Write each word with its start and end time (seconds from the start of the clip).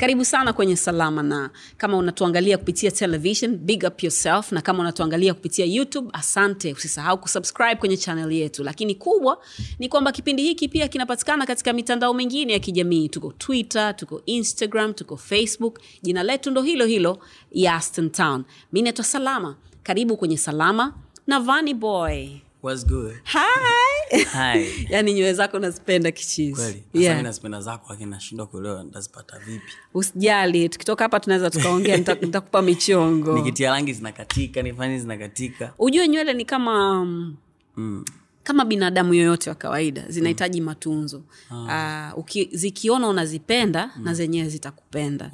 karibu 0.00 0.24
sana 0.24 0.52
kwenye 0.52 0.76
salama 0.76 1.22
na. 1.22 1.50
Kama 1.76 1.96
unatuangalia 1.96 2.58
kupitia 2.58 2.90
television 2.90 3.56
big 3.56 3.84
up 3.88 4.02
yourself. 4.02 4.52
Na 4.52 4.60
kama 4.62 4.80
unatuangalia 4.80 5.34
kupitia 5.34 5.66
youtube 5.66 6.10
asante. 6.12 6.72
Usisahau 6.72 7.18
kusubscribe 7.18 7.74
kwenye 7.74 7.96
channel 7.96 8.32
yetu. 8.32 8.64
Lakini 8.64 8.94
kubwa 8.94 9.38
ni 9.78 9.88
kwamba 9.88 10.12
kipindi 10.12 10.42
hiki 10.42 10.68
pia 10.68 10.88
kinapatikana 10.88 11.46
katika 11.46 11.72
mitandao 11.72 12.14
mingine 12.14 12.52
ya 12.52 12.58
kijamii. 12.58 13.08
Tuko 13.08 13.32
twitter 13.38 13.96
tuko 13.96 14.22
instagram 14.26 14.94
tuko 14.94 15.16
facebook. 15.16 15.80
Jina 16.02 16.22
letu 16.22 16.50
ndo 16.50 16.62
hilo 16.62 16.84
hilo 16.86 17.18
yaston 17.52 18.10
town. 18.10 18.44
Mi 18.72 18.82
naitwa 18.82 19.04
salama. 19.04 19.56
Karibu 19.82 20.16
kwenye 20.16 20.36
salama 20.36 20.94
na 21.26 21.40
vani 21.40 21.74
boy 21.74 22.28
What's 22.62 22.84
good? 22.86 23.14
hi 23.24 24.24
Hi. 24.32 24.86
yani 24.90 25.14
nywele 25.14 25.34
zako 25.34 25.58
nazipenda 25.58 26.10
kichizi 26.10 26.52
Kweli. 26.54 26.72
Sasa 26.72 26.84
mimi 26.94 27.04
yeah. 27.04 27.22
nazipenda 27.22 27.60
zako 27.60 27.86
lakini 27.90 28.10
nashindwa 28.10 28.46
kuelewa 28.46 28.84
ntazipata 28.84 29.38
vipi. 29.38 29.72
usijali 29.94 30.68
tukitoka 30.68 31.04
hapa 31.04 31.20
tunaweza 31.20 31.50
tukaongea 31.50 31.96
nita- 31.96 32.20
nitakupa 32.26 32.62
michongo 32.62 33.34
Nikitia 33.34 33.70
rangi 33.70 33.92
zinakatika, 33.92 34.62
nifanye 34.62 34.98
zinakatika. 34.98 35.72
ujue 35.78 36.08
nywele 36.08 36.32
ni 36.32 36.44
kama 36.44 37.04
mm, 37.04 37.36
Mm. 37.76 38.04
Kama 38.42 38.64
binadamu 38.64 39.14
yoyote 39.14 39.50
wa 39.50 39.56
kawaida 39.56 40.04
zinahitaji 40.08 40.60
matunzo. 40.60 41.22
Ah. 41.70 42.12
uki, 42.16 42.48
zikiona 42.52 43.08
unazipenda 43.08 43.90
na 44.02 44.14
zenyewe 44.14 44.48
zitakupenda. 44.48 45.28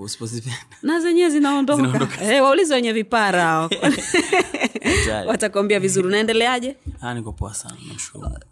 Na 0.82 1.00
zenyewe 1.00 1.30
zinaondoka. 1.30 2.06
Hey, 2.24 2.40
waulize 2.40 2.74
wenye 2.74 2.92
vipara 2.92 3.42
hao. 3.42 3.70
Watakwambia 5.26 5.80
vizuri. 5.80 6.08
Unaendeleaje? 6.08 6.76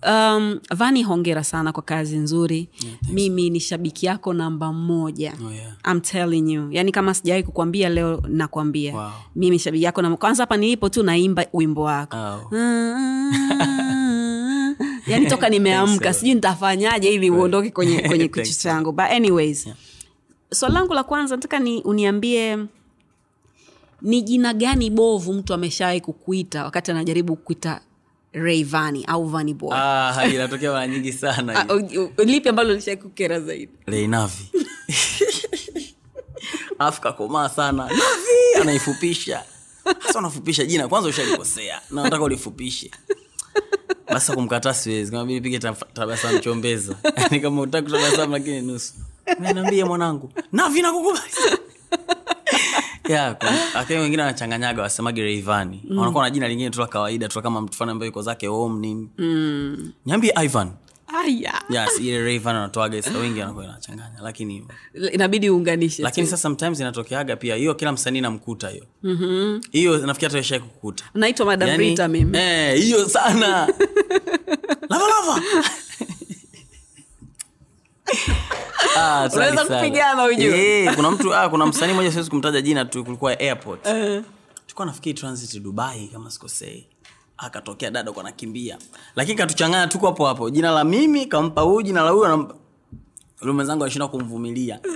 Ah, 0.03 0.37
um, 0.37 0.61
vani 0.75 1.03
hongera 1.03 1.45
sana 1.45 1.73
kwa 1.73 1.83
kazi 1.83 2.17
nzuri. 2.17 2.69
Mimi 3.11 3.51
ni 3.51 3.61
shabiki 3.61 4.07
yako 4.07 4.33
namba 4.33 4.73
moja. 4.73 5.33
Oh, 5.47 5.51
yeah. 5.53 5.73
I'm 5.91 6.01
telling 6.01 6.53
you. 6.55 6.69
Yani 6.73 6.93
kama 6.93 7.15
sijawahi 7.15 7.43
kukwambia 7.43 7.89
leo 7.89 8.23
nakwambia. 8.29 8.95
Wow. 8.95 9.11
mimi 9.37 9.59
shabiki 9.59 9.85
yako 9.85 10.03
namba 10.03 10.17
kwanza 10.17 10.43
hapa 10.43 10.57
nilipo 10.57 10.89
tu 10.89 11.03
naimba 11.03 11.47
wimbo 11.53 11.83
wako. 11.83 12.17
Oh. 12.17 12.51
Yani 15.15 15.27
toka 15.27 15.49
nimeamka 15.55 16.13
sijui 16.13 16.35
nitafanyaje 16.35 17.09
ili 17.15 17.31
uondoke 17.31 17.71
kwenye, 17.71 18.01
kwenye 18.09 18.29
kichwa 18.29 18.55
changu 18.55 18.93
but 18.93 19.05
anyways 19.11 19.67
Yeah. 19.67 19.79
swali 20.53 20.75
langu 20.75 20.95
la 20.95 21.05
kwanza 21.05 21.37
nataka 21.37 21.59
ni 21.59 21.83
uniambie 21.83 22.59
ni 24.03 24.23
jina 24.23 24.55
gani 24.55 24.91
bovu 24.91 25.33
mtu 25.33 25.55
ameshawahi 25.55 26.01
kukuita 26.01 26.65
wakati 26.65 26.91
anajaribu 26.91 27.37
kukuita 27.37 27.81
reivani 28.33 29.05
au 29.05 29.29
Vanny 29.29 29.55
Boy 29.55 29.71
Ah, 29.75 30.27
inatokea 30.35 30.73
mara 30.73 30.87
nyingi 30.87 31.13
sana. 31.13 31.69
Ah, 31.69 32.25
lipi 32.25 32.49
ambalo 32.49 32.75
lishai 32.75 32.97
kukera 32.97 33.41
zaidi 33.41 33.73
reinavi 33.87 34.51
Alafu 36.79 37.01
kakomaa 37.01 37.49
sana. 37.49 37.83
Navi 37.85 38.61
anaifupisha. 38.61 39.45
hasa 40.01 40.19
unafupisha 40.19 40.65
jina 40.65 40.89
kwanza 40.89 41.09
ushalikosea. 41.09 41.81
Na 41.91 42.03
nataka 42.03 42.25
ulifupishe. 42.25 42.91
Basi 44.15 44.33
kumkataa 44.33 44.75
siwezi. 44.75 45.11
Kama 45.11 45.25
vile 45.25 45.41
pige 45.41 45.59
tabasamu 45.95 46.39
chombeza. 46.39 46.95
Yaani 47.17 47.41
kama 47.41 47.61
utaki 47.63 47.91
tabasamu 47.91 48.33
lakini 48.33 48.61
nusu. 48.61 48.95
Niambie 49.41 49.85
mwanangu. 49.85 50.33
Navi 50.53 50.83
nakukubali. 50.83 51.25
Lakini 53.75 53.99
wengine 53.99 54.23
wanachanganyaga 54.23 54.83
wasemage 54.83 55.23
mm. 55.85 55.99
Wanakuwa 55.99 56.25
na 56.25 56.31
jina 56.31 56.49
lingine 56.49 56.71
tu 56.71 56.81
la 56.81 56.87
kawaida 56.87 57.29
tu 57.29 57.43
kama 57.43 57.61
mtu 57.61 57.85
ambaye 57.85 58.07
yuko 58.07 58.23
zake 58.23 58.47
home 58.47 58.81
nini. 58.81 59.09
Niambie 60.07 60.33
Ivan. 60.45 60.71
Aya 61.19 61.63
Yes, 61.71 61.99
ile 62.01 62.23
Rayvanny 62.23 62.59
anatoaga 62.59 63.03
sasa 63.03 63.19
wengi 63.19 63.41
wanakuwa 63.41 63.65
inachanganya 63.65 64.19
lakini 64.23 64.55
hivyo. 64.55 65.11
Inabidi 65.13 65.51
uunganishe 65.51 66.03
lakini 66.03 66.27
sasa 66.27 66.43
sometimes 66.43 66.81
inatokeaga 66.81 67.37
pia 67.37 67.55
hiyo 67.57 67.75
kila 67.75 67.93
msanii 67.93 68.21
namkuta 68.21 68.69
hiyo. 68.69 68.87
Hiyo 69.71 69.99
nafikiri 70.07 70.29
hata 70.31 70.39
ishai 70.39 70.61
kukuta. 70.61 71.05
Naitwa 71.15 71.47
madam 71.47 71.69
yani, 71.69 71.85
Rita 71.89 72.09
mimi. 72.09 72.39
eh, 72.39 72.79
hiyo 72.83 73.09
sana. 73.09 73.67
Lava 74.91 75.05
lava. 75.09 75.43
Ah, 78.97 79.29
Unaweza 79.35 79.65
kupigana 79.65 80.25
ujue. 80.25 80.83
Eh, 80.85 80.95
kuna 80.95 81.11
mtu 81.11 81.35
ah, 81.35 81.49
kuna 81.49 81.67
msanii 81.67 81.93
mmoja 81.93 82.13
siwezi 82.13 82.31
kumtaja 82.31 82.61
jina 82.61 82.85
tu 82.85 83.05
kulikuwa 83.05 83.39
airport. 83.41 83.83
Tulikuwa 84.67 84.87
nafikiri 84.87 85.15
transit 85.19 85.63
dubai 85.63 86.09
kama 86.13 86.31
sikosei 86.31 86.87
akatokea 87.45 87.91
dada 87.91 88.13
kwa 88.13 88.23
nakimbia 88.23 88.79
lakini 89.17 89.39
katuchanganya 89.39 89.87
tuko 89.87 90.07
hapo 90.07 90.27
hapo. 90.27 90.51
Jina 90.51 90.71
la 90.71 90.85
mimi 90.85 91.27
kampa 91.27 91.61
huyu 91.61 91.83
jina 91.83 92.03
la 92.03 92.11
huyu 92.11 92.25
anampa 92.25 92.55
yule 93.41 93.53
mwenzangu 93.53 94.09
kumvumilia. 94.09 94.81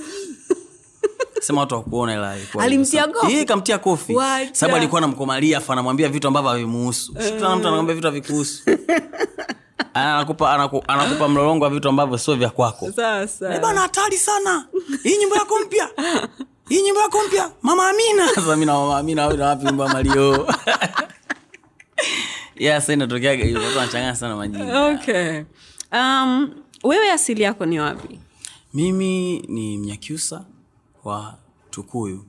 Sema 1.40 1.60
watu 1.60 1.74
wakuona 1.74 2.12
ila 2.14 2.36
Alimtia 2.58 3.06
kofi? 3.06 3.32
Yeye 3.32 3.44
kamtia 3.44 3.78
kofi. 3.78 4.16
Sababu 4.52 4.76
alikuwa 4.76 4.98
anamkomalia 4.98 5.58
afu 5.58 5.72
anamwambia 5.72 6.08
vitu 6.08 6.28
ambavyo 6.28 6.50
havimuhusu. 6.50 7.14
Sikutana 7.22 7.56
mtu 7.56 7.68
anakwambia 7.68 7.94
vitu 7.94 8.06
havikuhusu. 8.06 8.62
Anakupa 9.94 10.52
anaku, 10.54 10.84
anakupa 10.88 11.28
mlolongo 11.28 11.64
wa 11.64 11.70
vitu 11.70 11.88
ambavyo 11.88 12.18
sio 12.18 12.34
vya 12.34 12.50
kwako. 12.50 12.86
Eh, 12.86 13.60
bana 13.62 13.80
hatari 13.80 14.16
sana. 14.18 14.66
Hii 15.02 15.16
nyimbo 15.16 15.36
yako 15.36 15.58
mpya. 15.66 15.88
Hii 16.68 16.82
nyimbo 16.82 17.00
yako 17.00 17.18
mpya. 17.28 17.50
Mama 17.62 17.88
amina. 17.88 18.28
Sasa 18.34 18.56
mi 18.56 18.66
na 18.66 18.72
mama 18.72 18.98
amina 18.98 19.26
wapi 19.26 19.64
nyimbo 19.64 19.84
ya 19.84 19.92
malio 19.92 20.46
yeah, 22.56 22.82
sa 22.82 22.92
inatokeaga 22.92 23.44
hivyo 23.44 23.60
watu 23.62 23.78
wanachanganya 23.78 24.14
sana 24.16 24.36
majina. 24.36 24.86
Okay. 24.86 25.42
Um, 25.92 26.50
wewe 26.84 27.10
asili 27.12 27.42
yako 27.42 27.66
ni 27.66 27.80
wapi? 27.80 28.18
Mimi 28.74 29.38
ni 29.38 29.78
mnyakyusa 29.78 30.44
wa 31.04 31.38
tukuyu. 31.70 32.24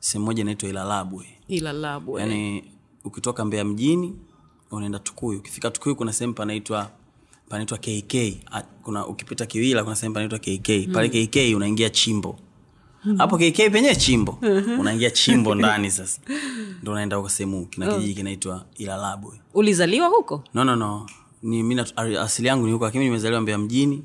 Sehemu 0.00 0.24
moja 0.26 0.40
inaitwa 0.42 0.68
ilalabwe. 0.68 1.26
Ilalabwe. 1.48 2.20
Yaani 2.20 2.64
ukitoka 3.04 3.44
mbea 3.44 3.64
mjini 3.64 4.16
unaenda 4.70 4.98
tukuyu. 4.98 5.38
Ukifika 5.38 5.70
tukuyu 5.70 5.96
kuna 5.96 6.12
sehemu 6.12 6.34
panaitwa 6.34 6.90
panaitwa 7.48 7.78
kk 7.78 8.14
Ah, 8.52 8.62
kuna 8.62 9.06
ukipita 9.06 9.46
kiwila 9.46 9.84
kuna 9.84 9.96
sehemu 9.96 10.14
panaitwa 10.14 10.38
kk 10.38 10.92
pale 10.92 11.08
kk 11.26 11.56
unaingia 11.56 11.90
chimbo 11.90 12.38
hapo 13.18 13.38
kk 13.38 13.56
penyewe 13.72 13.96
chimbo. 13.96 14.38
Unaingia 14.78 15.10
chimbo 15.10 15.54
ndani 15.60 15.90
sasa. 15.90 16.20
Ndo 16.82 16.92
unaenda 16.92 17.16
huko 17.16 17.28
sehemu 17.28 17.66
kina 17.66 17.92
kijiji 17.94 18.14
kinaitwa 18.14 18.64
ilalabwe 18.76 19.40
ulizaliwa 19.54 20.08
huko? 20.08 20.44
No 20.54 20.64
no 20.64 20.76
no. 20.76 21.06
Ni 21.42 21.62
mi 21.62 21.80
asili 22.20 22.48
yangu 22.48 22.66
ni 22.66 22.72
huko 22.72 22.84
lakini 22.84 23.04
nimezaliwa 23.04 23.40
mbea 23.40 23.58
mjini. 23.58 24.04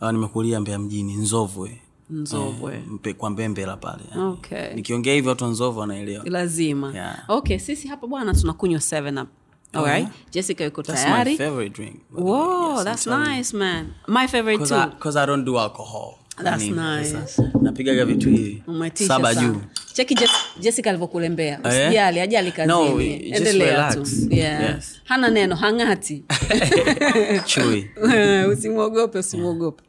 Uh, 0.00 0.10
nimekulia 0.10 0.60
mbea 0.60 0.78
mjini 0.78 1.14
nzovwe. 1.16 1.80
Nzovwe. 2.10 2.74
Eh, 2.74 2.82
mpe, 2.90 3.14
kwa 3.14 3.30
mbembela 3.30 3.76
pale 3.76 4.02
yani. 4.10 4.22
Okay. 4.22 4.74
nikiongea 4.74 5.14
hivyo 5.14 5.28
watu 5.28 5.44
wa 5.44 5.50
nzovwe 5.50 5.80
wanaelewa. 5.80 6.24
Lazima. 6.24 6.92
Yeah. 6.94 7.24
okay 7.28 7.58
sisi 7.58 7.88
hapa 7.88 8.06
bwana 8.06 8.34
tunakunywa 8.34 8.80
7 8.80 9.22
up. 9.22 9.28
Alright. 9.72 10.08
jessica 10.32 10.60
yuko 10.64 10.82
That's 10.82 11.06
my 11.26 11.36
favorite 11.36 11.76
drink. 11.82 11.96
Whoa, 12.12 12.74
Yes, 12.74 12.84
that's 12.84 13.06
nice 13.06 13.56
man. 13.56 13.86
My 14.08 14.28
favorite 14.28 14.58
'Cause 14.58 14.74
too. 15.14 15.20
I- 15.20 15.22
I 15.22 15.26
don't 15.26 15.44
do 15.44 15.60
alcohol. 15.60 16.14
That's 16.44 16.64
nice. 16.64 17.42
napigaga 17.62 18.04
vitu 18.04 18.28
hivi. 18.30 18.62
Saba 18.94 19.34
juu. 19.34 19.56
Cheki 19.92 20.14
jessica 20.60 20.86
alivyokulembea 20.90 21.58
Eh? 21.64 21.68
usijali 21.86 22.20
ajali 22.20 22.52
No, 22.66 22.84
kazini 22.84 23.18
just 23.18 23.36
endelea 23.36 23.94
tu. 23.94 24.02
hana 25.04 25.28
neno 25.30 25.56
hang'ati. 25.56 26.24
Usimwogope 28.52 29.18
usimwogope. 29.18 29.82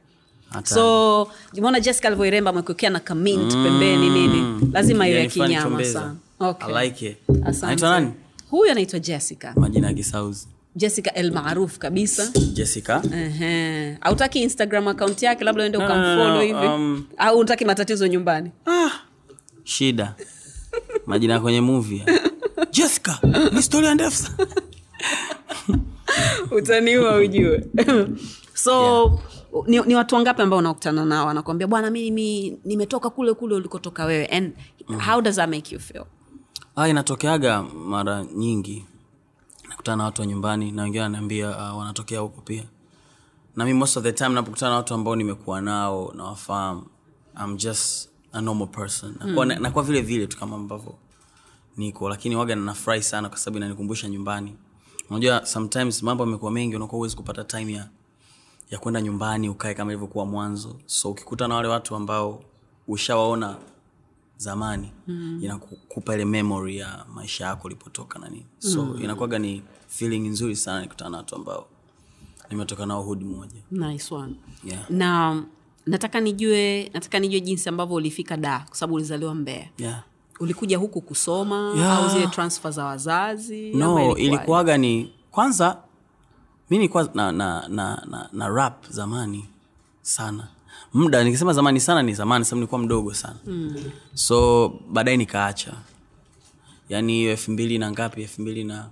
So 0.64 1.28
mona 1.62 1.80
jessica 1.80 2.06
alivyoiremba 2.08 2.50
amekuekea 2.50 2.90
na 2.90 3.00
kamint 3.00 3.54
pembeni 3.54 4.10
nini? 4.10 4.70
Lazima 4.74 5.08
iwe 5.08 5.28
kinyama 5.28 5.86
sana. 5.86 6.16
Okay. 6.40 6.84
Like 6.84 7.18
Anaitwa 7.64 8.12
huyu 8.50 8.72
anaitwa 8.72 9.00
jessica. 9.00 9.54
Majina 9.56 9.88
ya 9.88 9.94
kisauzi 9.94 10.48
jessica 10.76 11.14
el 11.14 11.32
maruf 11.32 11.78
kabisa. 11.78 12.32
Jessica. 12.54 13.02
Ehe. 13.14 13.98
hautaki 14.02 14.42
instagram 14.42 14.88
akaunti 14.88 15.26
yake 15.26 15.44
labda 15.44 15.64
uende 15.64 15.78
ukamfolo 15.78 16.42
hivi. 16.42 16.68
um, 16.68 17.06
au 17.18 17.40
utaki 17.40 17.66
matatizo 17.66 18.08
nyumbani? 18.08 18.52
Ah, 18.66 18.90
shida. 19.64 20.16
Majina 21.06 21.34
ya 21.34 21.40
kwenye 21.40 21.62
movie. 21.62 22.06
Jessica 22.72 23.18
ni 23.52 23.58
historia 23.58 23.96
ndefu 23.96 24.32
utaniua 26.58 27.18
ujue. 27.18 27.68
So 28.54 29.20
ni, 29.68 29.80
ni 29.80 29.96
watu 29.96 30.16
wangapi 30.16 30.42
ambao 30.42 30.60
unakutana 30.60 31.06
nao? 31.06 31.30
Anakuambia 31.30 31.68
bwana 31.68 31.92
mimi 31.92 32.58
nimetoka 32.66 33.10
kule 33.10 33.34
kule 33.34 33.56
ulikotoka 33.56 34.06
wewe. 34.06 34.26
And 34.26 34.54
how 35.08 35.22
does 35.22 35.36
that 35.36 35.50
make 35.50 35.76
you 35.76 35.80
feel? 35.82 36.04
Ah, 36.76 36.88
inatokeaga 36.90 37.64
mara 37.64 38.26
nyingi 38.36 38.86
nakutana 39.82 39.98
na 39.98 40.04
watu 40.04 40.22
wa 40.22 40.28
nyumbani 40.28 40.72
na 40.72 40.84
wengine 40.84 41.02
wananiambia 41.04 41.50
uh, 41.50 41.78
wanatokea 41.80 42.20
huko 42.20 42.42
pia. 42.42 42.64
Na 43.56 43.66
mi 43.66 43.74
most 43.74 43.98
of 43.98 44.04
the 44.04 44.12
time 44.12 44.30
napokutana 44.30 44.70
na 44.72 44.76
watu 44.78 44.94
ambao 44.94 45.16
nimekuwa 45.16 45.62
nao 45.62 46.14
nawafahamu 46.16 46.86
I'm 47.44 47.58
just 47.58 48.10
a 48.34 48.42
normal 48.42 48.68
person. 48.68 49.16
Nakuwa, 49.20 49.46
mm. 49.46 49.56
nakuwa 49.62 49.84
vile 49.84 50.02
vile 50.02 50.28
tu 50.28 50.38
kama 50.38 50.56
ambavyo 50.56 50.96
niko 51.78 52.10
lakini 52.10 52.36
waga 52.36 52.56
nafurahi 52.56 53.04
sana 53.04 53.30
kwa 53.30 53.38
sababu 53.38 53.58
inanikumbusha 53.58 54.10
nyumbani. 54.10 54.56
Unajua 55.10 55.46
sometimes 55.46 56.04
mambo 56.04 56.24
amekuwa 56.24 56.52
mengi 56.52 56.76
unakuwa 56.76 56.98
huwezi 56.98 57.16
kupata 57.16 57.44
time 57.44 57.74
ya 57.74 57.88
ya 58.70 58.80
kwenda 58.80 59.02
nyumbani 59.02 59.50
ukae 59.50 59.74
kama 59.74 59.92
ilivyokuwa 59.92 60.26
mwanzo. 60.26 60.76
So 60.86 61.12
ukikuta 61.12 61.48
na 61.48 61.56
wale 61.56 61.68
watu 61.68 61.96
ambao 61.96 62.44
ushawaona 62.88 63.56
zamani 64.46 64.92
mm. 65.08 65.40
inakupa 65.44 66.14
ile 66.16 66.26
memory 66.26 66.78
ya 66.78 67.06
maisha 67.14 67.46
yako 67.46 67.68
ulipotoka 67.68 68.20
na 68.20 68.30
nini 68.30 68.46
so 68.60 68.86
mm. 68.86 69.04
inakuwaga 69.04 69.40
ni 69.40 69.62
feeling 69.88 70.20
nzuri 70.30 70.56
sana 70.56 70.82
nikutana 70.82 71.10
na 71.10 71.18
watu 71.18 71.36
ambao 71.36 71.68
nimetoka 72.50 72.86
nao 72.86 73.02
hudi 73.04 73.26
moja 73.26 73.62
nice 73.72 74.16
one 74.16 74.36
yeah. 74.64 74.90
na 74.92 75.44
nataka 75.86 76.20
nijue 76.20 76.90
nataka 76.94 77.20
nijue 77.20 77.40
jinsi 77.42 77.70
ambavyo 77.70 77.96
ulifika 77.96 78.38
da 78.38 78.60
kwa 78.68 78.76
sababu 78.76 78.96
ulizaliwa 78.96 79.36
mbea 79.36 79.70
Yeah. 79.78 80.04
ulikuja 80.40 80.78
huku 80.78 81.02
kusoma 81.02 81.74
Yeah. 81.78 81.98
au 81.98 82.10
zile 82.10 82.28
transfer 82.28 82.72
za 82.72 82.86
wazazi 82.86 83.72
no 83.74 84.18
ilikuwaga 84.18 84.78
ni 84.78 85.14
kwanza 85.32 85.78
mi 86.70 86.78
nilikuwa 86.78 87.10
na, 87.14 87.32
na, 87.32 87.68
na, 87.68 88.04
na, 88.10 88.30
na 88.34 88.50
rap 88.50 88.90
zamani 88.90 89.46
sana 90.02 90.48
muda 90.94 91.24
nikisema 91.24 91.54
zamani 91.54 91.80
sana 91.80 92.02
ni 92.04 92.14
zamani 92.14 92.46
sababu 92.46 92.60
nilikuwa 92.60 92.82
mdogo 92.82 93.14
sana. 93.14 93.36
Mm. 93.46 93.76
so 94.14 94.70
baadaye 94.92 95.18
nikaacha. 95.18 95.74
Yaani 96.90 97.14
hiyo 97.14 97.32
elfu 97.32 97.52
mbili 97.52 97.78
na 97.78 97.92
ngapi 97.92 98.22
elfu 98.22 98.42
mbili 98.42 98.64
na 98.64 98.90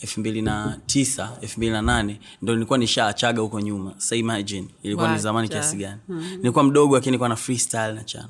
elfu 0.00 0.20
mbili 0.20 0.42
na 0.42 0.78
tisa 0.86 1.36
elfu 1.40 1.58
mbili 1.60 1.72
na 1.72 1.82
nane 1.82 2.20
ndo 2.42 2.52
nilikuwa 2.54 2.78
nishaachaga 2.78 3.42
huko 3.42 3.60
nyuma. 3.60 3.94
Sa 3.98 4.16
imagine 4.16 4.68
ilikuwa 4.82 5.12
ni 5.12 5.18
zamani 5.18 5.48
kiasi 5.48 5.76
gani. 5.76 6.00
Nilikuwa 6.36 6.64
mdogo 6.64 6.94
lakini 6.94 7.10
nilikuwa 7.10 7.28
na 7.28 7.36
freestyle 7.36 7.92
na 7.92 8.04
chana. 8.04 8.28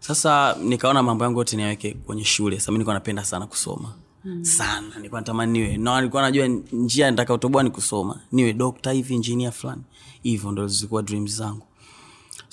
Sasa 0.00 0.56
nikaona 0.62 1.02
mambo 1.02 1.24
yangu 1.24 1.38
yote 1.38 1.56
niaweke 1.56 1.94
kwenye 1.94 2.24
shule 2.24 2.60
sababu 2.60 2.72
nilikuwa 2.72 2.94
napenda 2.94 3.24
sana 3.24 3.46
kusoma. 3.46 3.92
Mm. 4.24 4.44
sana. 4.44 4.96
Nilikuwa 4.96 5.20
natamani 5.20 5.52
niwe 5.52 5.76
no, 5.76 5.96
nilikuwa 5.96 6.22
najua 6.22 6.46
njia 6.72 7.10
nitakaotoboa 7.10 7.62
ni 7.62 7.70
kusoma. 7.70 8.20
Niwe 8.32 8.52
dokta 8.52 8.92
hivi 8.92 9.14
injinia 9.14 9.50
fulani. 9.52 9.82
Hivyo 10.22 10.52
ndo 10.52 10.68
zilikuwa 10.68 11.02
dreams 11.02 11.36
zangu 11.36 11.66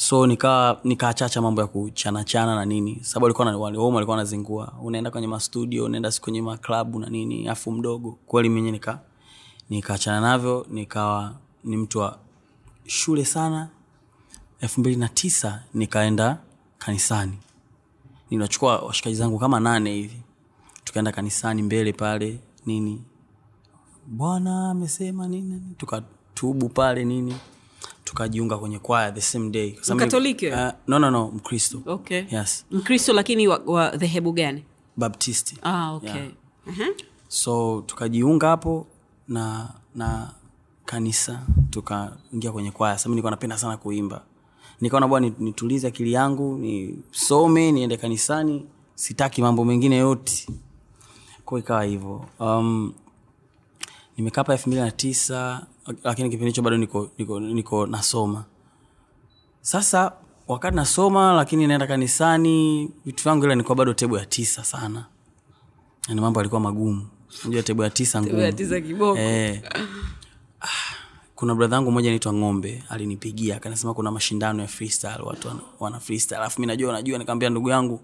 so 0.01 0.27
nikawa 0.27 0.80
nikaachacha 0.83 1.42
mambo 1.42 1.62
ya 1.62 1.68
kuchanachana 1.68 2.56
na 2.56 2.65
nini. 2.65 3.00
Sababu 3.03 3.25
alikuwa 3.25 3.51
home 3.51 3.95
walikuwa 3.95 4.18
wanazingua. 4.18 4.74
Unaenda 4.81 5.12
kwenye 5.12 5.27
mastudio 5.27 5.86
unaenda 5.86 6.12
si 6.12 6.21
kwenye 6.21 6.42
maklabu 6.42 7.00
na 7.00 7.09
nini 7.09 7.48
afu 7.48 7.71
mdogo. 7.71 8.18
Kweli 8.27 8.50
mwenye 8.50 8.71
nika 8.71 9.00
nikaachana 9.69 10.21
navyo 10.21 10.65
nikawa 10.69 11.36
ni 11.63 11.77
mtu 11.77 12.00
wa 12.00 12.19
shule 12.86 13.25
sana. 13.25 13.69
Elfu 14.62 14.80
mbili 14.80 14.95
na 14.95 15.09
tisa 15.09 15.63
nikaenda 15.74 16.38
kanisani. 16.77 17.38
Ninachukua 18.31 18.80
washikaji 18.80 19.15
zangu 19.15 19.39
kama 19.39 19.59
nane 19.59 19.94
hivi. 19.94 20.21
Tukaenda 20.83 21.12
kanisani 21.12 21.62
mbele 21.62 21.94
pale 21.94 22.39
nini. 22.65 23.01
Bwana 24.07 24.69
amesema 24.69 25.27
nini. 25.27 25.62
tukatubu 25.77 26.69
pale 26.69 27.06
nini 27.06 27.36
tukajiunga 28.15 28.57
kwenye 28.57 28.79
kwaya 28.79 29.11
the 29.11 29.21
same 29.21 29.49
day. 29.49 29.77
Mkatoliki 29.93 30.47
uh, 30.47 30.69
no, 30.87 30.99
no, 30.99 31.11
no 31.11 31.27
mkristo. 31.31 31.81
Okay. 31.85 32.23
Yes. 32.31 32.65
Mkristo 32.71 33.13
lakini 33.13 33.47
wa, 33.47 33.61
wa 33.65 33.89
dhehebu 33.97 34.31
gani? 34.31 34.63
Baptisti. 34.97 35.57
Ah, 35.63 35.91
okay. 35.93 36.09
Yeah. 36.09 36.27
uh-huh. 36.67 36.93
so 37.27 37.83
tukajiunga 37.85 38.47
hapo 38.47 38.87
na 39.27 39.69
na 39.95 40.31
kanisa 40.85 41.41
tukaingia 41.69 42.51
kwenye 42.51 42.71
kwaya 42.71 42.97
sababu 42.97 43.13
nilikuwa 43.13 43.31
napenda 43.31 43.57
sana 43.57 43.77
kuimba. 43.77 44.23
Nikaona 44.81 45.07
bwana 45.07 45.31
nitulize 45.39 45.87
akili 45.87 46.13
yangu 46.13 46.57
nisome 46.57 47.71
niende 47.71 47.97
kanisani 47.97 48.65
sitaki 48.95 49.41
mambo 49.41 49.65
mengine 49.65 49.97
yote. 49.97 50.47
Ko 51.45 51.59
ikawa 51.59 51.83
hivyo. 51.83 52.25
Um, 52.39 52.93
nimekaa 54.21 54.44
pa 54.44 54.53
elfu 54.53 54.69
mbili 54.69 54.81
na 54.81 54.91
tisa 54.91 55.65
lakini 56.03 56.29
kipindi 56.29 56.51
hicho 56.51 56.62
bado 56.62 56.77
niko, 56.77 57.09
niko, 57.18 57.39
niko 57.39 57.88
nasoma. 57.88 58.45
Sasa 59.62 60.12
wakati 60.47 60.75
nasoma 60.75 61.33
lakini 61.33 61.68
naenda 61.68 61.88
kanisani 61.88 62.89
vitu 63.06 63.23
vyangu 63.23 63.45
ila 63.45 63.56
nikuwa 63.56 63.75
bado 63.75 63.94
tebo 63.94 64.18
ya 64.18 64.25
tisa 64.25 64.63
sana. 64.63 65.06
Yani 66.09 66.21
mambo 66.21 66.39
alikuwa 66.39 66.62
magumu. 66.62 67.07
Najua 67.45 67.63
tebo 67.63 67.83
ya 67.83 67.89
tisa 67.89 68.21
ngumu. 68.21 68.39
Ya 68.39 68.51
tisa 68.51 68.81
kiboko. 68.81 69.19
eh, 69.19 69.62
ah, 70.62 70.68
kuna 71.35 71.56
bradha 71.56 71.75
yangu 71.75 71.91
mmoja 71.91 72.09
anaitwa 72.09 72.33
ng'ombe 72.33 72.83
alinipigia 72.89 73.56
akanasema 73.57 73.94
kuna 73.94 74.12
mashindano 74.12 74.62
ya 74.62 74.68
freestyle 74.68 75.21
watu 75.23 75.47
wana, 75.47 75.59
wana 75.79 76.00
freestyle. 76.00 76.38
Alafu 76.39 76.62
mi 76.62 76.68
najua 76.68 76.94
najua 76.94 77.18
nikaambia 77.18 77.50
ndugu 77.50 77.69
yangu 77.69 78.00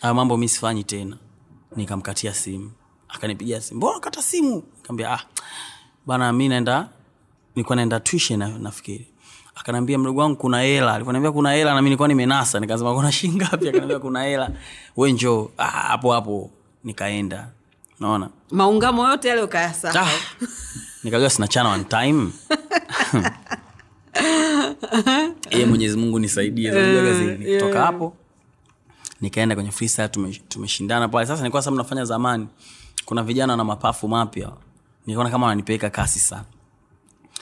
haya 0.00 0.14
mambo 0.14 0.36
mi 0.36 0.48
sifanyi 0.48 0.84
tena. 0.84 1.16
Nikamkatia 1.76 2.34
simu 2.34 2.70
akanipigia 3.08 3.60
simu 3.60 3.76
mbona 3.76 4.00
kata 4.00 4.22
simu? 4.22 4.62
Kaambia 4.82 5.10
ah 5.12 5.20
bana 6.06 6.32
mi 6.32 6.48
naenda 6.48 6.88
nilikuwa 7.56 7.76
naenda 7.76 8.00
tuition 8.00 8.62
nafikiri. 8.62 9.06
Akanambia 9.54 9.98
mdogo 9.98 10.20
wangu 10.20 10.36
kuna 10.36 10.60
hela. 10.60 10.94
Alivyoniambia 10.94 11.32
kuna 11.32 11.52
hela 11.52 11.70
na 11.70 11.76
mimi 11.76 11.84
nilikuwa 11.84 12.08
nimenasa. 12.08 12.60
Nikasema 12.60 12.94
kuna 12.94 13.12
shilingi 13.12 13.38
ngapi? 13.38 13.68
Akanambia 13.68 13.98
kuna 13.98 14.22
hela. 14.22 14.50
Wewe 14.96 15.12
njoo 15.12 15.48
ah, 15.58 15.64
hapo 15.64 16.12
hapo. 16.12 16.50
Nikaenda. 16.84 17.48
Naona 18.00 18.28
maungamo 18.50 19.08
yote 19.08 19.28
yale 19.28 19.42
ukayasahau. 19.42 20.06
Ah, 20.06 20.10
nikajua 21.04 21.30
sinachana 21.30 21.68
one 21.68 21.84
time. 21.84 22.30
Ye 25.50 25.66
mwenyezi 25.66 25.96
mungu 25.96 26.18
nisaidie 26.18 26.70
Unajua 26.72 27.02
kazi 27.02 27.44
hii. 27.44 27.58
hapo 27.72 28.16
nikaenda 29.20 29.54
kwenye 29.54 29.70
freestyle 29.70 30.08
tume- 30.08 30.40
tumeshindana 30.48 31.08
pale. 31.08 31.26
Sasa 31.26 31.42
nilikuwa 31.42 31.62
sasa 31.62 31.76
nafanya 31.76 32.04
zamani 32.04 32.46
kuna 33.08 33.22
vijana 33.22 33.56
na 33.56 33.64
mapafu 33.64 34.08
mapya. 34.08 34.52
Nikaona 35.06 35.30
kama 35.30 35.46
wananipeleka 35.46 35.90
kasi 35.90 36.18
sana. 36.18 36.44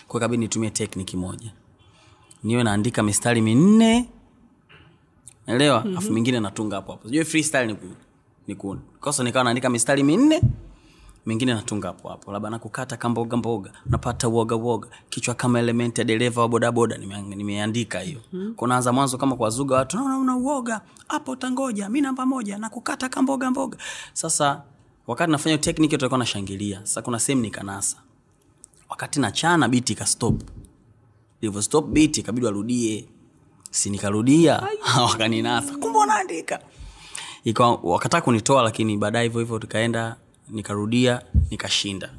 Kwa 0.08 0.20
kabidi 0.20 0.42
nitumie 0.42 0.70
tekniki 0.70 1.16
moja. 1.16 1.52
Niwe 2.44 2.62
naandika 2.64 3.02
mistari 3.02 3.40
minne. 3.40 4.08
Elewa 5.46 5.80
mm-hmm. 5.80 5.99
afu 5.99 6.12
mingine 6.12 6.40
natunga 6.40 6.76
hapo 6.76 6.92
hapo. 6.92 7.08
Sijui 7.08 7.25
freestyle 7.25 7.76
ni 8.46 8.54
ku, 8.54 8.76
kosa 9.00 9.25
nikawa 9.25 9.44
naandika 9.44 9.70
mistari 9.70 10.02
minne 10.02 10.42
mingine 11.26 11.54
natunga 11.54 11.88
hapo 11.88 12.08
hapo. 12.08 12.32
Labda 12.32 12.50
nakukata 12.50 12.96
kamboga 12.96 13.37
mboga 13.37 13.73
napata 13.87 14.28
uoga 14.28 14.56
uoga 14.56 14.88
kichwa 15.11 15.35
kama 15.35 15.58
elementi 15.58 16.00
ya 16.00 16.04
dereva 16.04 16.40
wa 16.40 16.49
bodaboda 16.49 16.96
nime- 16.99 17.23
nimeandika 17.37 18.00
hiyo. 18.00 18.20
Mm-hmm. 18.32 18.54
kunaanza 18.54 18.92
mwanzo 18.92 19.18
kama 19.18 19.37
kuwazuga 19.37 19.76
watu 19.76 19.96
naona 19.96 20.18
una 20.18 20.37
uoga 20.37 20.80
hapo 21.08 21.30
utangoja 21.32 21.88
mi 21.88 22.00
namba 22.00 22.26
moja 22.26 22.58
nakukata 22.58 23.08
kamboga 23.08 23.50
mboga. 23.50 23.78
Sasa 24.12 24.62
wakati 25.06 25.32
nafanya 25.32 25.58
technique 25.58 25.90
tutakuwa 25.90 26.18
nashangilia. 26.18 26.80
Sasa 26.80 27.02
kuna 27.02 27.18
sehemu 27.20 27.42
nikanasa. 27.42 27.96
Wakati 28.88 29.20
nachana 29.20 29.68
biti 29.68 29.92
ikastop 29.92 30.42
ilivyo 31.40 31.62
stop 31.62 31.86
biti 31.86 32.20
ikabidi 32.20 32.46
warudie. 32.46 33.08
Si 33.70 33.90
nikarudia 33.90 34.62
wakaninasa. 35.10 35.76
Kumbe 35.76 35.98
wanaandika. 35.98 36.60
Wakataka 37.82 38.25
kunitoa 38.25 38.62
lakini 38.62 38.96
baadaye 38.96 39.25
hivyo 39.25 39.40
hivyo 39.40 39.58
tukaenda 39.58 40.16
nikarudia 40.48 41.22
nikashinda. 41.50 42.10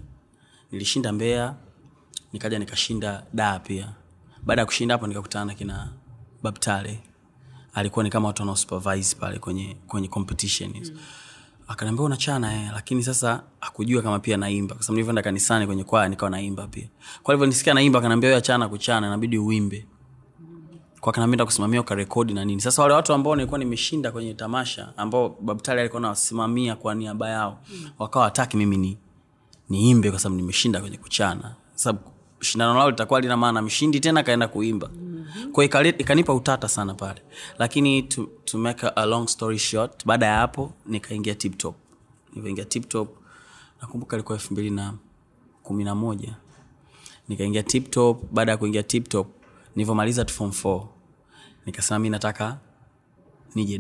Nilishinda 0.72 1.12
mbea 1.14 1.56
nikaja 2.34 2.60
nikashinda 2.60 3.24
daa 3.34 3.60
pia. 3.60 3.94
Baada 4.44 4.62
ya 4.62 4.66
kushinda 4.66 4.94
hapo 4.96 5.08
nikakutana 5.08 5.46
na 5.46 5.54
kina 5.56 5.94
babtale 6.44 7.00
alikuwa 7.74 8.04
ni 8.04 8.10
kama 8.10 8.28
watu 8.28 8.42
wanaosupervise 8.42 9.16
pale 9.16 9.40
kwenye 9.40 9.78
kwenye 9.88 10.08
competition. 10.08 10.74
Hizo 10.74 10.94
mm. 10.94 11.00
Akaniambia 11.68 12.06
unachana 12.06 12.54
eh, 12.62 12.70
lakini 12.74 13.04
sasa 13.04 13.44
akujua 13.62 14.02
kama 14.02 14.20
pia 14.20 14.38
naimba 14.38 14.76
kwa 14.76 14.84
sababu 14.84 14.96
nilivyoenda 14.96 15.22
kanisani 15.22 15.66
kwenye 15.68 15.84
kwaya 15.84 16.10
nikawa 16.10 16.30
naimba 16.32 16.68
pia 16.68 16.88
kwa 17.24 17.34
hivyo 17.34 17.48
nisikia 17.48 17.74
naimba 17.74 18.00
akaniambia 18.00 18.28
wewe 18.30 18.40
achana 18.40 18.70
kuchana 18.70 19.08
inabidi 19.08 19.38
uimbe 19.38 19.86
kwa 21.00 21.14
kanamenda 21.14 21.46
kusimamia 21.46 21.82
ukarekodi 21.82 22.34
na 22.34 22.46
nini 22.46 22.62
sasa 22.62 22.82
wale 22.82 22.94
watu 22.94 23.14
ambao 23.14 23.36
nilikuwa 23.36 23.60
nimeshinda 23.60 24.12
kwenye 24.12 24.34
tamasha 24.34 24.94
ambao 24.98 25.38
babtali 25.42 25.80
alikuwa 25.80 26.02
nawasimamia 26.02 26.76
kwa 26.76 26.96
niaba 26.96 27.30
yao 27.30 27.60
mm. 27.74 27.90
wakawa 28.00 28.26
wataki 28.26 28.58
mimi 28.58 28.78
ni 28.78 28.98
niimbe 29.70 30.10
kwa 30.12 30.20
sababu 30.20 30.42
nimeshinda 30.42 30.82
kwenye 30.82 30.98
kuchana 30.98 31.56
sababu 31.76 32.06
shindano 32.40 32.74
lao 32.74 32.90
litakuwa 32.90 33.22
lina 33.22 33.38
maana 33.38 33.62
mshindi 33.62 34.00
tena 34.00 34.24
kaenda 34.24 34.48
kuimba 34.48 34.90
mm. 34.94 35.07
Mm-hmm. 35.36 35.86
ikanipa 35.98 36.34
utata 36.34 36.68
sana 36.68 36.94
pale. 36.94 37.22
Lakini 37.58 38.04
to, 38.04 38.30
to 38.46 38.58
make 38.58 38.88
a, 38.96 39.06
long 39.06 39.28
story 39.28 39.60
short 39.60 40.06
baada 40.06 40.26
ya 40.26 40.36
hapo 40.38 40.74
nikaingia 40.86 41.36
tiptop. 41.36 41.76
Nikaingia 42.36 42.66
tiptop 42.66 43.18
nakumbuka 43.82 44.16
ilikuwa 44.16 44.38
elfu 44.38 44.54
mbili 44.54 44.70
na 44.70 44.94
kumi 45.64 45.84
na 45.84 45.96
moja. 45.96 46.36
Nikaingia 47.28 47.64
tiptop 47.64 48.24
baada 48.32 48.52
ya 48.52 48.58
kuingia 48.58 48.84
tiptop 48.84 49.28
nilivyomaliza 49.76 50.26
form 50.26 50.52
4 50.52 50.86
nikasema 51.66 52.00
mi 52.00 52.10
nataka 52.10 52.58
nije 53.56 53.80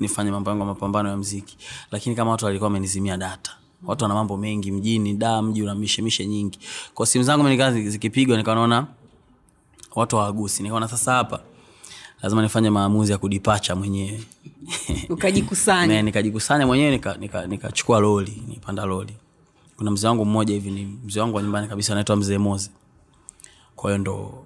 nifanye 0.00 0.30
mambo 0.30 0.50
yangu 0.50 0.60
ya 0.62 0.66
mapambano 0.66 1.08
ya 1.08 1.16
mziki 1.16 1.56
lakini 1.90 2.16
kama 2.16 2.30
watu 2.30 2.44
walikuwa 2.44 2.66
wamenizimia 2.68 3.16
data. 3.16 3.52
Watu 3.84 4.04
wana 4.04 4.14
mambo 4.14 4.36
mengi 4.36 4.72
mjini 4.72 5.14
da 5.14 5.42
mji 5.42 5.62
una 5.62 5.74
mishemishe 5.74 6.26
nyingi. 6.26 6.58
Kwa 6.94 7.06
simu 7.06 7.24
zangu 7.24 7.80
zikipigwa 7.90 8.36
nikaona 8.36 8.86
watu 10.00 10.16
hawagusi. 10.16 10.62
Nikaona 10.62 10.88
sasa 10.88 11.12
hapa 11.12 11.40
lazima 12.22 12.42
nifanye 12.42 12.70
maamuzi 12.70 13.12
ya 13.12 13.18
kudipacha 13.18 13.76
mwenyewe. 13.76 14.20
Ukajikusanya. 15.10 16.02
Nikajikusanya 16.02 16.66
mwenyewe 16.66 16.90
nikachukua 16.90 17.46
nika, 17.46 17.46
nika 17.46 18.00
loli 18.00 18.42
nipanda 18.48 18.84
loli 18.84 19.14
kuna 19.76 19.90
mzee 19.90 20.08
wangu 20.08 20.24
mmoja 20.24 20.54
hivi 20.54 20.70
ni 20.70 20.84
mzee 21.04 21.20
wangu 21.20 21.36
wa 21.36 21.42
nyumbani 21.42 21.68
kabisa 21.68 21.92
anaitwa 21.92 22.16
mzee 22.16 22.38
moze 22.38 22.70
kwa 23.76 23.90
hiyo 23.90 23.98
ndo 23.98 24.44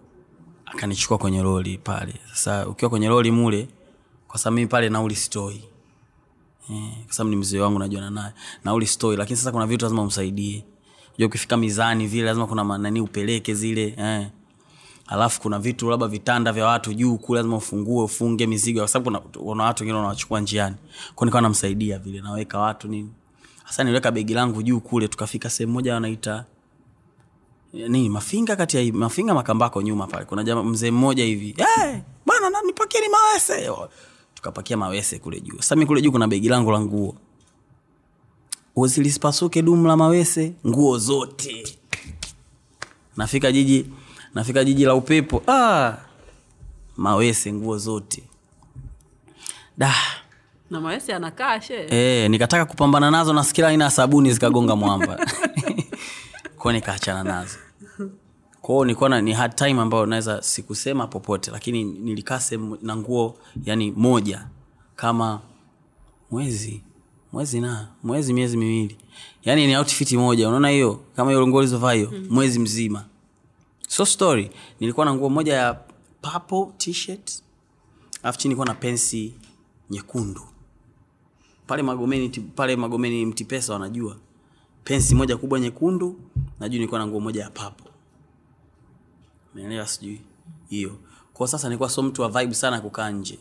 akanichukua 0.66 1.18
kwenye 1.18 1.42
loli 1.42 1.78
pale. 1.78 2.14
Sasa 2.34 2.68
ukiwa 2.68 2.90
kwenye 2.90 3.08
loli 3.08 3.30
mule 3.30 3.68
kwa 4.28 4.38
sababu 4.38 4.54
mimi 4.54 4.66
pale 4.66 4.88
nauli 4.88 5.16
sitoi. 5.16 5.64
Eh, 6.70 6.92
kwa 7.04 7.14
sababu 7.14 7.30
ni 7.30 7.36
mzee 7.36 7.60
wangu 7.60 7.78
najuana 7.78 8.10
naye. 8.10 8.32
Nauli 8.64 8.86
sitoi 8.86 9.16
lakini 9.16 9.36
sasa 9.36 9.52
kuna 9.52 9.66
vitu 9.66 9.84
lazima 9.84 10.02
umsaidie. 10.02 10.64
Unajua 11.08 11.26
ukifika 11.26 11.56
mizani 11.56 12.06
vile 12.06 12.22
lazima 12.24 12.46
kuna 12.46 12.64
manani 12.64 13.00
upeleke 13.00 13.54
zile 13.54 13.94
eh 13.98 14.26
alafu 15.10 15.40
kuna 15.40 15.58
vitu 15.58 15.90
labda 15.90 16.06
vitanda 16.08 16.52
vya 16.52 16.66
watu 16.66 16.94
juu 16.94 17.16
kule 17.18 17.38
lazima 17.38 17.56
ufungue 17.56 18.04
ufunge 18.04 18.46
mizigo 18.46 18.80
kwa 18.80 18.88
sababu 18.88 19.18
kuna, 19.28 19.64
watu 19.64 19.82
wengine 19.82 19.96
wanawachukua 19.96 20.40
njiani. 20.40 20.76
Kwa 21.14 21.24
nikawa 21.24 21.42
namsaidia 21.42 21.98
vile 21.98 22.20
naweka 22.20 22.58
watu 22.58 22.88
nini. 22.88 23.10
Hasa 23.64 23.84
niliweka 23.84 24.10
begi 24.10 24.34
langu 24.34 24.62
juu 24.62 24.80
kule 24.80 25.08
tukafika 25.08 25.50
sehemu 25.50 25.72
moja 25.72 25.94
wanaita 25.94 26.44
nini 27.72 28.08
mafinga 28.08 28.56
kati 28.56 28.76
ya 28.86 28.92
mafinga 28.92 29.34
makambako 29.34 29.82
nyuma 29.82 30.06
pale. 30.06 30.24
Kuna 30.24 30.44
jama, 30.44 30.64
mzee 30.64 30.90
mmoja 30.90 31.24
hivi 31.24 31.46
hey, 31.56 31.98
bana 32.26 32.50
na- 32.50 32.62
nipakieni 32.66 33.06
mawese. 33.08 33.70
Tukapakia 34.34 34.76
mawese 34.76 35.18
kule 35.18 35.40
juu. 35.40 35.56
Sasa 35.56 35.76
mi 35.76 35.86
kule 35.86 36.02
juu 36.02 36.12
kuna 36.12 36.28
begi 36.28 36.48
langu 36.48 36.70
la 36.70 36.80
nguo. 36.80 37.14
Uzilisipasuke 38.76 39.62
dumu 39.62 39.86
la 39.88 39.96
mawese 39.96 40.52
nguo 40.66 40.98
zote. 40.98 41.78
Nafika 43.16 43.52
jiji 43.52 43.86
nafika 44.34 44.64
jiji 44.64 44.84
la 44.84 44.94
upepo. 44.94 45.42
Ah, 45.48 45.96
mawese 46.96 47.52
nguo 47.52 47.78
zote. 47.78 48.22
Da. 49.78 49.94
Na 50.70 50.80
mawese 50.80 51.14
anakaa 51.14 51.60
she? 51.60 51.86
E, 51.90 52.28
nikataka 52.28 52.64
kupambana 52.64 53.10
nazo 53.10 53.32
na 53.32 53.44
kila 53.44 53.68
aina 53.68 53.84
ya 53.84 53.90
sabuni 53.90 54.32
zikagonga 54.32 54.76
mwamba. 54.76 55.26
Kwao 56.58 56.72
nikaachana 56.72 57.24
nazo. 57.24 57.58
Kwao 58.62 58.84
nilikuwa 58.84 59.08
na- 59.08 59.20
ni 59.20 59.32
hard 59.32 59.54
time 59.54 59.80
ambayo 59.80 60.06
naweza 60.06 60.42
sikusema 60.42 61.06
popote 61.06 61.50
lakini 61.50 61.84
nilikaa 61.84 62.40
sehemu 62.40 62.78
na 62.82 62.96
nguo 62.96 63.38
yani 63.64 63.90
moja 63.96 64.46
kama 64.96 65.40
mwezi 66.30 66.82
mwezi 67.32 67.60
na 67.60 67.88
mwezi 68.02 68.32
miezi 68.32 68.56
miwili. 68.56 68.96
Yani 69.44 69.66
ni 69.66 69.76
outfit 69.76 70.12
moja 70.12 70.48
unaona 70.48 70.68
hiyo? 70.68 71.00
Kama 71.16 71.30
hiyo 71.30 71.46
nguo 71.46 71.58
ulizovaa 71.58 71.92
hiyo 71.92 72.12
mwezi 72.30 72.58
mzima 72.58 73.04
so 73.90 74.06
story 74.06 74.50
nilikuwa 74.80 75.06
na 75.06 75.14
nguo 75.14 75.30
moja 75.30 75.54
ya 75.54 75.74
purple 76.22 76.66
t-shirt 76.78 77.42
alafu 78.22 78.38
chini 78.38 78.48
nilikuwa 78.48 78.66
na 78.66 78.74
pensi 78.74 79.34
nyekundu. 79.90 80.42
Pale 81.66 81.82
magomeni 81.82 82.28
pale 82.28 82.76
magomeni 82.76 83.26
mtipesa 83.26 83.72
wanajua. 83.72 84.16
Pensi 84.84 85.14
moja 85.14 85.36
kubwa 85.36 85.60
nyekundu 85.60 86.20
na 86.60 86.68
nilikuwa 86.68 87.00
na 87.00 87.06
nguo 87.06 87.20
moja 87.20 87.42
ya 87.42 87.50
papo 87.50 87.84
umeelewa? 89.54 89.86
Sijui 89.86 90.20
hiyo. 90.68 90.96
Kwa 91.32 91.48
sasa 91.48 91.68
nilikuwa 91.68 91.90
so 91.90 92.02
mtu 92.02 92.22
wa 92.22 92.28
vibe 92.28 92.54
sana 92.54 92.80
kukaa 92.80 93.10
nje. 93.10 93.38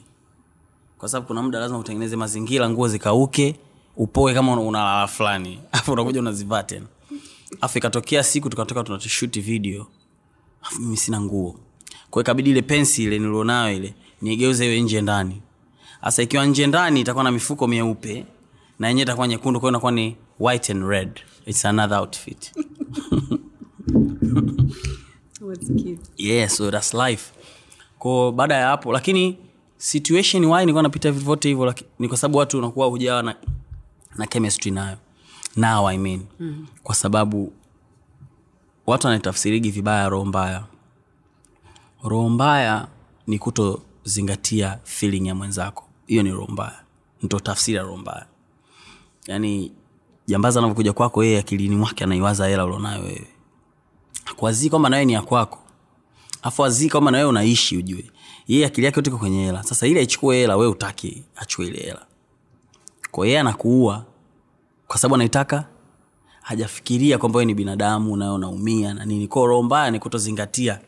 Kwa 0.97 1.09
sababu 1.09 1.27
kuna 1.27 1.41
muda 1.41 1.59
lazima 1.59 1.79
utengeneze 1.79 2.15
mazingira 2.15 2.69
nguo 2.69 2.87
zikauke 2.87 3.59
upoe 3.97 4.33
kama 4.33 4.53
una- 4.53 4.61
unalala 4.61 5.07
fulani. 5.07 5.61
Afu 5.71 5.91
unakuja 5.91 6.19
unazivaa 6.19 6.63
tena. 6.63 6.85
Afu 7.61 7.77
ikatokea 7.77 8.23
siku 8.23 8.49
tukatoka 8.49 8.83
tunashuti 8.83 9.41
video 9.41 9.87
afu 10.61 10.81
mimi 10.81 10.97
sina 10.97 11.21
nguo. 11.21 11.59
Kwa 12.09 12.21
ikabidi 12.21 12.49
ile 12.49 12.61
pensi 12.61 13.03
ile 13.03 13.19
nilionayo 13.19 13.75
ile 13.77 13.93
niigeuze 14.21 14.65
iwe 14.65 14.81
nje 14.81 15.01
ndani. 15.01 15.41
Sasa 16.03 16.23
ikiwa 16.23 16.45
nje 16.45 16.67
ndani 16.67 17.01
itakuwa 17.01 17.23
na 17.23 17.31
mifuko 17.31 17.67
mieupe 17.67 18.25
na 18.79 18.87
yenyewe 18.87 19.03
itakuwa 19.03 19.27
nyekundu 19.27 19.59
kwao 19.59 19.69
inakuwa 19.71 19.91
ni 19.91 20.15
white 20.39 20.69
and 20.69 20.83
red. 20.83 21.19
Its 21.45 21.65
another 21.65 21.97
outfit. 21.97 22.51
Yeah 26.17 26.49
so 26.49 26.71
that's 26.71 26.93
life. 26.93 27.31
Ko 27.99 28.31
baada 28.31 28.55
ya 28.55 28.67
hapo 28.67 28.93
lakini 28.93 29.37
situation 29.77 30.45
why 30.45 30.59
nilikuwa 30.59 30.83
napita 30.83 31.11
vyote 31.11 31.49
hivyo 31.49 31.75
ni 31.99 32.07
kwa 32.07 32.17
sababu 32.17 32.37
watu 32.37 32.57
unakuwa 32.57 32.87
hujawa 32.87 33.23
na, 33.23 33.35
na 34.15 34.27
chemistry 34.27 34.71
nayo. 34.71 34.97
Now 35.55 35.87
i 35.89 35.97
mean. 35.97 36.21
Mm. 36.39 36.67
kwa 36.83 36.95
sababu 36.95 37.53
watu 38.89 39.07
wanaitafsirigi 39.07 39.71
vibaya 39.71 40.09
roho 40.09 40.25
mbaya. 40.25 40.63
Roho 42.03 42.29
mbaya 42.29 42.87
ni 43.27 43.39
kutozingatia 43.39 44.79
feeling 44.83 45.27
ya 45.27 45.35
mwenzako. 45.35 45.83
Hiyo 46.07 46.23
ni 46.23 46.31
roho 46.31 46.47
mbaya. 46.51 46.79
Ndo 47.23 47.39
tafsiri 47.39 47.77
ya 47.77 47.83
roho 47.83 47.97
mbaya. 47.97 48.25
Yaani 49.27 49.71
jambazi 50.27 50.57
anavyokuja 50.59 50.93
kwako 50.93 51.23
yeye 51.23 51.39
akilini 51.39 51.75
mwake 51.75 52.03
anaiwaza 52.03 52.47
hela 52.47 52.65
ulionayo 52.65 53.03
wewe. 53.03 53.27
Akuazii 54.25 54.69
kwamba 54.69 54.89
nawe 54.89 55.05
ni 55.05 55.13
ya 55.13 55.21
kwako. 55.21 55.59
Afu 56.41 56.65
azii 56.65 56.89
kwamba 56.89 57.11
nawewe 57.11 57.29
unaishi 57.29 57.77
ujue. 57.77 58.11
Yeye 58.47 58.65
akili 58.65 58.85
yake 58.85 58.99
yote 58.99 59.11
kwenye 59.11 59.45
hela. 59.45 59.63
Sasa 59.63 59.87
ili 59.87 59.99
aichukue 59.99 60.35
hela 60.37 60.57
we 60.57 60.67
utaki 60.67 61.23
achue 61.35 61.67
ile 61.67 61.79
hela. 61.79 62.05
Kwa 63.11 63.27
yeye 63.27 63.39
anakuua 63.39 64.05
kwa 64.87 64.97
sababu 64.97 65.15
anaitaka 65.15 65.67
hajafikiria 66.49 67.17
kwamba 67.17 67.37
wewe 67.37 67.45
ni 67.45 67.53
binadamu 67.53 68.17
nayo 68.17 68.35
unaumia 68.35 68.93
na 68.93 69.05
nini. 69.05 69.27
Kwao 69.27 69.47
roho 69.47 69.63
mbaya 69.63 69.91
ni 69.91 69.99
kutozingatia 69.99 70.79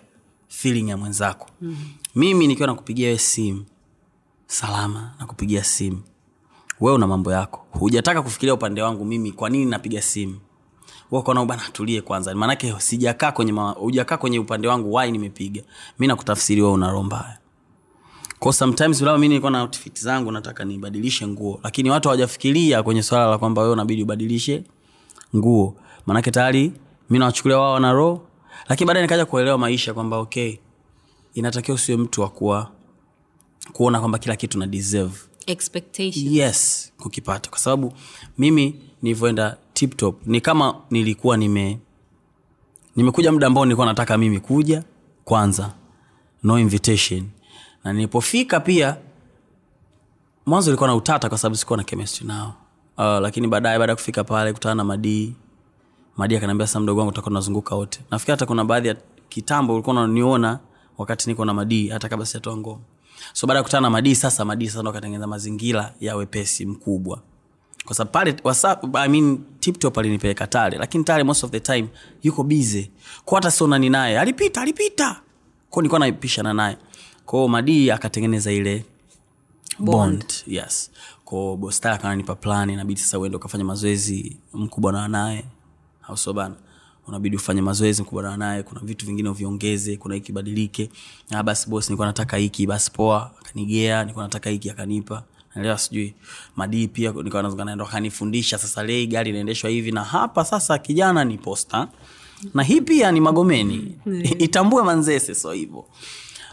feeling 0.47 0.89
ya 0.89 0.97
mwenzako. 0.97 1.47
Mm-hmm. 1.61 1.89
mimi 2.15 2.47
nikiwa 2.47 2.67
nakupigia 2.67 3.07
wewe 3.07 3.19
simu 3.19 3.65
salama 4.47 5.11
nakupigia 5.19 5.63
simu. 5.63 6.01
Wewe 6.79 6.95
una 6.95 7.07
mambo 7.07 7.31
yako. 7.31 7.65
Hujataka 7.71 8.21
kufikiria 8.21 8.53
upande 8.53 8.81
wangu 8.81 9.05
mimi 9.05 9.31
kwa 9.31 9.49
nini 9.49 9.65
napiga 9.65 10.01
simu. 10.01 10.39
Bana 11.45 11.61
tulie 11.73 12.01
kwanza. 12.01 12.35
Maanake 12.35 12.73
sijakaa 12.77 13.31
kwenye 13.31 13.51
ma- 13.51 13.71
hujakaa 13.71 14.17
kwenye 14.17 14.39
upande 14.39 14.67
wangu 14.67 14.93
wai 14.93 15.11
nimepiga. 15.11 15.61
Mi 15.99 16.07
nakutafsiri 16.07 16.61
wewe 16.61 16.73
una 16.73 16.91
roho 16.91 17.03
mbaya. 17.03 17.37
Kwa 18.39 18.53
sometimes 18.53 19.01
labda 19.01 19.17
mi 19.19 19.27
nilikuwa 19.27 19.51
na 19.51 19.61
outfit 19.61 19.99
zangu 20.01 20.31
nataka 20.31 20.65
nibadilishe 20.65 21.27
nguo. 21.27 21.59
Lakini 21.63 21.89
watu 21.89 22.07
hawajafikiria 22.09 22.83
kwenye 22.83 23.03
swala 23.03 23.25
la 23.27 23.37
kwamba 23.37 23.61
wewe 23.61 23.73
unabidi 23.73 24.03
ubadilishe 24.03 24.63
nguo. 25.35 25.75
Maanake 26.05 26.31
tayari 26.31 26.73
mi 27.09 27.19
nawachukulia 27.19 27.57
wao 27.57 27.73
wana 27.73 27.91
roho 27.93 28.27
lakini 28.69 28.87
baadaye 28.87 29.05
nikaja 29.05 29.25
kuelewa 29.25 29.57
maisha 29.57 29.93
kwamba 29.93 30.17
okay 30.17 30.57
inatakiwa 31.33 31.75
usiwe 31.75 31.97
mtu 31.97 32.21
wa 32.21 32.29
kuwa 32.29 32.71
kuona 33.73 33.99
kwamba 33.99 34.17
kila 34.19 34.35
kitu 34.35 34.59
na 34.59 34.67
deserve. 34.67 35.17
Expectation 35.47 36.33
yes 36.33 36.91
kukipata. 36.97 37.49
Kwa 37.49 37.59
sababu 37.59 37.93
mimi 38.37 38.79
nilivyoenda 39.01 39.57
tiptop 39.73 40.27
ni 40.27 40.41
kama 40.41 40.75
nilikuwa 40.89 41.37
nime 41.37 41.79
nimekuja 42.95 43.31
muda 43.31 43.47
ambao 43.47 43.65
nilikuwa 43.65 43.87
nataka 43.87 44.17
mimi 44.17 44.39
kuja 44.39 44.83
kwanza. 45.25 45.73
No 46.43 46.59
invitation. 46.59 47.29
Na 47.83 47.93
nilipofika 47.93 48.59
pia 48.59 48.97
mwanzo 50.45 50.69
ilikuwa 50.71 50.89
na 50.89 50.95
utata 50.95 51.29
kwa 51.29 51.37
sababu 51.37 51.55
sikuwa 51.55 51.77
na 51.77 51.83
chemistry 51.83 52.27
nao 52.27 52.53
uh, 52.97 53.03
lakini 53.05 53.47
baadaye 53.47 53.79
baada 53.79 53.91
ya 53.91 53.95
kufika 53.95 54.23
pale 54.23 54.53
kutana 54.53 54.75
na 54.75 54.83
madii 54.83 55.33
madii 56.17 56.35
akaniambia 56.35 56.67
sasa 56.67 56.79
mdogo 56.79 56.99
wangu 56.99 57.11
tutakuwa 57.11 57.29
tunazunguka 57.29 57.75
wote. 57.75 57.99
Nafikiri 58.11 58.31
hata 58.33 58.45
kuna 58.45 58.65
baadhi 58.65 58.87
ya 58.87 58.95
kitambo 59.29 59.73
ulikuwa 59.73 59.95
unaniona 59.95 60.59
wakati 60.97 61.29
niko 61.29 61.45
na 61.45 61.53
madii 61.53 61.87
hata 61.89 62.09
kabla 62.09 62.25
sijatoa 62.25 62.57
ngoma. 62.57 62.81
So 63.33 63.47
baada 63.47 63.57
ya 63.57 63.63
kutana 63.63 63.81
na 63.81 63.89
madii 63.89 64.15
sasa 64.15 64.45
madii 64.45 64.67
sasa 64.67 64.81
ndo 64.81 64.89
akatengeneza 64.91 65.27
mazingira 65.27 65.93
ya 65.99 66.15
wepesi 66.15 66.65
mkubwa. 66.65 67.21
Kwa 67.85 67.95
sababu 67.95 68.11
pale 68.11 68.35
WhatsApp, 68.43 68.95
I 68.95 69.09
mean, 69.09 69.39
tiptop 69.59 69.97
alinipeleka 69.97 70.47
tale 70.47 70.77
lakini 70.77 71.03
tale 71.03 71.23
most 71.23 71.43
of 71.43 71.51
the 71.51 71.59
time 71.59 71.87
yuko 72.23 72.43
bize 72.43 72.91
kwa 73.25 73.37
hata 73.37 73.51
sionani 73.51 73.89
naye 73.89 74.19
alipita 74.19 74.61
alipita. 74.61 75.21
Ko 75.69 75.81
nilikuwa 75.81 75.99
naipishana 75.99 76.53
naye. 76.53 76.77
Kwao 77.25 77.47
madii 77.47 77.91
akatengeneza 77.91 78.51
ile 78.51 78.85
bond, 79.79 80.25
yes 80.47 80.91
ko 81.31 81.55
bostal 81.57 81.93
akananipa 81.93 82.35
plan 82.35 82.69
inabidi 82.69 82.99
sasa 82.99 83.19
uende 83.19 83.37
ukafanya 83.37 83.63
mazoezi 83.63 84.37
mkubwa 84.53 84.91
na 84.91 85.07
naye 85.07 85.45
au 86.07 86.17
sio 86.17 86.33
bana? 86.33 86.55
Unabidi 87.07 87.35
ufanye 87.35 87.61
mazoezi 87.61 88.03
kubana 88.03 88.37
naye 88.37 88.63
kuna 88.63 88.81
vitu 88.81 89.05
vingine 89.05 89.29
uviongeze 89.29 89.97
kuna 89.97 90.15
hiki 90.15 90.31
badilike 90.31 90.89
ah, 91.29 91.43
basi 91.43 91.69
bos 91.69 91.87
nilikuwa 91.89 92.07
nataka 92.07 92.37
hiki 92.37 92.67
basi 92.67 92.91
poa 92.91 93.31
akanigea 93.41 94.01
nilikuwa 94.03 94.25
nataka 94.25 94.49
hiki 94.49 94.69
akanipa. 94.69 95.23
Naelewa 95.55 95.77
sijui. 95.77 96.13
Madii 96.55 96.87
pia 96.87 97.11
nilikuwa 97.11 97.43
nazunga 97.43 97.65
naye 97.65 97.75
ndo 97.75 97.85
akanifundisha 97.85 98.57
sasa 98.57 98.83
lei 98.83 99.07
gari 99.07 99.29
inaendeshwa 99.29 99.69
hivi. 99.69 99.91
Na 99.91 100.03
hapa 100.03 100.45
sasa 100.45 100.77
kijana 100.77 101.23
ni 101.23 101.37
posta. 101.37 101.87
Na 102.53 102.63
hii 102.63 102.81
pia 102.81 103.11
ni 103.11 103.19
magomeni. 103.19 103.95
Itambue 104.39 104.83
manzese 104.83 105.35
so 105.35 105.51
hivyo. 105.51 105.85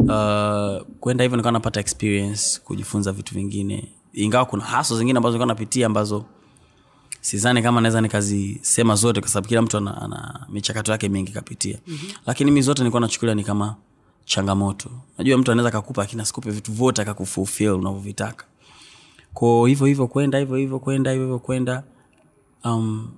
Uh, 0.01 0.87
kwenda 1.01 1.25
hivyo 1.25 1.37
nikawa 1.37 1.53
napata 1.53 1.81
experience 1.81 2.61
kujifunza 2.65 3.13
vitu 3.13 3.35
vingine 3.35 3.89
ingawa 4.13 4.45
kuna 4.45 4.65
haso 4.65 4.99
zingine 4.99 5.17
ambazo 5.17 5.33
nilikuwa 5.33 5.55
napitia 5.55 5.87
ambazo 5.87 6.25
sidhani 7.21 7.63
kama 7.63 7.81
naweza 7.81 8.01
nikazisema 8.01 8.95
zote 8.95 9.21
kwa 9.21 9.29
sababu 9.31 9.49
kila 9.49 9.63
mtu 9.63 9.77
ana, 9.77 10.03
ana 10.03 10.47
michakato 10.49 10.93
yake 10.93 11.09
mingi 11.09 11.33
kapitia. 11.33 11.79
Mm-hmm. 11.87 12.11
lakini 12.27 12.51
mi 12.51 12.63
zote 12.63 12.83
nilikuwa 12.83 13.01
nachukulia 13.01 13.35
ni 13.35 13.45
kama 13.45 13.77
changamoto. 14.25 14.91
Najua 15.19 15.39
mtu 15.39 15.53
anaweza 15.53 15.71
kakupa 15.71 16.03
lakini 16.03 16.23
asikupe 16.23 16.51
vitu 16.51 16.73
vyote 16.73 17.03
akakufulfil 17.03 17.71
unavyovitaka. 17.71 18.45
Ko 19.35 19.67
hivyo 19.67 19.87
hivyo 19.87 20.07
kwenda 20.07 20.39
hivyo 20.39 20.57
hivyo 20.57 20.79
kwenda 20.79 21.11
hivyo 21.11 21.25
hivyo 21.27 21.39
kwenda 21.39 21.83
um, 22.65 23.09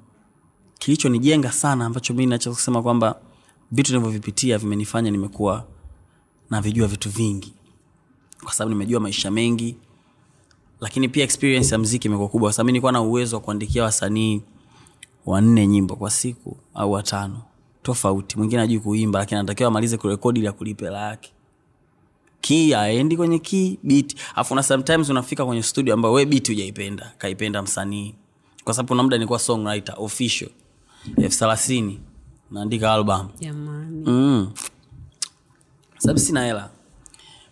kilichonijenga 0.78 1.52
sana 1.52 1.84
ambacho 1.86 2.14
mi 2.14 2.26
nacho 2.26 2.52
kusema 2.52 2.82
kwamba 2.82 3.20
vitu 3.72 3.92
nivyovipitia 3.92 4.58
vimenifanya 4.58 5.10
nimekuwa 5.10 5.64
navijua 6.50 6.86
vitu 6.88 7.10
vingi. 7.10 7.54
Kwa 8.44 8.52
sababu 8.52 8.74
nimejua 8.74 9.00
maisha 9.00 9.30
mengi 9.30 9.76
lakini 10.80 11.08
pia 11.08 11.24
experience 11.24 11.74
ya 11.74 11.78
mziki 11.78 12.08
imekuwa 12.08 12.28
kubwa 12.28 12.46
kwa 12.46 12.52
sababu 12.52 12.66
nilikuwa 12.66 12.92
na 12.92 13.00
uwezo 13.00 13.36
wa 13.36 13.42
kuandikia 13.42 13.82
wasanii 13.84 14.42
wanne 15.26 15.66
nyimbo 15.66 15.96
kwa 15.96 16.10
siku 16.10 16.56
au 16.74 16.92
watano. 16.92 17.42
Tofauti. 17.82 18.38
Mwingine 18.38 18.62
ajui 18.62 18.78
kuimba 18.80 19.18
lakini 19.18 19.38
anatakiwa 19.38 19.68
amalize 19.68 19.96
kurekodi 19.96 20.44
ya 20.44 20.50
akulipe 20.50 20.84
hela 20.84 21.00
yake 21.08 21.30
ki 22.40 22.74
aendi 22.74 23.16
kwenye 23.16 23.38
kii 23.38 23.78
bit 23.82 24.16
afu 24.34 24.54
na 24.54 24.62
sometimes 24.62 25.08
unafika 25.08 25.46
kwenye 25.46 25.62
studio 25.62 25.94
ambayo 25.94 26.14
we 26.14 26.26
bit 26.26 26.48
hujaipenda 26.48 27.12
kaipenda 27.18 27.62
msanii. 27.62 28.14
Kwa 28.64 28.74
sababu 28.74 28.88
kuna 28.88 29.02
muda 29.02 29.16
nilikuwa 29.16 29.38
songwriter 29.38 29.94
official. 29.98 30.50
Elfu 31.16 31.38
thelathini 31.38 32.00
naandika 32.50 32.92
album. 32.92 33.28
Mm. 34.06 34.50
sababu 35.98 36.18
sina 36.20 36.44
hela 36.44 36.70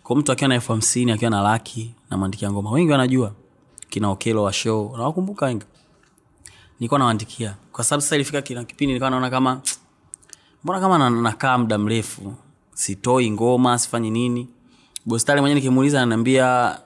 kwa 0.09 0.15
mtu 0.15 0.31
akiwa 0.31 0.47
na 0.47 0.55
elfu 0.55 0.71
hamsini 0.71 1.11
akiwa 1.11 1.31
na 1.31 1.41
laki 1.41 1.95
namwandikia 2.09 2.51
ngoma. 2.51 2.71
Wengi 2.71 2.91
wanajua 2.91 3.33
kina 3.89 4.09
okelo 4.09 4.43
wa 4.43 4.53
show. 4.53 4.97
Nawakumbuka 4.97 5.45
wengi? 5.45 5.65
Nilikuwa 6.79 6.99
nawaandikia. 6.99 7.55
Kwa 7.71 7.83
sababu 7.83 8.01
sasa 8.01 8.15
ilifika 8.15 8.41
kina 8.41 8.63
kipindi 8.63 8.87
nilikuwa 8.87 9.09
naona 9.09 9.29
kama 9.29 9.61
mbona 10.63 10.79
kama 10.79 11.09
nakaa 11.09 11.57
muda 11.57 11.77
mrefu? 11.77 12.33
Sitoi 12.73 13.31
ngoma 13.31 13.79
sifanyi 13.79 14.11
nini? 14.11 14.47
Bostari 15.05 15.41
mwenyewe 15.41 15.59
nikimuuliza 15.59 15.97
ananiambia 16.01 16.77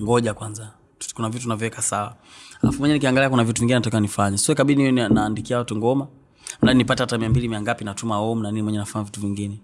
ngoja 0.00 0.34
kwanza. 0.34 0.70
Kuna 1.14 1.28
vitu 1.30 1.48
naviweka 1.48 1.82
sawa. 1.82 2.16
Alafu 2.62 2.78
mwenyewe 2.78 2.98
nikiangalia 2.98 3.30
kuna 3.30 3.44
vitu 3.44 3.60
vingine 3.60 3.78
nataka 3.78 4.00
nifanye. 4.00 4.38
Sio 4.38 4.54
kabidi 4.54 4.82
niwe 4.82 5.08
naandikia 5.08 5.58
watu 5.58 5.76
ngoma. 5.76 6.06
Mradi 6.62 6.78
nipate 6.78 7.02
hata 7.02 7.18
mia 7.18 7.28
mbili 7.30 7.48
mia 7.48 7.60
ngapi 7.62 7.84
natuma 7.84 8.18
om 8.20 8.42
na 8.42 8.50
nini 8.50 8.62
mwenyewe 8.62 8.82
nafanya 8.82 9.04
vitu 9.04 9.20
vingine 9.20 9.60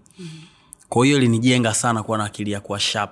kwa 0.89 1.05
hiyo 1.05 1.17
ilinijenga 1.17 1.73
sana 1.73 2.03
kuwa 2.03 2.17
na 2.17 2.23
akili 2.23 2.51
ya 2.51 2.59
kuwa 2.59 2.79
sharp. 2.79 3.11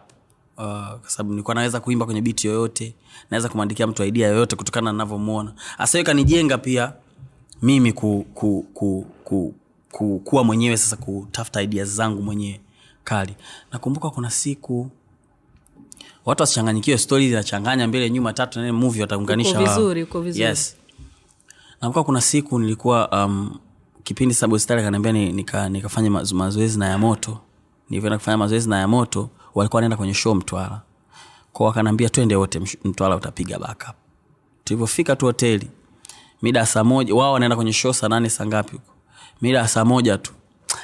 Uh, 0.58 0.64
kwa 0.64 1.00
sababu 1.08 1.30
nilikuwa 1.32 1.56
naweza 1.56 1.80
kuimba 1.80 2.06
kwenye 2.06 2.22
biti 2.22 2.48
yoyote 2.48 2.94
naweza 3.32 3.50
kumwandikia 3.50 3.88
mtu 3.88 4.04
idea 4.04 4.28
yoyote 4.28 4.56
kutokana 4.56 4.94
navyomwona 4.94 5.54
hasa 5.78 6.00
ikanijenga 6.00 6.58
pia 6.58 6.94
mimi 7.62 7.94
ku, 7.94 8.26
ku, 8.34 8.66
ku, 8.74 9.06
ku, 9.24 9.54
ku, 9.92 10.20
kuwa 10.26 10.44
mwenyewe 10.44 10.78
sasa 10.78 10.96
kutafuta 10.96 11.62
idea 11.62 11.86
zangu 11.86 12.22
mwenyewe 12.22 12.62
kali. 13.04 13.36
Nakumbuka 13.72 14.10
kuna 14.10 14.30
siku 14.30 14.90
watu 16.26 16.44
wasichanganyikiwe 16.44 16.98
stori 16.98 17.30
zinachanganya 17.30 17.88
mbele 17.88 18.10
nyuma 18.10 18.34
tatu 18.34 18.60
nane 18.60 18.72
mvi 18.72 19.02
wataunganisha 19.02 19.60
vizuri, 19.60 20.04
uko 20.04 20.22
vizuri. 20.22 20.44
yes. 20.46 20.76
Nakumbuka 21.82 22.04
kuna 22.04 22.22
siku 22.22 22.60
nilikuwa 22.60 23.26
um, 23.26 23.60
kipindi 24.04 24.36
sabostari 24.36 24.82
akaniambia 24.82 25.12
nikafanya 25.12 25.70
nika- 26.10 26.34
mazoezi 26.36 26.80
na 26.80 26.88
ya 26.90 26.98
moto 26.98 27.40
nilivyoenda 27.90 28.18
kufanya 28.18 28.38
mazoezi 28.38 28.70
na 28.70 28.80
ya 28.80 28.88
moto 28.88 29.30
walikuwa 29.56 29.78
wanaenda 29.78 29.98
kwenye 29.98 30.14
show 30.14 30.36
mtwara. 30.36 30.82
Kwao 31.54 31.68
wakanaambia 31.68 32.10
twende 32.10 32.36
wote 32.36 32.60
mtwara 32.84 33.16
utapiga 33.16 33.60
backup. 33.60 33.96
Tulivyofika 34.64 35.16
tu 35.16 35.26
hoteli 35.26 35.70
mida 36.42 36.60
ya 36.60 36.66
saa 36.66 36.84
moja 36.84 37.16
wao 37.16 37.34
wanaenda 37.34 37.56
kwenye 37.56 37.74
show 37.74 37.94
saa 37.94 38.08
nane 38.08 38.30
saa 38.30 38.46
ngapi 38.46 38.72
huko? 38.72 38.94
Mida 39.42 39.58
ya 39.60 39.68
saa 39.68 39.86
moja 39.86 40.18
tu. 40.18 40.34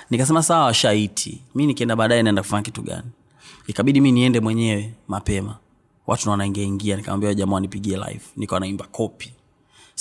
Nikasema 0.09 0.43
sawa 0.43 0.65
washaiti 0.65 1.41
mi 1.55 1.65
nikienda 1.67 1.95
baadaye 1.95 2.23
naenda 2.23 2.41
kufanya 2.41 2.61
kitu 2.63 2.81
gani? 2.81 3.07
Ikabidi 3.67 4.01
mi 4.01 4.11
niende 4.11 4.39
mwenyewe 4.39 4.93
mapema. 5.07 5.57
Watu 6.07 6.25
na 6.25 6.31
wanaingia 6.31 6.63
ingia. 6.63 6.95
Nikamwambia 6.95 7.33
jamaa 7.33 7.59
nipigie 7.59 7.97
live. 7.97 8.21
Nikawa 8.37 8.59
naimba 8.59 8.85
kopi 8.85 9.33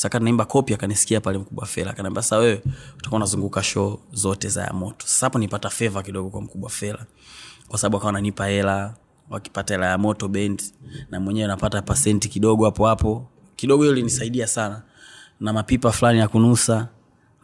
saka 0.00 0.18
naimba 0.18 0.44
kopi 0.44 0.74
akanisikia 0.74 1.20
pale 1.20 1.38
mkubwa 1.38 1.66
fela. 1.66 1.90
Akaniambia 1.90 2.22
sasa 2.22 2.36
wewe 2.38 2.62
utakuwa 2.98 3.16
unazunguka 3.16 3.62
show 3.62 4.00
zote 4.12 4.48
za 4.48 4.62
yamoto 4.64 5.06
sasa 5.06 5.26
hapo 5.26 5.38
nipata 5.38 5.70
feva 5.70 6.02
kidogo 6.02 6.30
kwa 6.30 6.40
mkubwa 6.40 6.70
fela. 6.70 7.06
Kwa 7.68 7.78
sababu 7.78 7.96
akawa 7.96 8.10
ananipa 8.10 8.46
hela 8.46 8.94
wakipata 9.30 9.74
hela 9.74 9.86
ya 9.86 9.98
moto 9.98 10.28
bend 10.28 10.62
na 11.10 11.20
mwenyewe 11.20 11.48
napata 11.48 11.82
pasenti 11.82 12.28
kidogo 12.28 12.64
hapo 12.64 12.86
hapo. 12.86 13.26
Kidogo 13.56 13.82
hiyo 13.82 13.92
ilinisaidia 13.92 14.46
sana 14.46 14.82
na 15.40 15.52
mapipa 15.52 15.92
fulani 15.92 16.18
ya 16.18 16.28
kunusa. 16.28 16.88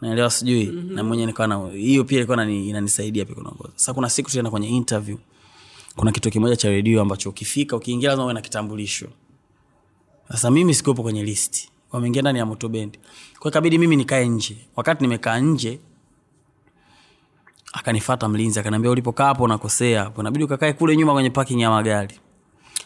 Naelewa 0.01 0.29
sijui. 0.29 0.65
Mm-hmm. 0.65 0.93
na 0.95 1.03
mwenyewe 1.03 1.27
nikawa 1.27 1.47
na 1.47 1.67
hiyo 1.69 2.03
pia 2.03 2.17
ilikuwa 2.17 2.45
inanisaidia 2.45 3.25
pia 3.25 3.35
kunaongoza 3.35 3.71
sasa 3.75 3.93
kuna 3.93 4.09
siku 4.09 4.29
tena 4.31 4.49
kwenye 4.49 4.67
interview 4.69 5.17
kuna 5.95 6.11
kitu 6.11 6.31
kimoja 6.31 6.55
cha 6.55 6.69
redio 6.69 7.01
ambacho 7.01 7.29
ukifika 7.29 7.75
ukiingia 7.75 8.09
lazima 8.09 8.23
uwe 8.25 8.33
na 8.33 8.41
kitambulisho. 8.41 9.07
Sasa 10.31 10.51
mimi 10.51 10.73
sikuwepo 10.73 11.03
kwenye 11.03 11.23
listi 11.23 11.71
wameingia 11.91 12.21
ndani 12.21 12.39
ya 12.39 12.45
moto 12.45 12.69
bendi. 12.69 12.99
Kwa 13.39 13.51
ikabidi 13.51 13.77
mimi 13.77 13.95
nikae 13.95 14.27
nje. 14.27 14.57
Wakati 14.75 15.01
nimekaa 15.01 15.39
nje 15.39 15.79
akanifata 17.73 18.27
mlinzi 18.29 18.59
akaniambia 18.59 18.91
ulipokaa 18.91 19.25
hapo 19.25 19.43
unakosea 19.43 20.03
hapo 20.03 20.21
inabidi 20.21 20.43
ukakae 20.43 20.73
kule 20.73 20.97
nyuma 20.97 21.13
kwenye 21.13 21.29
parking 21.29 21.61
ya 21.61 21.69
magari. 21.69 22.19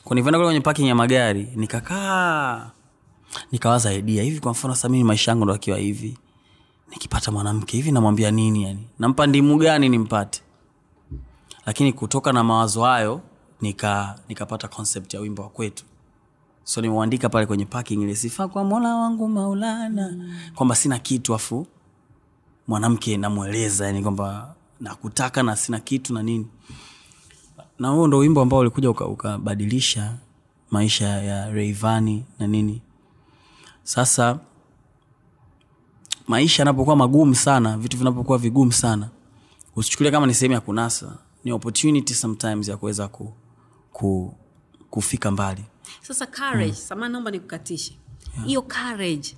Kwa 0.03 0.15
kule 0.15 0.43
kwenye 0.45 0.61
parking 0.61 0.87
ya 0.87 0.95
magari 0.95 1.47
nikakaa. 1.55 2.71
Nikawaza 3.51 3.93
idea 3.93 4.23
hivi 4.23 4.39
kwa 4.39 4.51
mfano 4.51 4.75
sasa 4.75 4.89
maisha 4.89 5.31
yangu 5.31 5.45
ndo 5.45 5.53
akiwa 5.53 5.77
hivi 5.77 6.17
nikipata 6.89 7.31
mwanamke 7.31 7.77
hivi 7.77 7.91
namwambia 7.91 8.31
nini 8.31 8.63
yani? 8.63 8.87
Nampa 8.99 9.27
ndimu 9.27 9.57
gani 9.57 9.89
nimpate? 9.89 10.41
Lakini 11.65 11.93
kutoka 11.93 12.33
na 12.33 12.43
mawazo 12.43 12.83
hayo 12.83 13.21
nika 13.61 14.19
nikapata 14.29 14.67
concept 14.67 15.13
ya 15.13 15.19
wimbo 15.19 15.41
wa 15.43 15.49
kwetu 15.49 15.83
so 16.71 16.81
nimeuandika 16.81 17.29
pale 17.29 17.45
kwenye 17.45 17.65
parking 17.65 18.01
ile 18.01 18.15
sifa 18.15 18.47
kwa 18.47 18.63
mola 18.63 18.95
wangu 18.95 19.27
maulana. 19.27 20.11
Mm. 20.11 20.33
kwamba 20.55 20.75
sina 20.75 20.99
kitu 20.99 21.33
afu 21.35 21.67
mwanamke 22.67 23.17
namweleza 23.17 23.85
yani 23.85 24.01
kwamba 24.01 24.55
nakutaka 24.79 25.43
na 25.43 25.55
sina 25.55 25.79
kitu 25.79 26.13
na 26.13 26.23
nini. 26.23 26.47
Na 27.79 27.87
huo 27.89 28.07
ndo 28.07 28.17
wimbo 28.17 28.41
ambao 28.41 28.59
ulikuja 28.59 28.89
uka- 28.89 29.05
ukabadilisha 29.07 30.17
maisha 30.71 31.07
ya 31.07 31.49
reivani 31.49 32.25
na 32.39 32.47
nini. 32.47 32.81
Sasa 33.83 34.39
maisha 36.27 36.61
yanapokuwa 36.61 36.95
magumu 36.95 37.35
sana 37.35 37.77
vitu 37.77 37.97
vinapokuwa 37.97 38.37
vigumu 38.37 38.71
sana 38.71 39.09
usichukulia 39.75 40.11
kama 40.11 40.27
ni 40.27 40.33
sehemu 40.33 40.53
ya 40.53 40.61
kunasa 40.61 41.17
ni 41.43 41.51
opportunity 41.51 42.13
sometimes 42.13 42.67
ya 42.67 42.77
kuweza 42.77 43.07
ku, 43.07 43.33
ku, 43.93 44.33
kufika 44.89 45.31
mbali 45.31 45.63
sasa 46.01 46.25
courage 46.25 46.65
mm. 46.71 46.73
samani 46.75 47.11
naomba 47.11 47.31
nikukatishe. 47.31 47.97
Hiyo 48.45 48.61
courage 48.61 49.35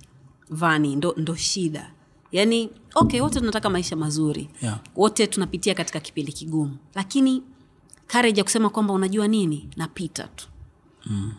vani 0.50 0.96
ndo, 0.96 1.14
ndo 1.16 1.34
shida. 1.36 1.90
Yaani 2.32 2.70
okay 2.94 3.20
wote 3.20 3.38
tunataka 3.40 3.70
maisha 3.70 3.96
mazuri. 3.96 4.50
Yeah. 4.62 4.78
wote 4.96 5.26
tunapitia 5.26 5.74
katika 5.74 6.00
kipindi 6.00 6.32
kigumu. 6.32 6.76
Lakini 6.94 7.42
courage 8.12 8.40
ya 8.40 8.44
kusema 8.44 8.70
kwamba 8.70 8.92
unajua 8.94 9.28
nini 9.28 9.68
napita 9.76 10.28
tu. 10.28 10.48
Mm. 11.06 11.32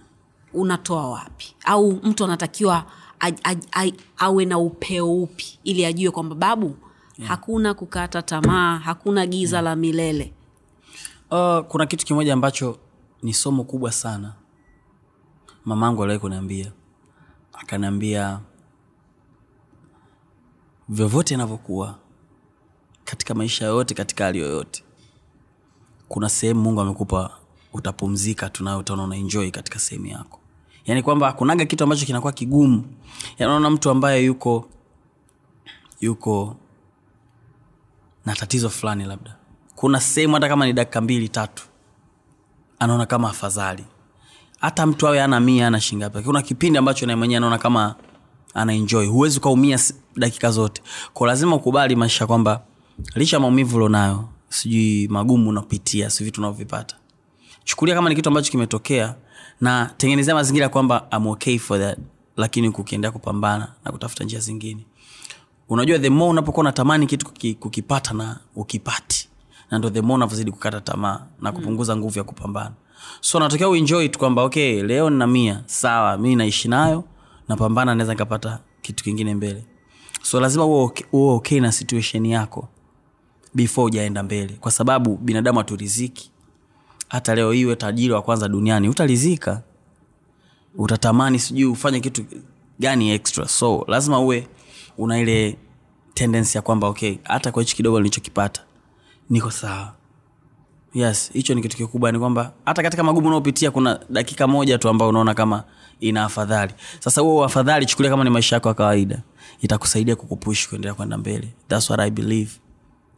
unatoa 0.53 1.09
wapi? 1.09 1.55
Au 1.65 1.91
mtu 1.91 2.23
anatakiwa 2.23 2.85
a, 3.19 3.31
a, 3.43 3.55
a, 3.73 3.91
awe 4.17 4.45
na 4.45 4.57
upeo 4.59 5.13
upi 5.21 5.59
ili 5.63 5.85
ajue 5.85 6.11
kwamba 6.11 6.35
babu 6.35 6.75
yeah. 7.17 7.29
hakuna 7.31 7.73
kukata 7.73 8.21
tamaa 8.21 8.77
hakuna 8.77 9.25
giza 9.27 9.61
la 9.61 9.75
milele. 9.75 10.33
Uh, 11.31 11.59
kuna 11.59 11.85
kitu 11.85 12.05
kimoja 12.05 12.33
ambacho 12.33 12.77
ni 13.23 13.33
somo 13.33 13.63
kubwa 13.63 13.91
sana 13.91 14.33
mamangu 15.65 16.03
aliwahi 16.03 16.19
kuniambia. 16.19 16.71
Akaniambia 17.53 18.39
vyovyote 20.89 21.33
inavyokuwa 21.33 21.95
katika 23.05 23.33
maisha 23.33 23.65
yoyote 23.65 23.93
katika 23.93 24.23
hali 24.25 24.39
yoyote 24.39 24.83
kuna 26.07 26.29
sehemu 26.29 26.61
mungu 26.61 26.81
amekupa 26.81 27.31
utapumzika 27.73 28.49
tunayo 28.49 28.79
utaona 28.79 29.03
unaenjoy 29.03 29.51
katika 29.51 29.79
sehemu 29.79 30.05
yako. 30.07 30.39
Yaani 30.85 31.03
kwamba 31.03 31.27
akunaga 31.27 31.65
kitu 31.65 31.83
ambacho 31.83 32.05
kinakuwa 32.05 32.33
kigumu. 32.33 32.83
Yanaona 33.37 33.69
mtu 33.69 33.89
ambaye 33.89 34.25
yuko 34.25 34.69
yuko 36.01 36.55
na 38.25 38.35
tatizo 38.35 38.69
fulani 38.69 39.03
labda. 39.05 39.35
Kuna 39.75 39.99
sehemu 39.99 40.33
hata 40.33 40.47
kama 40.47 40.65
ni 40.65 40.73
dakika 40.73 41.01
mbili 41.01 41.29
tatu 41.29 41.63
anaona 42.79 43.05
kama 43.05 43.29
afadhali 43.29 43.85
hata 44.65 44.85
mtu 44.85 45.07
awe 45.07 45.21
ana 45.23 45.39
mia 45.39 45.67
ana 45.67 45.81
shingapi 45.81 46.21
kuna 46.21 46.41
kipindi 46.41 46.79
ambacho 46.79 47.05
naye 47.05 47.15
mwenyewe 47.15 47.37
anaona 47.37 47.57
kama 47.57 47.95
anaenjoy 48.53 49.07
huwezi 49.07 49.37
ukaumia 49.37 49.79
dakika 50.15 50.51
zote. 50.51 50.81
Ko 51.13 51.25
lazima 51.25 51.55
ukubali 51.55 51.95
maisha 51.95 52.27
kwamba 52.27 52.61
licha 53.15 53.39
maumivu 53.39 53.75
ulionayo 53.75 54.29
sijui 54.49 55.07
magumu 55.07 55.49
unapitia 55.49 56.09
si 56.09 56.23
vitu 56.23 56.41
unavyovipata. 56.41 56.95
Chukulia 57.63 57.95
kama 57.95 58.09
ni 58.09 58.15
kitu 58.15 58.29
ambacho 58.29 58.51
kimetokea 58.51 59.15
na 59.61 59.91
tengenezea 59.97 60.35
mazingira 60.35 60.63
ya 60.63 60.69
kwamba 60.69 61.07
I'm 61.17 61.27
okay 61.27 61.59
for 61.59 61.79
that 61.79 61.99
lakini 62.37 62.71
kukiendea 62.71 63.11
kupambana 63.11 63.67
na 63.85 63.91
kutafuta 63.91 64.23
njia 64.23 64.39
zingine. 64.39 64.85
Unajua 65.69 65.99
the 65.99 66.09
more 66.09 66.29
unapokuwa 66.29 66.61
unatamani 66.61 67.07
kitu 67.07 67.55
kukipata 67.59 68.13
na 68.13 68.39
ukipati 68.55 69.29
na 69.71 69.77
ndo 69.79 69.89
the 69.89 70.01
more 70.01 70.13
unavyozidi 70.13 70.51
kukata 70.51 70.81
tamaa 70.81 71.25
na 71.41 71.51
kupunguza 71.51 71.95
nguvu 71.97 72.17
ya 72.17 72.23
kupambana 72.23 72.71
so 73.21 73.39
natokea 73.39 73.69
uenjoy 73.69 74.07
tu 74.07 74.19
kwamba 74.19 74.43
okay 74.43 74.83
leo 74.83 75.09
nina 75.09 75.27
mia. 75.27 75.63
Sawa 75.65 76.17
mi 76.17 76.35
naishi 76.35 76.67
nayo 76.67 77.03
napambana 77.47 77.95
naweza 77.95 78.13
nikapata 78.13 78.59
kitu 78.81 79.03
kingine 79.03 79.35
mbele. 79.35 79.63
So 80.21 80.39
lazima 80.39 80.65
uwe 80.65 80.83
okay, 80.83 81.05
uwe 81.11 81.33
okay 81.33 81.59
na 81.59 81.71
situation 81.71 82.25
yako 82.25 82.67
before 83.53 83.85
ujaenda 83.85 84.23
mbele. 84.23 84.53
Kwa 84.59 84.71
sababu 84.71 85.17
binadamu 85.17 85.57
haturiziki 85.57 86.31
hata 87.09 87.35
leo 87.35 87.53
iwe 87.53 87.75
tajiri 87.75 88.13
wa 88.13 88.21
kwanza 88.21 88.47
duniani 88.49 88.89
utarizika 88.89 89.61
utatamani 90.75 91.39
sijui 91.39 91.65
ufanye 91.65 91.99
kitu 91.99 92.25
gani 92.79 93.11
extra. 93.11 93.47
So 93.47 93.85
lazima 93.87 94.19
uwe 94.19 94.47
una 94.97 95.19
ile 95.19 95.57
tendensi 96.13 96.57
ya 96.57 96.61
kwamba 96.61 96.87
okay 96.87 97.17
hata 97.23 97.51
kwa 97.51 97.61
hichi 97.63 97.75
kidogo 97.75 97.99
nilichokipata 97.99 98.61
niko 99.29 99.51
sawa 99.51 99.94
yes 100.95 101.31
hicho 101.33 101.53
ni 101.53 101.61
kitu 101.61 101.77
kikubwa 101.77 102.11
ni 102.11 102.19
kwamba 102.19 102.53
hata 102.65 102.83
katika 102.83 103.03
magumu 103.03 103.27
unaopitia 103.27 103.71
kuna 103.71 103.99
dakika 104.09 104.47
moja 104.47 104.77
tu 104.77 104.89
ambayo 104.89 105.09
unaona 105.09 105.33
kama 105.33 105.63
ina 105.99 106.23
afadhali. 106.23 106.73
Sasa 106.99 107.21
huo 107.21 107.45
afadhali 107.45 107.85
chukulia 107.85 108.11
kama 108.11 108.23
ni 108.23 108.29
maisha 108.29 108.55
yako 108.55 108.67
ya 108.67 108.73
kawaida. 108.73 109.21
Itakusaidia 109.61 110.15
kukupush 110.15 110.69
kuendelea 110.69 110.93
kwenda 110.93 111.17
mbele. 111.17 111.53
Thats 111.67 111.89
what 111.89 112.01
i 112.01 112.11
believe. 112.11 112.51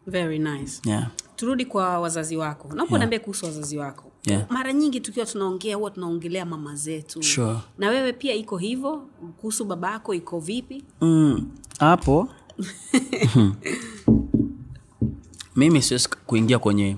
Very 0.07 0.39
nice. 0.39 0.89
Yeah. 0.89 1.07
turudi 1.35 1.65
kwa 1.65 1.99
wazazi 1.99 2.37
wako. 2.37 2.67
Naponiambia 2.75 3.15
yeah. 3.15 3.23
kuhusu 3.25 3.45
wazazi 3.45 3.77
wako 3.77 4.03
Yeah. 4.25 4.45
mara 4.49 4.73
nyingi 4.73 4.99
tukiwa 4.99 5.25
tunaongea 5.25 5.75
huwa 5.75 5.91
tunaongelea 5.91 6.45
mama 6.45 6.75
zetu. 6.75 7.23
Sure. 7.23 7.57
na 7.77 7.89
wewe 7.89 8.13
pia 8.13 8.33
iko 8.33 8.57
hivyo? 8.57 9.07
Kuhusu 9.37 9.65
baba 9.65 9.91
yako 9.91 10.13
iko 10.13 10.39
vipi? 10.39 10.83
Mm, 11.01 11.47
mimi 15.55 15.81
siwezi 15.81 16.09
kuingia 16.25 16.59
kwenye 16.59 16.97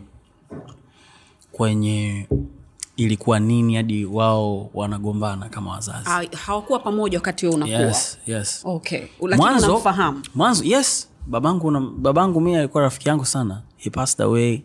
kwenye 1.60 2.28
ilikuwa 2.98 3.40
nini 3.40 3.76
hadi 3.76 4.06
wao 4.06 4.70
wanagombana 4.74 5.50
kama 5.50 5.72
wazazi? 5.72 6.06
Ha- 6.10 6.38
hawakuwa 6.46 6.80
pamoja 6.80 7.18
wakati 7.18 7.46
huo 7.46 7.56
unakuwa? 7.56 7.80
Yes, 7.80 8.18
yes. 8.28 8.62
okay. 8.64 9.02
Mwanzo 9.38 9.82
mwanzo 10.36 10.64
yes. 10.64 11.10
Babangu 11.28 11.72
na, 11.72 11.80
babangu 11.80 12.42
mi 12.42 12.56
alikuwa 12.56 12.84
rafiki 12.84 13.10
yangu 13.10 13.26
sana. 13.26 13.62
He 13.78 13.90
passed 13.90 14.22
away 14.22 14.62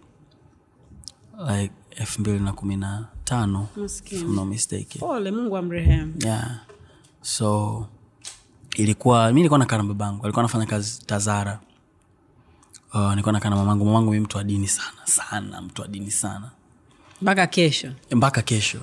like 1.48 1.72
elfu 1.90 2.20
mbili 2.20 2.40
na 2.40 2.52
kumi 2.52 2.76
na 2.76 3.07
tano 3.24 3.66
not 3.76 4.46
mistaken. 4.48 5.00
Pole 5.00 5.30
mungu 5.30 5.57
amrehemu. 5.57 6.14
Yeah. 6.24 6.61
So 7.22 7.87
ilikuwa 8.76 9.28
mi 9.28 9.35
nilikuwa 9.35 9.59
nakaa 9.59 9.76
na 9.76 9.85
babangu. 9.85 10.24
Alikuwa 10.24 10.40
anafanya 10.44 10.66
kazi 10.66 11.02
tazara. 11.07 11.61
Uh, 12.94 13.11
nilikuwa 13.11 13.33
nakaa 13.33 13.50
na 13.50 13.57
mamangu. 13.57 13.85
Mamangu 13.85 14.11
mi 14.11 14.20
mtu 14.20 14.37
wa 14.37 14.44
dini 14.44 14.68
sana 14.68 14.98
sana 15.04 15.62
mtu 15.62 15.83
wa 15.83 15.88
dini 15.88 16.11
sana 16.11 16.50
mpaka 17.24 17.46
kesho. 17.46 17.92
Mpaka 18.10 18.42
kesho. 18.42 18.78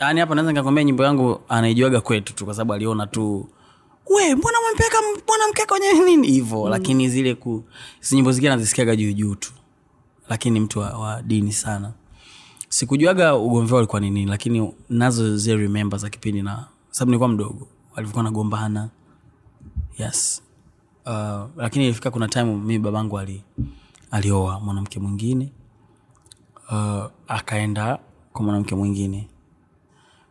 Yaani 0.00 0.20
hapa 0.20 0.34
naweza 0.34 0.52
nikakwambia 0.52 0.84
nyimbo 0.84 1.04
yangu 1.04 1.40
anaijuaga 1.48 2.00
kwetu 2.00 2.34
tu 2.34 2.44
kwa 2.44 2.54
sababu 2.54 2.72
aliona 2.72 3.06
tu 3.06 3.48
we 4.10 4.34
mbona 4.34 4.58
mempeka 4.68 4.96
mwanamke 5.28 5.66
kwenye 5.66 5.92
nini? 6.06 6.28
Hivo. 6.28 6.64
Mm. 6.64 6.70
lakini 6.70 7.08
zile 7.08 7.34
ku 7.34 7.64
nyimbo 8.12 8.32
zingine 8.32 8.50
nazisikiaga 8.50 8.96
juujuu 8.96 9.34
tu. 9.34 9.52
Lakini 10.28 10.60
mtu 10.60 10.78
wa, 10.78 10.98
wa 10.98 11.22
dini 11.22 11.52
sana. 11.52 11.92
Sikujuaga 12.68 13.34
ugomvi 13.36 13.74
walikuwa 13.74 14.00
ni 14.00 14.10
nini 14.10 14.30
lakini 14.30 14.72
nazo 14.88 15.36
zile 15.36 15.56
remember 15.56 15.98
za 15.98 16.10
kipindi 16.10 16.42
na 16.42 16.66
sababu 16.90 17.10
nilikuwa 17.10 17.28
mdogo 17.28 17.68
walivyokuwa 17.96 18.24
nagombana 18.24 18.88
yes. 19.98 20.42
Uh, 21.06 21.12
lakini 21.56 21.84
ilifika 21.84 22.10
kuna 22.10 22.28
time 22.28 22.44
mi 22.44 22.78
babangu 22.78 23.18
ali 23.18 23.42
alioa 24.10 24.60
mwanamke 24.60 25.00
mwingine 25.00 25.52
uh, 26.70 27.04
akaenda 27.28 27.98
kwa 28.32 28.42
mwanamke 28.42 28.74
mwingine. 28.74 29.28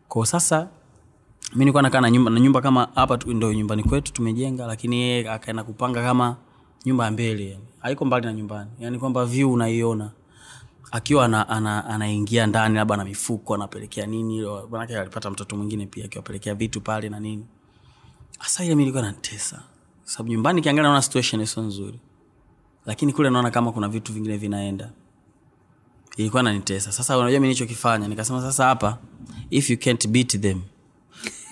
Ko 0.08 0.26
sasa 0.26 0.67
mi 1.54 1.60
nilikuwa 1.60 1.84
nakaa 1.84 2.02
na 2.02 2.12
nyumba, 2.12 2.32
na 2.32 2.39
nyumba 2.39 2.62
kama 2.62 2.88
hapa 2.96 3.17
ndo 3.28 3.54
nyumbani 3.54 3.84
kwetu 3.84 4.13
tumejenga 4.13 4.65
lakini 4.67 4.96
yeye 5.02 5.30
akaenda 5.32 5.63
kupanga 5.63 6.02
kama 6.04 6.36
nyumba 6.86 7.06
ya 7.06 7.12
mbele 7.12 7.60
haiko 7.80 8.06
mbali 8.06 8.26
na 8.26 8.34
nyumbani 8.34 8.72
yani 8.80 9.00
kwamba 9.00 9.26
vyu 9.26 9.54
unaiona. 9.54 10.12
Akiwa 10.91 11.26
ana, 11.26 11.50
ana, 11.50 12.48
ndani 12.48 12.76
labda 12.76 12.98
na 12.98 13.06
mifuko 13.06 13.56
anapelekea 13.56 14.06
nini 14.06 14.46
manake 14.72 15.00
alipata 15.00 15.30
mtoto 15.32 15.58
mwingine 15.58 15.86
pia 15.86 16.06
akiwapelekea 16.06 16.56
vitu 16.56 16.82
pale 16.82 17.10
na 17.10 17.19
nini. 17.19 17.46
Hasa 18.39 18.65
ile 18.65 18.76
mi 18.76 18.84
ilikuwa 18.84 19.04
nantesa 19.04 19.63
sababu 20.04 20.32
nyumbani 20.32 20.62
kiangalia 20.62 20.84
naona 20.89 21.02
situation 21.02 21.46
sio 21.46 21.63
nzuri. 21.63 22.00
Lakini 22.86 23.13
kule 23.13 23.30
naona 23.30 23.52
kama 23.52 23.72
kuna 23.72 23.88
vitu 23.88 24.13
vingine 24.13 24.38
vinaenda 24.38 24.89
ilikuwa 26.17 26.43
nanitesa 26.43 26.91
sasa 26.91 27.17
unajua 27.17 27.39
mi 27.39 27.47
nichokifanya 27.47 28.08
nikasema 28.08 28.41
sasa 28.41 28.65
hapa 28.65 28.97
if 29.49 29.69
you 29.69 29.78
can't 29.78 30.08
beat 30.08 30.41
them 30.41 30.62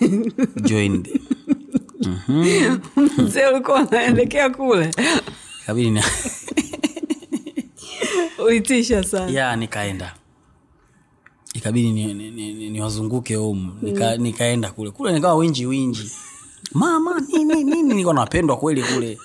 join 0.68 1.02
them. 1.02 1.18
Mzee 3.18 3.46
ulikuwa 3.46 3.82
unaelekea 3.82 4.50
kule. 4.50 4.90
Kabidi 5.66 5.90
ni 5.90 6.02
uitisha 8.46 9.04
sana. 9.04 9.30
Ya 9.32 9.56
nikaenda. 9.56 10.14
Ikabidi 11.54 11.92
niwazunguke 11.92 12.30
ni, 12.30 12.30
ni, 12.30 12.54
ni 12.54 12.70
niwazunguke 12.70 13.34
home 13.34 13.68
Nika, 13.82 14.16
nikaenda 14.16 14.70
kule. 14.70 14.90
Kule 14.90 15.12
nikawa 15.12 15.34
winji 15.34 15.66
winji. 15.66 16.10
Mama 16.72 17.20
nini 17.20 17.64
nini? 17.64 17.94
Niko 17.94 18.12
napendwa 18.12 18.56
kweli 18.56 18.82
kule 18.82 19.18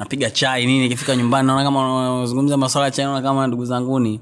napiga 0.00 0.30
chai 0.30 0.66
nini 0.66 0.86
ikifika 0.86 1.16
nyumbani 1.16 1.46
naona 1.46 1.64
kama 1.64 2.14
unazungumza 2.16 2.56
maswala 2.56 2.84
ya 2.86 2.90
chai 2.90 3.04
naona 3.04 3.22
kama 3.22 3.46
ndugu 3.46 3.64
zanguni. 3.64 4.20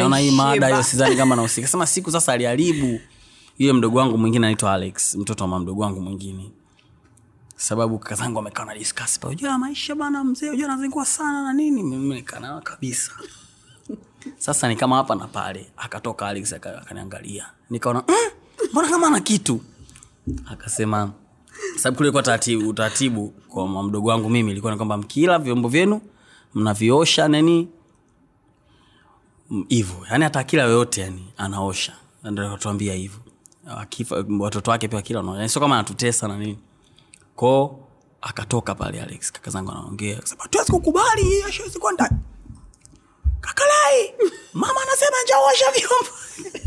Naona 0.00 0.18
hii 0.18 0.30
mada 0.30 0.66
hiyo 0.68 0.82
sidhani 0.82 1.16
kama 1.16 1.36
nahusika. 1.36 1.68
Sema 1.68 1.86
siku 1.86 2.10
sasa 2.10 2.32
aliharibu. 2.32 3.00
Yule 3.58 3.72
mdogo 3.72 3.98
wangu 3.98 4.18
mwingine 4.18 4.46
anaitwa 4.46 4.72
alex 4.74 5.14
mtoto 5.14 5.44
wa 5.44 5.58
mdogo 5.58 5.82
wangu 5.82 6.00
mwingine. 6.00 6.50
Sababu 7.56 7.98
kaka 7.98 8.14
zangu 8.14 8.42
na 8.42 8.74
discuss 8.74 9.18
pa 9.18 9.28
ujua 9.28 9.58
maisha 9.58 9.94
bana 9.94 10.24
mzee 10.24 10.50
ujua 10.50 10.68
nazingua 10.68 11.04
sana 11.04 11.42
na 11.42 11.52
nini? 11.52 11.82
Mimi 11.82 12.22
kabisa. 12.62 13.12
Sasa 14.38 14.68
ni 14.68 14.76
kama 14.76 14.96
hapa 14.96 15.14
na 15.14 15.26
pale 15.26 15.70
akatoka 15.76 16.26
alex 16.28 16.52
akaniangalia. 16.52 17.46
Nikaona 17.70 18.02
"Mm, 18.08 18.14
mbona 18.72 18.88
kama 18.88 19.06
ana 19.06 19.20
kitu? 19.20 19.60
Akasema 20.50 21.12
sababu 21.76 21.96
kule 21.96 22.22
taratibu 22.22 22.68
utaratibu 22.68 23.28
kwa 23.28 23.82
mdogo 23.82 24.08
wangu 24.08 24.30
mimi 24.30 24.50
ilikuwa 24.52 24.72
ni 24.72 24.76
kwamba 24.76 24.96
mkila 24.96 25.38
vyombo 25.38 25.68
vyenu 25.68 26.00
mnaviosha 26.54 27.28
nani 27.28 27.68
hivo 29.48 29.64
hivyo. 29.68 30.06
Yani 30.10 30.24
hata 30.24 30.40
akila 30.40 30.62
yoyote 30.62 31.00
yani 31.00 31.32
anaosha. 31.36 31.92
Tuambia 32.58 32.94
hivyo. 32.94 33.20
Watoto 34.38 34.70
wake 34.70 34.88
pia 34.88 35.02
kila 35.02 35.20
yani 35.36 35.48
sio 35.48 35.60
kama 35.60 35.74
anatutesa 35.74 36.28
na 36.28 36.36
nini. 36.36 36.58
Ko 37.36 37.80
akatoka 38.20 38.74
pale 38.74 39.02
alex. 39.02 39.32
Kaka 39.32 39.50
zangu 39.50 39.70
anaongea 39.70 40.20
tuwezi 40.50 40.72
kukubali 40.72 41.40
haiwezi 41.40 41.78
kakalai 43.40 44.14
mama 44.52 44.80
anasema 44.82 45.16
njaosha 45.24 45.66
vyombo 45.70 46.10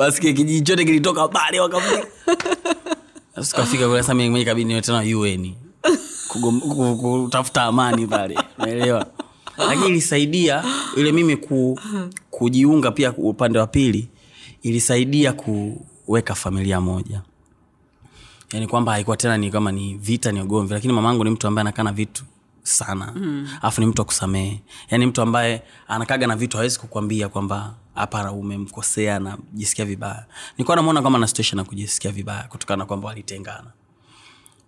basi 0.00 0.20
kijiji 0.20 0.60
chote 0.60 0.84
kilitoka 0.84 1.28
pale 1.28 1.58
Sasa 3.34 3.50
tukafika 3.56 3.88
kule 3.88 4.02
sasa 4.02 4.14
mimi 4.14 4.44
kabidi 4.44 4.80
tena 4.80 4.98
UN. 5.18 5.54
Kutafuta 7.00 7.62
amani 7.62 8.06
pale 8.06 8.38
unaelewa 8.58 9.06
lakini 9.58 9.86
ilisaidia 9.88 10.64
ile 10.96 11.12
mimi 11.12 11.36
ku, 11.36 11.80
kujiunga 12.30 12.90
pia 12.90 13.12
upande 13.12 13.58
wa 13.58 13.66
pili 13.66 14.08
ilisaidia 14.62 15.32
kuweka 15.32 16.34
familia 16.34 16.80
moja. 16.80 17.22
Yani 18.52 18.66
kwamba 18.66 18.92
haikuwa 18.92 19.16
tena 19.16 19.36
ni 19.38 19.50
kama 19.50 19.72
ni 19.72 19.94
vita 19.94 20.32
ni 20.32 20.40
ugomvi 20.40 20.74
lakini 20.74 20.92
mamangu 20.92 21.24
ni 21.24 21.30
mtu 21.30 21.46
ambaye 21.46 21.60
anakaa 21.60 21.82
na 21.82 21.92
vitu 21.92 22.24
sana. 22.62 23.14
Alafu 23.62 23.80
ni 23.80 23.86
mtu 23.86 24.02
akusamehe 24.02 24.60
yani 24.90 25.06
mtu 25.06 25.22
ambaye 25.22 25.62
anakaga 25.88 26.26
na 26.26 26.36
vitu 26.36 26.56
hawezi 26.56 26.78
kukwambia 26.78 27.28
kwamba 27.28 27.74
hapa 27.94 28.32
umemkosea 28.32 29.18
na 29.18 29.38
vibaya. 29.84 30.26
Nilikuwa 30.52 30.76
namwona 30.76 31.02
kama 31.02 31.18
na 31.18 31.26
ya 31.58 31.64
kujisikia 31.64 32.10
vibaya 32.12 32.42
kutokana 32.48 32.86
kwamba 32.86 33.08
walitengana. 33.08 33.70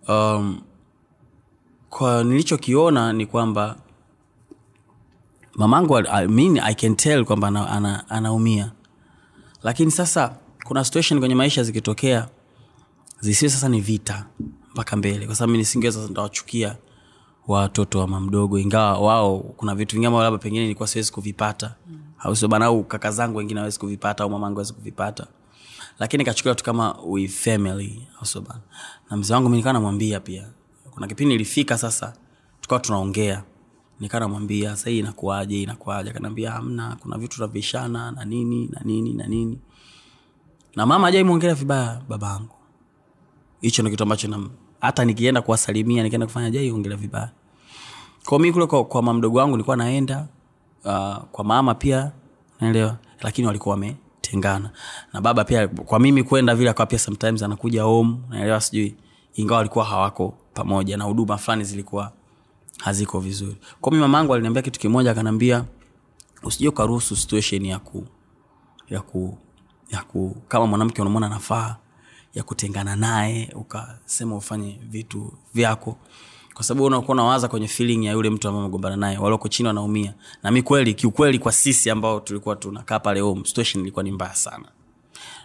Um, 0.07 0.61
kwa 1.89 2.23
nilichokiona 2.23 3.13
ni 3.13 3.25
kwamba 3.25 3.75
mamangu 5.55 5.97
I 5.97 6.27
mean, 6.27 6.59
I 6.59 6.73
can 6.75 6.95
tell 6.95 7.25
kwamba 7.25 7.47
ana, 7.47 7.69
ana, 7.69 8.09
lakini 9.63 9.91
sasa 9.91 10.35
kuna 10.63 10.83
situation 10.83 11.19
kwenye 11.19 11.35
maisha 11.35 11.63
zikitokea 11.63 12.27
zisiwe 13.19 13.49
sasa 13.51 13.69
ni 13.69 13.81
vita 13.81 14.25
mpaka 14.71 14.95
mbele. 14.95 15.25
Kwa 15.25 15.35
sababu 15.35 15.51
mi 15.51 15.57
nisingeweza 15.57 15.99
sasa 15.99 16.11
watoto 17.47 17.99
wa 17.99 18.07
mamdogo 18.07 18.59
ingawa 18.59 18.99
wao 18.99 19.39
kuna 19.39 19.75
vitu 19.75 19.95
vingi 19.95 20.05
ambao 20.05 20.23
labda 20.23 20.37
pengine 20.39 20.61
nilikuwa 20.63 20.87
siwezi 20.87 21.11
kuvipata. 21.11 21.75
mm. 21.89 21.99
Au 22.23 22.35
sio 22.35 22.47
bana 22.47 22.65
au 22.65 22.83
kaka 22.83 23.11
zangu 23.11 23.37
wengine 23.37 23.59
hawezi 23.59 23.79
kuvipata 23.79 24.23
au 24.23 24.29
mamangu 24.29 24.55
hawezi 24.55 24.73
kuvipata. 24.73 25.27
Lakini 25.99 26.23
kachukulia 26.25 26.55
tu 26.55 26.63
kama 26.63 26.95
family 27.29 28.07
au 28.35 28.41
bana. 28.41 28.61
Na 29.09 29.17
mzee 29.17 29.33
wangu 29.33 29.49
mi 29.49 29.57
nikawa 29.57 29.73
namwambia 29.73 30.19
pia. 30.19 30.47
Kuna 30.91 31.07
kipindi 31.07 31.35
ilifika 31.35 31.77
sasa 31.77 32.13
tukawa 32.61 32.79
tunaongea. 32.81 33.43
Nikaa 33.99 34.19
namwambia 34.19 34.75
sahii 34.75 34.99
inakuaje 34.99 35.61
inakuaje 35.61 36.09
akanaambia 36.09 36.51
hamna 36.51 36.97
kuna 37.01 37.17
vitu 37.17 37.35
tunavishana 37.35 38.11
na 38.11 38.25
nini 38.25 38.67
na 38.67 38.81
nini 38.85 39.13
na 39.13 39.27
nini. 39.27 39.59
Na 40.75 40.85
mama 40.85 41.07
ajai 41.07 41.23
mwongelea 41.23 41.55
vibaya 41.55 42.01
babangu 42.09 42.55
hicho 43.61 43.81
ndo 43.81 43.91
kitu 43.91 44.03
ambacho 44.03 44.49
hata 44.81 45.05
nikienda 45.05 45.41
kuwasalimia 45.41 46.03
nikienda 46.03 46.25
kufanya 46.27 46.49
jai 46.51 46.71
ongelea 46.71 46.97
vibaya. 46.97 47.31
Kwao 48.25 48.39
mi 48.39 48.51
kule 48.53 48.65
kwa, 48.65 48.85
kwa 48.85 49.01
mamdogo 49.03 49.37
wangu 49.39 49.51
nilikuwa 49.51 49.77
naenda 49.77 50.27
uh, 50.85 51.17
kwa 51.31 51.43
mama 51.43 51.75
pia 51.75 52.11
naelewa 52.61 52.97
lakini 53.21 53.47
walikuwa 53.47 53.75
wametengana. 53.75 54.71
Na 55.13 55.21
baba 55.21 55.43
pia 55.43 55.67
kwa 55.67 55.99
mimi 55.99 56.23
kwenda 56.23 56.55
vile 56.55 56.69
akawa 56.69 56.85
pia 56.87 56.99
sometimes 56.99 57.43
anakuja 57.43 57.83
home 57.83 58.17
naelewa 58.29 58.61
sijui 58.61 58.95
ingawa 59.33 59.57
walikuwa 59.57 59.85
hawako 59.85 60.37
pamoja 60.53 60.97
na 60.97 61.03
huduma 61.03 61.37
fulani 61.37 61.63
zilikuwa 61.63 62.11
haziko 62.77 63.19
vizuri. 63.19 63.57
Kwa 63.81 63.91
mi 63.91 63.97
mamangu 63.97 64.33
aliniambia 64.33 64.61
kitu 64.61 64.79
kimoja 64.79 65.11
akanaambia 65.11 65.65
usije 66.43 66.67
ukaruhusu 66.69 67.15
situation 67.15 67.65
ya 67.65 67.79
ku 67.79 68.07
ya 68.89 69.01
ku 69.01 69.37
ya 69.91 70.03
ku 70.03 70.35
kama 70.47 70.67
mwanamke 70.67 71.01
unamwona 71.01 71.29
nafaa 71.29 71.75
ya 72.33 72.43
kutengana 72.43 72.95
naye 72.95 73.49
ukasema 73.55 74.35
ufanye 74.35 74.79
vitu 74.89 75.33
vyako 75.53 75.97
kwa 76.53 76.63
sababu 76.63 76.85
unakuwa 76.85 77.11
unawaza 77.15 77.47
kwenye 77.47 77.67
feeling 77.67 78.05
ya 78.05 78.11
yule 78.13 78.29
mtu 78.29 78.47
ambaye 78.47 78.63
umegombana 78.65 78.95
naye 78.97 79.17
walioko 79.17 79.47
chini 79.47 79.67
wanaumia. 79.67 80.13
Na 80.43 80.51
mi 80.51 80.61
kweli 80.61 80.93
kiukweli 80.93 81.39
kwa 81.39 81.51
sisi 81.51 81.89
ambao 81.89 82.19
tulikuwa 82.19 82.55
tunakaa 82.55 82.99
pale 82.99 83.19
home 83.19 83.41
situation 83.45 83.81
ilikuwa 83.83 84.03
ni 84.03 84.11
mbaya 84.11 84.35
sana. 84.35 84.65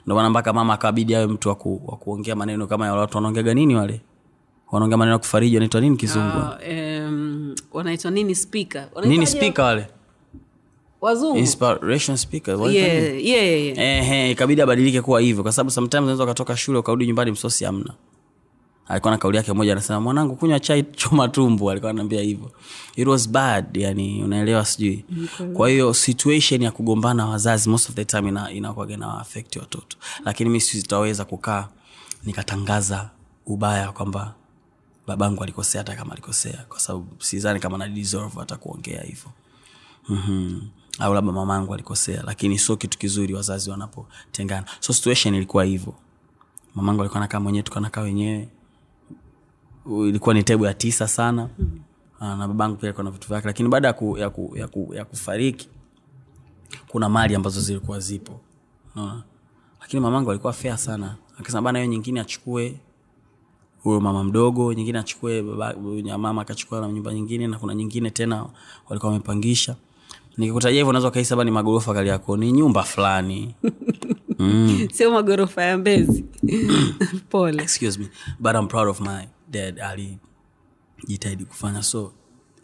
Ndio 0.05 0.15
maana 0.17 0.31
mpaka 0.31 0.53
mama 0.53 0.73
akabidi 0.75 1.15
awe 1.15 1.27
mtu 1.27 1.49
wa 1.49 1.55
ku, 1.55 1.83
wa 1.87 1.97
kuongea 1.97 2.37
maneno 2.37 2.67
kama 2.67 2.87
ya 2.87 2.95
watu 2.95 3.17
wanaongeaga 3.17 3.55
nini 3.55 3.75
wale? 3.77 4.01
Wanaongea 4.73 4.99
maneno 4.99 5.13
ya 5.13 5.19
kufariji 5.19 5.57
wanaitwa 5.57 5.81
nini 5.81 5.97
kizungu? 5.97 6.39
Uh, 6.39 7.09
um, 7.09 7.55
wanaitwa 7.73 8.11
nini 8.11 8.35
speaker? 8.35 8.89
Nini 9.05 9.27
speaker 9.27 9.65
wale? 9.65 9.87
Speaker 12.17 12.55
wanaitwa 12.55 12.89
nini? 13.11 13.29
yeah, 13.31 13.77
yeah, 13.79 14.09
yeah. 14.09 14.31
Ikabidi 14.31 14.63
abadilike 14.63 15.03
kuwa 15.03 15.21
hivyo. 15.21 15.43
Kwa 15.43 15.53
sababu 15.53 15.71
sometimes 15.71 16.03
unaweza 16.03 16.25
ukatoka 16.25 16.57
shule 16.57 16.79
ukarudi 16.79 17.07
nyumbani 17.07 17.31
msosi 17.31 17.67
amna 17.67 17.95
alikuwa 18.89 19.11
na 19.11 19.19
kauli 19.19 19.37
yake 19.37 19.53
moja 19.53 19.73
anasema 19.73 20.01
mwanangu 20.01 20.37
kunywa 20.37 20.61
chai 20.61 20.83
choma 20.97 21.29
tumbo. 21.29 21.71
Alikuwa 21.71 21.91
anaambia 21.91 22.21
hivyo. 22.23 22.51
It 22.97 23.07
was 23.09 23.29
bad 23.29 23.77
yani 23.77 24.23
unaelewa 24.25 24.65
sijui. 24.65 25.05
Kwa 25.55 25.69
hiyo 25.69 25.95
situation 25.95 26.63
ya 26.63 26.71
kugombana 26.71 27.27
wazazi 27.27 27.71
most 27.71 27.89
of 27.89 27.95
the 27.95 28.05
time 28.05 28.29
ina, 28.29 28.53
inakuwaga 28.53 28.97
na 28.97 29.19
affect 29.21 29.57
watoto. 29.57 29.97
Lakini 30.25 30.51
mi 30.51 30.61
sitaweza 30.61 31.25
kukaa 31.25 31.69
nikatangaza 32.25 33.11
ubaya 33.47 33.93
kwamba 33.93 34.35
babangu 35.07 35.43
alikosea 35.43 35.81
hata 35.81 35.97
kama 35.97 36.13
alikosea 36.13 36.65
kwa 36.69 36.81
sababu 36.81 37.07
sizani 37.19 37.61
kama 37.61 37.79
na 37.79 37.89
deserve 37.89 38.39
hata 38.39 38.57
kuongea 38.57 39.03
hivyo. 39.03 39.31
Mm-hmm. 40.09 40.69
au 40.99 41.15
labda 41.15 41.33
mamangu 41.33 41.75
alikosea 41.75 42.23
lakini 42.27 42.59
sio 42.59 42.77
kitu 42.77 42.99
kizuri 42.99 43.35
wazazi 43.35 43.71
wanapotengana. 43.71 44.67
So 44.81 44.93
situation 44.93 45.35
ilikuwa 45.35 45.65
hivyo. 45.65 45.95
Mamangu 46.75 47.01
alikuwa 47.01 47.21
nakaa 47.21 47.41
mwenyewe 47.41 47.63
tukanakaa 47.63 48.01
wenyewe 48.01 48.49
ilikuwa 49.89 50.35
ni 50.35 50.43
tebu 50.43 50.65
ya 50.65 50.75
tisa 50.75 51.09
sana. 51.09 51.49
Mm-hmm. 51.59 52.39
na 52.39 52.49
babangu 52.49 52.77
pia 52.77 52.89
alikuwa 52.89 53.05
na 53.05 53.11
vitu 53.11 53.29
vyake. 53.29 53.47
Lakini 53.47 53.69
baada 53.69 53.89
ya, 53.89 53.95
ku, 53.95 54.19
ya, 54.19 54.31
ku, 54.31 54.53
ya, 54.57 54.69
ku, 54.69 54.95
ya 54.95 55.05
kufariki 55.05 55.69
kuna 56.89 57.09
mali 57.09 57.35
ambazo 57.35 57.61
zilikuwa 57.61 58.01
zipo. 58.01 58.41
Unaona? 58.97 59.23
lakini 59.81 60.03
mamangu 60.03 60.31
alikuwa 60.31 60.53
fea 60.53 60.77
sana. 60.77 61.17
Akisema 61.41 61.63
bana 61.63 61.79
hiyo 61.79 61.91
nyingine 61.91 62.21
achukue 62.21 62.81
huyo 63.83 64.01
mama 64.01 64.25
mdogo 64.25 64.73
nyingine 64.73 64.99
achukue 64.99 65.43
baba 65.43 65.75
mama 66.19 66.43
akachukua 66.43 66.81
na 66.81 66.89
nyumba 66.89 67.15
nyingine 67.15 67.47
na 67.47 67.59
kuna 67.59 67.75
nyingine 67.75 68.11
tena 68.11 68.47
walikuwa 68.89 69.13
wamepangisha. 69.13 69.77
Nikikutajia 70.37 70.77
hivyo 70.79 70.89
unaweza 70.91 71.09
ukahisi 71.09 71.37
ni 71.37 71.51
magorofa 71.51 71.95
kaliako 71.95 72.37
ni 72.37 72.53
nyumba 72.53 72.83
fulani. 72.83 73.55
Sio 74.93 75.11
magorofa 75.11 75.63
ya 75.63 75.79
mbezi. 75.79 76.25
Pole. 77.31 77.63
Excuse 77.63 77.99
me 78.01 78.09
but 78.41 78.55
I'm 78.55 78.69
proud 78.69 78.89
of 78.89 79.01
my 79.01 79.27
dad 79.51 79.81
alijitahidi 79.81 81.45
kufanya. 81.45 81.83
So 81.83 82.13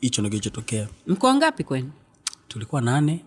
hicho 0.01 0.23
ndo 0.23 0.29
kilichotokea. 0.31 0.89
Mko 1.07 1.27
wangapi 1.27 1.65
kwenu? 1.65 1.93
Tulikuwa 2.49 2.81
nane 2.81 3.25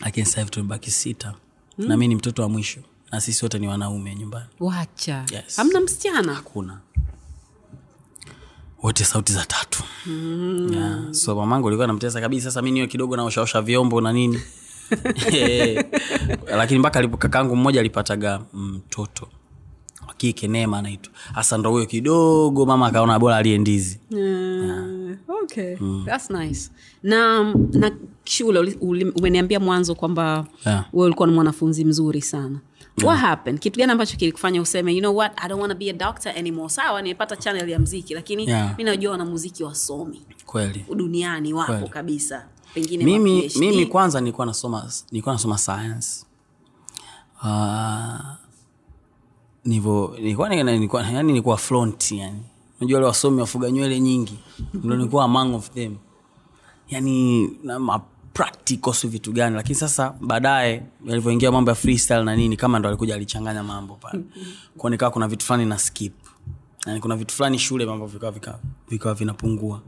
lakini 0.00 0.26
sahivi 0.26 0.50
tumebaki 0.50 0.90
sita. 0.90 1.34
Mm. 1.78 1.88
na 1.88 1.96
mi 1.96 2.08
ni 2.08 2.14
mtoto 2.14 2.42
wa 2.42 2.48
mwisho. 2.48 2.80
Na 3.12 3.20
sisi 3.20 3.44
wote 3.44 3.58
ni 3.58 3.68
wanaume 3.68 4.14
nyumbani. 4.14 4.46
Wacha. 4.60 5.24
Yes. 5.32 5.56
hamna 5.56 5.80
msichana? 5.80 6.34
Hakuna. 6.34 6.80
Wote 8.82 9.04
sauti 9.04 9.32
za 9.32 9.44
tatu. 9.46 9.82
Mm. 10.06 10.72
yeah. 10.72 11.12
so 11.12 11.36
mamangu 11.36 11.66
ulikuwa 11.66 11.86
namtesa 11.86 12.20
kabisa. 12.20 12.44
Sasa 12.44 12.62
mi 12.62 12.70
niwe 12.70 12.86
kidogo 12.86 13.16
naoshaosha 13.16 13.62
vyombo 13.62 14.00
na 14.00 14.12
nini. 14.12 14.40
Lakini 16.58 16.80
mpaka 16.80 17.08
kakangu 17.08 17.56
mmoja 17.56 17.80
alipataga 17.80 18.42
mtoto. 18.52 19.24
wa 19.24 19.30
kike 20.16 20.48
neema 20.48 20.78
anaitwa. 20.78 21.12
Hasa 21.34 21.58
ndo 21.58 21.70
huyo 21.70 21.86
kidogo 21.86 22.66
mama 22.66 22.86
akaona 22.86 23.18
bora 23.18 23.36
aliye 23.36 23.58
ndizi. 23.58 24.00
Uh, 24.10 25.36
okay. 25.42 25.76
That's 26.06 26.30
nice. 26.30 26.70
Na 27.02 27.44
na 27.72 27.90
shule 28.24 28.76
umeniambia 29.16 29.60
mwanzo 29.60 29.94
kwamba 29.94 30.46
Yeah. 30.66 30.84
wewe 30.92 31.06
ulikuwa 31.06 31.28
ni 31.28 31.34
mwanafunzi 31.34 31.84
mzuri 31.84 32.22
sana. 32.22 32.58
What 33.04 33.18
happened? 33.20 33.60
Kitu 33.60 33.78
gani 33.78 33.92
ambacho 33.92 34.16
kilikufanya 34.16 34.62
useme 34.62 34.92
you 34.94 35.00
know 35.00 35.16
what? 35.16 35.32
I 35.36 35.48
don't 35.48 35.60
want 35.60 35.72
to 35.72 35.78
be 35.78 35.90
a 35.90 35.92
doctor 35.92 36.32
anymore. 36.38 36.68
Sawa 36.68 37.02
nimepata 37.02 37.36
channel 37.36 37.68
ya 37.68 37.78
mziki 37.78 38.14
lakini 38.14 38.46
Yeah. 38.48 38.78
mi 38.78 38.84
najua 38.84 39.12
wanamuziki 39.12 39.64
wasomi 39.64 40.22
kweli. 40.46 40.84
Duniani 40.96 41.52
wapo 41.52 41.72
Kweli. 41.72 41.88
kabisa. 41.88 42.46
Pengine 42.74 43.04
mimi, 43.04 43.50
mimi 43.58 43.86
kwanza 43.86 44.20
nilikuwa 44.20 44.46
nasoma 44.46 44.90
nilikuwa 45.10 45.34
nasoma 45.34 45.58
science. 45.58 46.08
Uh, 47.42 48.20
nilikuwa 49.64 50.48
nilikuwa 50.48 51.02
yani 51.02 51.22
nilikuwa 51.28 51.56
front 51.56 52.12
yani. 52.12 52.40
Unajua 52.80 52.96
wale 52.96 53.06
wasomi 53.06 53.40
wafuga 53.40 53.70
nywele 53.70 54.00
nyingi 54.00 54.38
ndo 54.74 54.96
nilikuwa 54.96 55.24
among 55.24 55.54
of 55.54 55.70
them. 55.70 55.96
Yani 56.88 57.48
na 57.62 57.78
ma 57.78 58.00
practical 58.32 58.92
si 58.94 59.08
vitu 59.08 59.32
gani 59.32 59.56
lakini 59.56 59.74
sasa 59.74 60.14
baadaye 60.20 60.82
yalivyoingia 61.06 61.52
mambo 61.52 61.70
ya 61.70 61.74
freestyle 61.74 62.24
na 62.24 62.36
nini 62.36 62.56
kama 62.56 62.78
ndo 62.78 62.88
alikuja 62.88 63.14
alichanganya 63.14 63.62
mambo 63.62 63.94
pale. 63.94 64.24
Kwa 64.78 64.90
nikawa 64.90 65.10
kuna 65.10 65.28
vitu 65.28 65.46
fulani 65.46 65.66
na 65.66 65.78
skip. 65.78 66.12
Yani 66.86 67.00
kuna 67.00 67.16
vitu 67.16 67.34
fulani 67.34 67.58
shule 67.58 67.86
mambo 67.86 68.06
vikawa 68.06 68.32
vikawa 68.32 68.58
vika 68.88 69.14
vinapungua. 69.14 69.80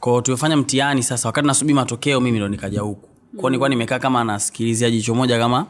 Kwao 0.00 0.20
tumefanya 0.22 0.56
mtihani 0.56 1.02
sasa 1.02 1.28
wakati 1.28 1.46
nasubiri 1.46 1.74
matokeo 1.74 2.20
mimi 2.20 2.38
ndo 2.38 2.48
nikaja 2.48 2.80
huku. 2.80 3.08
Kwao 3.36 3.50
nilikuwa 3.50 3.68
nimekaa 3.68 3.98
kama 3.98 4.24
nasikilizia 4.24 4.90
jicho 4.90 5.14
moja 5.14 5.38
kama 5.38 5.66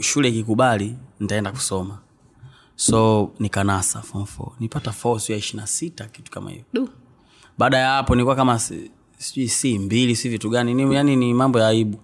shule 0.00 0.28
ikikubali 0.28 0.96
nitaenda 1.20 1.52
kusoma. 1.52 1.98
So 2.76 3.30
nikanasa 3.38 4.02
form 4.02 4.26
four. 4.26 4.52
nipata 4.60 4.92
four 4.92 5.20
siu 5.20 5.32
ya 5.32 5.38
ishirina 5.38 5.66
sita 5.66 6.04
kitu 6.04 6.30
kama 6.30 6.50
hiyo. 6.50 6.64
Baada 7.58 7.78
ya 7.78 7.90
hapo 7.90 8.14
nilikuwa 8.14 8.36
kama 8.36 8.58
sijui 9.18 9.48
si 9.48 9.78
mbili 9.78 10.16
si 10.16 10.28
vitu 10.28 10.50
gani. 10.50 10.74
Ni, 10.74 10.94
yani 10.94 11.16
ni 11.16 11.34
mambo 11.34 11.58
ya 11.60 11.68
aibu. 11.68 11.98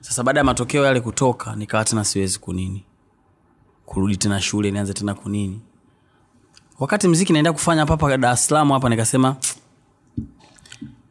Sasa 0.00 0.22
baada 0.22 0.40
ya 0.40 0.44
matokeo 0.44 0.84
yale 0.84 1.00
kutoka 1.00 1.56
nikawa 1.56 1.84
tena 1.84 2.04
siwezi 2.04 2.38
kunini. 2.38 2.84
Kurudi 3.86 4.16
tena 4.16 4.40
shule 4.40 4.70
nianze 4.70 4.92
tena 4.94 5.14
kunini. 5.14 5.60
Wakati 6.78 7.08
mziki 7.08 7.32
naenda 7.32 7.52
kufanya 7.52 7.80
hapa 7.80 7.92
hapa 7.94 8.16
dar 8.16 8.34
es 8.34 8.46
salaam 8.46 8.70
hapa 8.70 8.88
nikasema 8.88 9.36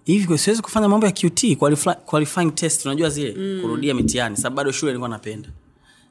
hivi 0.05 0.37
siwezi 0.37 0.61
kufanya 0.61 0.89
mambo 0.89 1.05
ya 1.05 1.11
qt 1.11 1.57
qualifying 2.05 2.51
test 2.51 2.85
unajua 2.85 3.09
zile 3.09 3.35
mm. 3.37 3.61
kurudia 3.61 3.93
mitihani. 3.93 4.37
Sababu 4.37 4.55
bado 4.55 4.71
shule 4.71 4.91
nilikuwa 4.91 5.09
napenda 5.09 5.49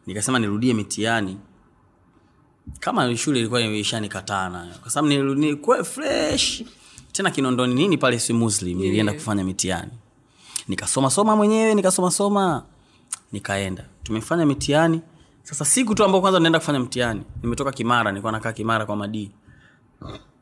nikasema 0.06 0.38
nirudie 0.38 0.74
mitihani. 0.74 1.38
Kama 2.80 3.16
shule 3.16 3.38
ilikuwa 3.40 3.60
ishanikataa 3.60 4.48
nayo 4.48 4.74
kwa 4.82 4.90
sababu 4.90 5.08
nilikuwa 5.34 5.84
fresh. 5.84 6.62
Tena 7.12 7.30
kinondoni 7.30 7.74
nini 7.74 7.98
pale 7.98 8.18
si 8.18 8.32
muslim 8.32 8.78
nilienda 8.78 9.12
kufanya 9.12 9.44
mitihani. 9.44 9.92
Nikasoma 10.68 11.10
soma 11.10 11.36
mwenyewe 11.36 11.74
nikasoma 11.74 12.10
soma. 12.10 12.64
Nikaenda. 13.32 13.84
Tumefanya 14.02 14.46
mitihani. 14.46 15.00
Sasa 15.42 15.64
siku 15.64 15.94
tu 15.94 16.04
ambao 16.04 16.20
kwanza 16.20 16.40
naenda 16.40 16.58
kufanya 16.58 16.80
mtihani 16.80 17.22
nimetoka 17.42 17.72
kimara 17.72 18.10
nilikuwa 18.12 18.32
nakaa 18.32 18.52
kimara 18.52 18.86
kwa 18.86 18.96
madii 18.96 19.30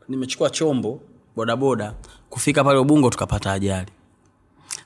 nimechukua 0.08 0.50
chombo 0.50 1.00
bodaboda 1.36 1.94
kufika 2.30 2.64
pale 2.64 2.78
ubungo 2.78 3.10
tukapata 3.10 3.52
ajali. 3.52 3.90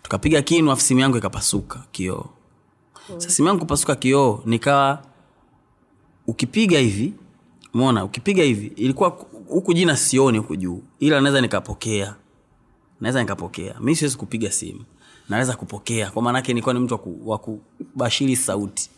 Tukapiga 0.02 0.42
kinu 0.42 0.70
afu 0.72 0.82
simu 0.82 1.00
yangu 1.00 1.16
ikapasuka 1.16 1.84
kioo 1.92 2.26
sasa 3.14 3.30
simu 3.30 3.48
yangu 3.48 3.60
kupasuka 3.60 3.94
kioo 3.96 4.42
nikawa 4.46 5.02
ukipiga 6.26 6.78
hivi 6.78 7.14
mona 7.74 8.04
ukipiga 8.04 8.42
hivi 8.42 8.66
ilikuwa 8.76 9.08
huku 9.48 9.74
jina 9.74 9.96
sioni 9.96 10.38
huku 10.38 10.56
juu 10.56 10.82
ila 11.00 11.20
naweza 11.20 11.40
nikapokea. 11.40 12.14
Naweza 13.00 13.20
nikapokea. 13.20 13.74
Mi 13.80 13.96
siwezi 13.96 14.16
kupiga 14.16 14.50
simu. 14.52 14.84
Naweza 15.28 15.56
kupokea. 15.56 16.10
Kwa 16.10 16.22
maanake 16.22 16.52
nilikuwa 16.52 16.74
ni 16.74 16.80
mtu 16.80 16.94
wa 17.24 17.38
ku- 17.38 17.60
kubashiri 17.92 18.36
sauti. 18.36 18.90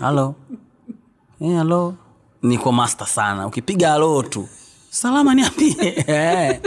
Halo? 0.00 0.34
Hey, 1.38 1.54
halo? 1.54 1.94
Niko 2.42 2.72
master 2.72 3.06
sana. 3.06 3.46
Ukipiga 3.46 3.88
halo 3.90 4.22
tu. 4.22 4.48
Salama 4.90 5.34
niambie. 5.34 6.04
Eh. 6.06 6.60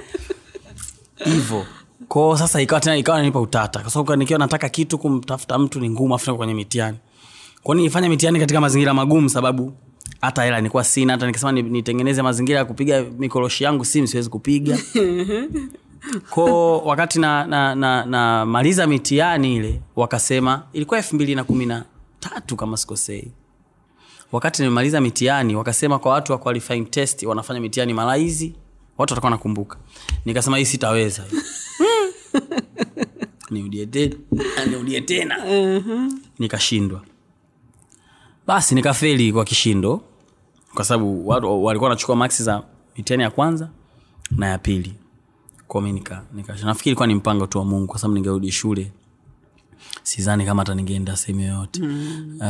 hivo 1.26 1.66
kwao 2.08 2.38
sasa 2.38 2.62
ikawa 2.62 2.82
tena 2.82 2.98
ikawa 2.98 3.18
nanipa 3.18 3.40
utata. 3.40 3.80
Kwa 3.80 3.92
sababu 3.92 4.16
nikiwa 4.16 4.40
nataka 4.40 4.70
kitu 4.70 4.98
kumtafuta 4.98 5.58
mtu 5.58 5.80
ni 5.80 5.90
ngumu 5.90 6.16
afu 6.16 6.38
kwenye 6.38 6.54
mitihani. 6.54 6.98
Kwao 7.64 7.76
nilifanya 7.76 8.10
mitihani 8.10 8.40
katika 8.40 8.62
mazingira 8.62 8.94
magumu? 8.94 9.30
Sababu 9.30 9.74
hata 10.22 10.44
hela 10.44 10.58
nilikuwa 10.58 10.84
sina 10.84 11.14
hata 11.14 11.28
nikisema 11.28 11.52
nitengeneze 11.52 12.22
mazingira 12.22 12.60
ya 12.60 12.66
kupiga 12.66 13.04
mikoroshi 13.18 13.64
yangu 13.64 13.86
simu 13.86 14.08
siwezi 14.08 14.30
kupiga. 14.30 14.78
Ko 16.30 16.78
wakati 16.80 17.20
na, 17.20 17.48
na, 17.48 17.76
na, 17.76 18.06
na 18.06 18.46
maliza 18.46 18.88
mitihani 18.88 19.56
ile 19.56 19.82
wakasema 19.96 20.64
ilikuwa 20.74 20.98
elfu 20.98 21.16
mbili 21.16 21.36
na 21.36 21.44
kumi 21.44 21.66
na 21.66 21.86
tatu 22.20 22.56
kama 22.56 22.78
sikosei. 22.78 23.32
Wakati 24.32 24.62
nimemaliza 24.62 25.02
mitihani 25.02 25.56
wakasema 25.56 26.00
kwa 26.00 26.12
watu 26.12 26.32
wa 26.32 26.38
qualifying 26.38 26.86
test 26.86 27.24
wanafanya 27.24 27.60
mitihani 27.60 27.94
mara 27.94 28.16
hizi 28.16 28.54
watu 28.98 29.14
watakuwa 29.14 29.32
nakumbuka 29.32 29.78
nikasema 30.26 30.58
hii 30.58 30.66
sitaweza 30.66 31.24
nirudie 33.52 33.86
tena. 33.86 34.16
Tena 35.02 35.36
nikashindwa. 36.40 37.02
Basi 38.48 38.76
nikafeli 38.76 39.34
kwa 39.34 39.46
kishindo 39.46 40.02
kwa 40.74 40.86
sababu 40.86 41.28
watu 41.28 41.64
walikuwa 41.64 41.90
wanachukua 41.90 42.16
maksi 42.16 42.44
za 42.44 42.64
mitihani 42.98 43.24
ya 43.24 43.30
kwanza 43.30 43.70
na 44.32 44.48
ya 44.48 44.58
pili. 44.58 44.94
Nika, 45.82 46.24
nika 46.34 46.54
nafikiri 46.54 46.90
ilikuwa 46.92 47.08
ni 47.08 47.16
mpango 47.16 47.48
tu 47.48 47.58
wa 47.58 47.66
mungu 47.66 47.88
kwa 47.88 48.00
sababu 48.00 48.16
ningerudi 48.16 48.52
shule. 48.52 48.92
Sidhani 50.04 50.46
kama 50.46 50.62
hata 50.62 50.76
ningeenda 50.76 51.16
sehemu 51.16 51.42
yoyote. 51.42 51.82
Mm. 51.84 52.36
uh, 52.40 52.46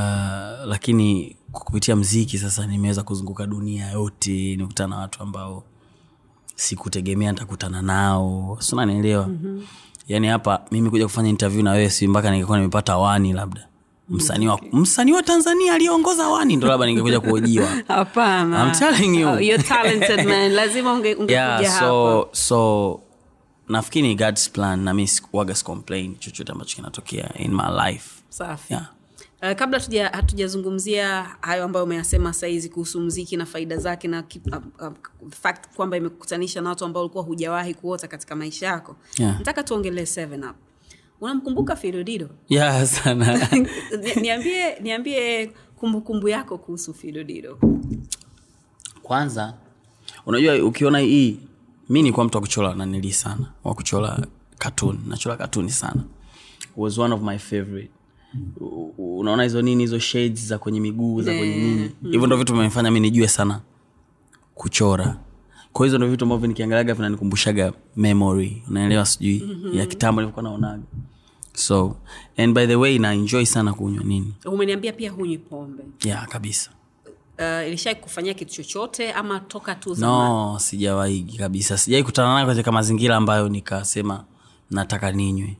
lakini 0.67 1.35
kupitia 1.51 1.95
mziki 1.95 2.37
sasa 2.37 2.67
nimeweza 2.67 3.03
kuzunguka 3.03 3.47
dunia 3.47 3.91
yote 3.91 4.55
nikutana 4.55 4.95
na 4.95 5.01
watu 5.01 5.23
ambao 5.23 5.63
sikutegemea 6.57 7.31
nitakutana 7.31 7.81
nao. 7.81 8.57
Sinanielewa 8.59 9.27
mm-hmm. 9.27 9.67
yaani 10.07 10.27
hapa 10.27 10.61
mimi 10.71 10.89
kuja 10.89 11.03
kufanya 11.03 11.29
interview 11.29 11.63
na 11.63 11.71
wewe 11.71 11.89
si 11.89 12.07
mpaka 12.07 12.31
ningekuwa 12.31 12.57
nimepata 12.57 12.97
wani 12.97 13.33
labda. 13.33 13.67
Msanii 14.09 14.47
wa, 14.47 14.59
msanii 14.71 15.11
wa 15.13 15.23
tanzania 15.23 15.73
aliyeongoza 15.73 16.27
wani 16.29 16.55
ndo 16.55 16.67
labda 16.67 16.85
ningekuja 16.85 17.19
kuojiwa 17.19 17.67
hapana. 17.87 18.63
I'm 18.63 18.71
telling 18.71 19.21
you. 19.21 19.29
Oh, 19.29 19.39
you're 19.39 19.63
talented 19.63 20.25
man. 20.25 20.51
Lazima 20.59 20.93
unge, 20.93 21.13
ungekuja 21.13 21.35
yeah, 21.35 21.63
hapa. 21.63 21.79
so, 21.79 22.29
so 22.31 22.99
nafikiri 23.69 24.07
ni 24.07 24.15
god's 24.15 24.49
plan 24.49 24.79
na 24.79 24.93
mi 24.93 25.09
waga 25.33 25.53
complain 25.53 26.15
chochote 26.19 26.51
ambacho 26.51 26.75
kinatokea 26.75 27.33
in 27.39 27.51
my 27.55 27.89
life. 27.89 28.09
Safi. 28.29 28.73
Yeah. 28.73 28.85
Uh, 29.43 29.51
kabla 29.51 29.79
tuja, 29.79 30.09
hatujazungumzia 30.09 31.23
hayo 31.41 31.63
ambayo 31.63 31.85
umeyasema 31.85 32.33
saizi 32.33 32.69
kuhusu 32.69 33.01
mziki 33.01 33.37
na 33.37 33.45
faida 33.45 33.77
zake 33.77 34.07
na 34.07 34.23
ki- 34.23 34.41
uh, 34.51 34.87
uh, 34.87 34.93
fact 35.31 35.75
kwamba 35.75 35.97
imekutanisha 35.97 36.61
na 36.61 36.69
watu 36.69 36.85
ambao 36.85 37.03
ulikuwa 37.03 37.23
hujawahi 37.23 37.73
kuota 37.73 38.07
katika 38.07 38.35
maisha 38.35 38.65
yako. 38.67 38.95
Yeah. 39.17 39.37
nataka 39.39 39.63
tuongelee 39.63 40.05
seven 40.05 40.43
up. 40.43 40.55
Unamkumbuka 41.21 41.75
filodido 41.75 42.29
yeah, 42.49 42.85
sana. 42.85 43.49
Niambie 44.21 44.79
niambie 44.79 45.51
kumbukumbu 45.75 46.29
yako 46.29 46.57
kuhusu 46.57 46.93
filodido 46.93 47.59
kwanza 49.03 49.53
unajua 50.25 50.63
ukiona 50.65 50.99
hii 50.99 51.39
mi 51.89 52.03
nikuwa 52.03 52.25
mtu 52.25 52.37
wa 52.37 52.41
kuchora 52.41 52.73
nanili 52.75 53.13
sana 53.13 53.51
wa 53.63 53.73
kuchora 53.73 54.27
katuni 54.57 54.99
nachora 55.07 55.35
katuni 55.37 55.69
sana. 55.71 56.03
Was 56.77 56.97
one 56.97 57.13
of 57.15 57.21
my 57.21 57.37
favorite 57.37 57.91
unaona 58.97 59.43
hizo 59.43 59.61
nini 59.61 59.83
hizo 59.83 59.99
shades 59.99 60.47
za 60.47 60.57
kwenye 60.57 60.79
miguu 60.79 61.21
za 61.21 61.31
kwenye 61.37 61.55
nini? 61.57 61.91
Hivyo 62.03 62.27
ndo 62.27 62.37
vitu 62.37 62.53
vimefanya 62.53 62.91
mi 62.91 62.99
nijue 62.99 63.27
sana 63.27 63.61
kuchora. 64.55 65.17
Kwa 65.73 65.85
hizo 65.85 65.97
ndo 65.97 66.07
vitu 66.07 66.25
ambavyo 66.25 66.47
nikiangaliaga 66.47 66.93
vinanikumbushaga 66.93 67.73
memory. 67.95 68.63
Unaelewa 68.69 69.05
sijui 69.05 69.43
mm-hmm. 69.45 69.77
ya 69.77 69.85
kitambo 69.85 70.21
nilivyokuwa 70.21 70.43
naonaga. 70.43 70.83
So 71.53 71.95
and 72.37 72.53
by 72.53 72.67
the 72.67 72.75
way 72.75 72.99
na 72.99 73.45
sana 73.45 73.73
kunywa 73.73 74.03
nini. 74.03 74.33
Umeniambia 74.45 74.93
pia 74.93 75.11
hunywi 75.11 75.37
pombe. 75.37 75.83
Yeah 76.03 76.27
kabisa. 76.27 76.71
Uh, 77.39 77.67
ilishai 77.67 77.95
kufanyia 77.95 78.33
kitu 78.33 78.53
chochote 78.53 79.11
ama 79.13 79.39
toka 79.39 79.75
tu 79.75 79.95
no 79.95 80.57
sijawaigi 80.59 81.37
kabisa. 81.37 81.77
Sijawai 81.77 82.03
kutana 82.03 82.33
nayo 82.33 82.47
katika 82.47 82.71
mazingira 82.71 83.15
ambayo 83.15 83.49
nikasema 83.49 84.23
nataka 84.71 85.11
ninywe. 85.11 85.57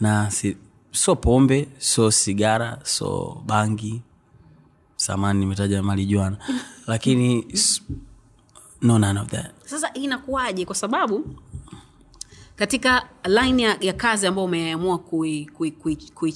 Na 0.00 0.30
si, 0.30 0.56
so 0.92 1.16
pombe 1.16 1.68
so 1.78 2.10
sigara 2.10 2.78
so 2.82 3.42
bangi 3.46 4.02
samani 4.96 5.40
nimetaja 5.40 5.82
malijuana 5.82 6.36
lakini 6.86 7.46
no 8.82 8.98
none 8.98 9.20
of 9.20 9.28
that 9.28 9.50
sasa 9.64 9.92
inakuwaje 9.94 10.64
kwa 10.64 10.74
sababu 10.74 11.26
katika 12.56 13.08
line 13.24 13.62
ya, 13.62 13.76
ya 13.80 13.92
kazi 13.92 14.26
ambayo 14.26 14.44
umeamua 14.44 14.98
kuichagua 14.98 15.50
kui, 15.58 15.70
kui, 15.70 15.96
kui 16.14 16.34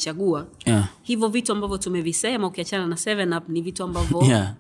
yeah. 0.64 0.88
hivyo 1.02 1.28
vitu 1.28 1.52
ambavyo 1.52 1.78
tumevisema 1.78 2.46
ukiachana 2.46 2.86
na 2.86 2.96
seven 2.96 3.32
up 3.32 3.48
ni 3.48 3.60
vitu 3.60 3.84
ambavyo 3.84 4.22
Yeah. 4.22 4.54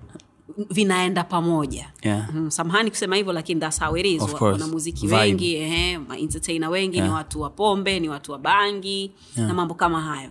Vinaenda 0.70 1.24
pamoja. 1.24 1.90
Yeah. 2.02 2.34
mm, 2.34 2.50
samahani 2.50 2.90
kusema 2.90 3.16
hivyo 3.16 3.32
lakini 3.32 3.60
that's 3.60 3.80
how 3.80 3.96
it 3.96 4.06
is. 4.06 4.22
Wanamuziki 4.40 5.06
wengi 5.08 5.54
ehe, 5.56 5.98
maentertainer 5.98 6.70
wengi 6.70 7.00
ni 7.00 7.08
watu 7.08 7.40
wa 7.40 7.50
pombe 7.50 8.00
ni 8.00 8.08
watu 8.08 8.32
wa 8.32 8.38
bangi 8.38 9.12
na 9.36 9.54
mambo 9.54 9.74
kama 9.74 10.00
hayo. 10.00 10.30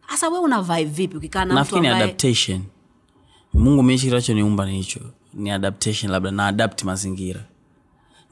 Hasa 0.00 0.28
we 0.28 0.38
una 0.38 0.62
vibe 0.62 0.84
vipi 0.84 1.16
ukikaa 1.16 1.44
na 1.44 1.62
mtu 1.64 1.76
ambaye 1.76 1.94
adaptation. 1.94 2.62
Mungu 3.54 3.82
meishi 3.82 4.06
kinachoniumba 4.06 4.66
ni 4.66 4.76
hicho. 4.76 5.00
Ni 5.34 5.50
adaptation 5.50 6.12
labda 6.12 6.30
na 6.30 6.46
adapt 6.46 6.84
mazingira. 6.84 7.44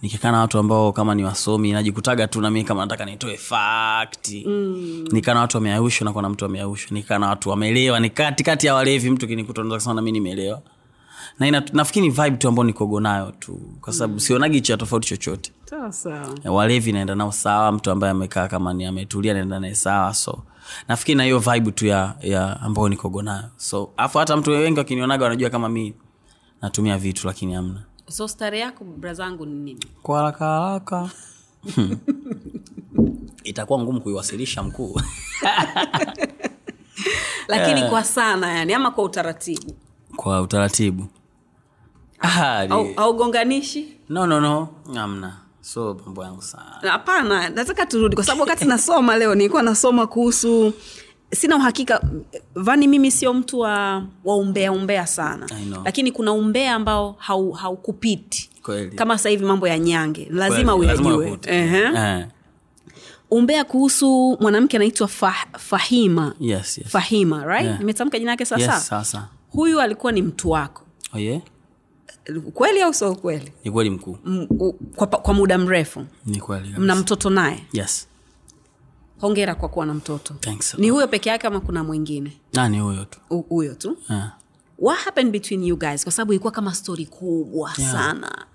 Nikikaa 0.02 0.33
na 0.33 0.40
watu 0.40 0.59
ambao 0.59 0.92
kama 0.92 1.14
ni 1.14 1.24
wasomi 1.24 1.72
najikutaga 1.72 2.29
tu 2.29 2.40
nami 2.40 2.64
kama 2.64 2.81
nataka 2.81 3.05
nitoe 3.05 3.37
fakti 3.37 4.44
mm. 4.46 5.05
nikaa 5.12 5.35
na 5.35 5.40
watu 5.40 5.57
wameaushwa 5.57 6.22
na 6.22 6.29
mtu 6.29 6.44
wameaushwa 6.44 6.90
nikaa 6.90 7.18
na 7.18 7.29
watu 7.29 7.48
wamelewa 7.50 8.00
ni 8.00 8.11
katikati 8.11 8.66
ya 8.66 8.74
walevi 8.74 9.11
mtu 9.11 9.26
kinikuta 9.29 9.61
unaweza 9.61 9.76
kusema 9.76 9.94
nami 9.94 10.12
nimeelewa 10.12 10.62
na 11.38 11.46
ina, 11.49 11.62
nafikiri 11.72 12.07
ni 12.09 12.12
vibe 12.12 12.37
tu 12.37 12.49
ambao 12.49 12.64
nikogo 12.64 13.01
nayo 13.01 13.33
tu 13.38 13.61
kwa 13.81 13.92
sababu 13.92 14.12
mm. 14.12 14.20
sionagi 14.20 14.61
cha 14.61 14.77
tofauti 14.77 15.09
chochote. 15.09 15.53
Sawa 15.64 15.92
sawa. 15.92 16.35
Walevi 16.44 16.92
naenda 16.92 17.14
nao 17.14 17.33
sawa 17.33 17.72
mtu 17.72 17.90
ambaye 17.90 18.11
amekaa 18.11 18.49
kama 18.49 18.72
ni 18.75 18.85
ametulia 18.85 19.35
naenda 19.35 19.61
naye 19.61 19.75
sawa 19.75 20.14
so. 20.14 20.42
Nafikiri 20.88 21.16
na 21.16 21.25
hiyo 21.25 21.38
vibe 21.38 21.70
tu 21.72 21.87
ya, 21.87 22.14
ya 22.20 22.61
ambao 22.61 22.88
nikogo 22.88 23.22
nayo. 23.22 23.44
So 23.57 23.90
afu 23.96 24.18
hata 24.18 24.37
mtu 24.37 24.51
wengi 24.51 24.79
wakinionaga 24.79 25.25
wanajua 25.25 25.51
kama 25.51 25.68
mi 25.68 25.94
natumia 26.62 26.99
vitu 26.99 27.27
lakini 27.27 27.55
amna 27.55 27.83
so 28.09 28.29
stare 28.29 28.59
yako 28.59 28.85
brazangu 28.85 29.46
ni 29.46 29.55
nini? 29.55 29.81
Kwa 30.03 30.18
haraka 30.18 30.44
haraka. 30.44 31.11
Itakuwa 33.44 33.79
ngumu 33.81 34.01
kuiwasilisha 34.01 34.62
mkuu. 34.62 35.01
Lakini 37.49 37.83
kwa 37.90 38.05
sana 38.05 38.53
yani 38.53 38.75
ama 38.75 38.90
kwa 38.90 39.05
utaratibu? 39.05 39.75
Kwa 40.16 40.40
utaratibu 40.42 41.07
ni- 42.66 42.72
au 42.72 42.94
haugonganishi? 42.96 43.88
No 44.08 44.26
no 44.26 44.40
no. 44.40 44.68
Amna 44.96 45.36
so 45.60 46.00
mambo 46.06 46.22
yangu 46.24 46.42
sana. 46.42 46.78
Hapana 46.90 47.48
nataka 47.48 47.86
turudi 47.86 48.14
kwa 48.16 48.24
sababu 48.24 48.40
wakati 48.40 48.64
nasoma 48.64 49.16
leo 49.16 49.34
nilikuwa 49.34 49.62
nasoma 49.62 50.07
kuhusu 50.07 50.72
sina 51.32 51.57
uhakika 51.57 52.01
vani 52.55 52.88
mimi 52.88 53.11
sio 53.11 53.34
mtu 53.34 53.59
wa, 53.61 54.03
wa 54.24 54.36
umbea 54.36 55.07
sana. 55.07 55.46
Lakini 55.84 56.12
kuna 56.12 56.32
umbea 56.32 56.74
ambao 56.74 57.16
hau- 57.28 57.53
haukupiti. 57.53 58.51
Kweli. 58.62 58.96
kama 58.96 59.18
sasa 59.18 59.28
hivi 59.28 59.44
mambo 59.44 59.68
ya 59.68 59.78
nyange. 59.78 60.28
Lazima 60.30 60.74
uyajue. 60.74 61.38
Eh, 61.46 62.26
umbea 63.30 63.64
kuhusu 63.64 64.36
mwanamke 64.40 64.76
anaitwa 64.76 65.09
Fah, 65.09 65.46
fahima. 65.59 66.34
Yes, 66.40 66.78
yes. 66.78 66.88
fahima 66.88 67.44
right? 67.44 67.64
Yeah. 67.66 67.78
nimetamka 67.78 68.18
jina 68.18 68.30
yake 68.30 68.44
sasa? 68.44 68.74
Yes, 68.74 68.86
sasa. 68.86 69.28
Huyu 69.51 69.80
alikuwa 69.80 70.12
ni 70.12 70.22
mtu 70.22 70.51
wako. 70.51 70.82
Oh, 71.14 71.18
yeah? 71.18 71.40
Kweli 72.55 72.83
au 72.83 72.95
sio 72.95 73.12
ukweli 73.12 73.53
ni 73.64 73.70
kweli 73.70 73.91
mkuu. 73.91 74.18
M- 74.27 74.47
u- 74.51 74.72
kwa, 74.72 75.07
kwa 75.07 75.35
muda 75.35 75.59
mrefu. 75.59 76.07
Ni 76.27 76.41
kweli 76.41 76.74
mna 76.79 76.95
mtoto 76.97 77.31
naye? 77.31 77.64
Yes. 77.72 78.09
Hongera 79.20 79.55
kwa 79.55 79.68
kuwa 79.68 79.87
na 79.87 79.95
mtoto. 79.95 80.35
Thanks 80.35 80.74
ni 80.79 80.91
huyo 80.91 81.09
peke 81.09 81.29
yake 81.29 81.47
ama 81.47 81.61
kuna 81.61 81.85
mwingine? 81.85 82.37
Nani 82.55 82.81
huyo 82.81 83.05
tu. 83.05 83.18
Huyo 83.49 83.74
tu? 83.74 83.97
Yeah. 84.11 84.33
what 84.79 84.99
happened 84.99 85.33
between 85.33 85.64
you 85.64 85.77
guys? 85.79 86.03
Kwa 86.03 86.12
sababu 86.12 86.33
ilikuwa 86.33 86.53
kama 86.53 86.74
stori 86.74 87.07
kubwa 87.07 87.70
Yeah. 87.79 87.93
sana. 87.93 88.47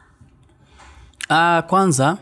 Uh, 1.29 1.69
kwanza 1.69 2.17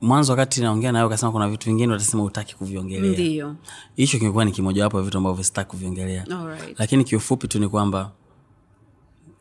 mwanzo 0.00 0.32
wakati 0.32 0.60
naongea 0.60 0.92
nawe 0.92 1.06
ukasema 1.06 1.32
kuna 1.32 1.48
vitu 1.48 1.66
vingine 1.66 1.94
utasema 1.94 2.22
utaki 2.22 2.56
kuviongelea. 2.56 3.10
Ndio. 3.12 3.56
Hicho 3.96 4.18
kimekuwa 4.18 4.44
ni 4.44 4.52
kimojawapo 4.52 4.96
ya 4.98 5.02
vitu 5.04 5.18
ambavyo 5.18 5.44
sitaki 5.44 5.70
kuviongelea. 5.70 6.24
Right. 6.24 6.78
lakini 6.78 7.04
kiufupi 7.04 7.48
tu 7.48 7.58
ni 7.58 7.68
kwamba 7.68 8.10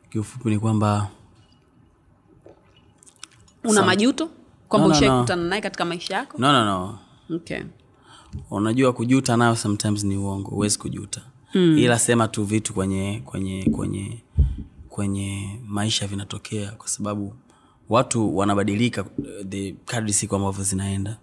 kiufupi 0.10 0.50
ni 0.50 0.60
kwamba 0.60 1.08
una 3.70 3.84
majuto 3.84 4.30
kwamba 4.68 4.88
No, 5.02 5.26
no, 5.26 5.26
no. 5.36 5.36
naye 5.36 5.62
katika 5.62 5.86
maisha 5.86 6.14
yako 6.14 6.38
no, 6.38 6.52
no, 6.52 6.66
no. 6.66 7.00
okay. 7.36 7.60
unajua 8.52 8.94
kujuta 8.94 9.38
nayo 9.38 9.56
sometimes 9.56 10.04
ni 10.04 10.18
uongo 10.18 10.50
huwezi 10.50 10.78
kujuta 10.80 11.22
mm. 11.54 11.78
ila 11.78 12.00
sema 12.00 12.28
tu 12.28 12.44
vitu 12.44 12.74
kwenye 12.74 13.22
kwenye 13.26 13.64
kwenye 13.76 14.24
kwenye 14.90 15.60
maisha 15.68 16.08
vinatokea 16.08 16.72
kwa 16.72 16.88
sababu 16.88 17.34
watu 17.90 18.38
wanabadilika 18.38 19.06
eh, 19.20 19.46
the 19.50 19.76
kadri 19.86 20.14
siku 20.14 20.36
ambavyo 20.36 20.64
zinaenda 20.64 21.18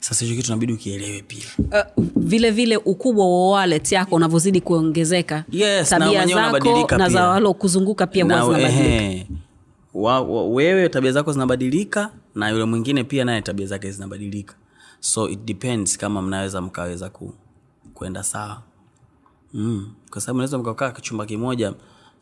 sasa 0.00 0.24
hicho 0.24 0.36
kitu 0.36 0.50
nabidi 0.50 0.72
ukielewe 0.72 1.22
pia 1.22 1.44
uh, 1.58 2.04
vile 2.16 2.50
vile 2.50 2.76
ukubwa 2.76 3.26
wa 3.28 3.50
walet 3.50 3.92
yako 3.92 4.14
unavyozidi 4.16 4.60
kuongezeka 4.60 5.44
Yes, 5.50 5.88
tabia 5.90 6.26
zako 6.26 6.86
na 6.98 7.08
za 7.08 7.18
pia. 7.18 7.28
walo 7.28 7.54
kuzunguka 7.54 8.06
pia 8.06 8.24
huwa 8.24 8.36
zinabadilika 8.40 8.84
ehe, 8.84 9.26
wa, 9.96 10.20
wa, 10.20 10.46
wewe 10.46 10.88
tabia 10.88 11.12
zako 11.12 11.32
zinabadilika 11.32 12.10
na 12.34 12.48
yule 12.48 12.64
mwingine 12.64 13.04
pia 13.04 13.24
naye 13.24 13.42
tabia 13.42 13.66
zake 13.66 13.90
zinabadilika. 13.90 14.54
So 15.00 15.28
it 15.28 15.40
depends 15.44 15.98
kama 15.98 16.22
mnaweza 16.22 16.60
mkaweza 16.60 17.10
ku, 17.10 17.34
kwenda 17.94 18.22
sawa. 18.22 18.62
Mm. 19.54 19.92
kwa 20.10 20.20
sababu 20.20 20.36
naweza 20.38 20.58
mkakaa 20.58 20.90
chumba 20.90 21.26
kimoja 21.26 21.74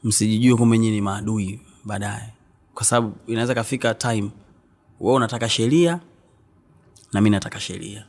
msijijue 0.04 0.56
kumbe 0.56 0.78
ni 0.78 1.00
maadui 1.00 1.60
baadaye. 1.84 2.32
Kwa 2.74 2.84
sababu 2.84 3.12
inaweza 3.26 3.54
kafika 3.54 3.94
time 3.94 4.30
we 5.00 5.12
unataka 5.14 5.48
sheria 5.48 6.00
na 7.12 7.20
mi 7.20 7.30
nataka 7.30 7.60
sheria. 7.60 8.06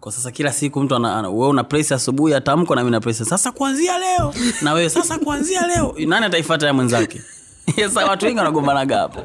Kwa 0.00 0.12
sasa 0.12 0.30
kila 0.30 0.52
siku 0.52 0.80
mtu 0.80 0.94
ana, 0.94 1.16
ana, 1.16 1.28
we 1.30 1.48
una 1.48 1.64
presi 1.64 1.94
asubuhi 1.94 2.34
atamko 2.34 2.74
na 2.74 2.84
mi 2.84 2.90
na 2.90 3.00
presi 3.00 3.24
sasa 3.24 3.52
kuanzia 3.52 3.98
leo 3.98 4.34
na 4.62 4.72
wewe 4.72 4.90
sasa 4.90 5.18
kuanzia 5.18 5.66
leo 5.66 5.94
nani 6.06 6.26
ataifata 6.26 6.66
ya 6.66 6.74
mwenzake 6.74 7.22
sasa 7.88 8.06
watu 8.06 8.26
wengi 8.26 8.38
wanagombanaga 8.38 8.98
hapo. 8.98 9.20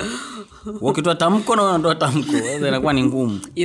Ukitoa 0.81 1.15
tamko 1.15 1.55
na 1.55 1.63
unatoa 1.63 1.95
tamko 1.95 2.37
inakuwa 2.67 2.93
ni 2.93 3.03
ngumu. 3.03 3.39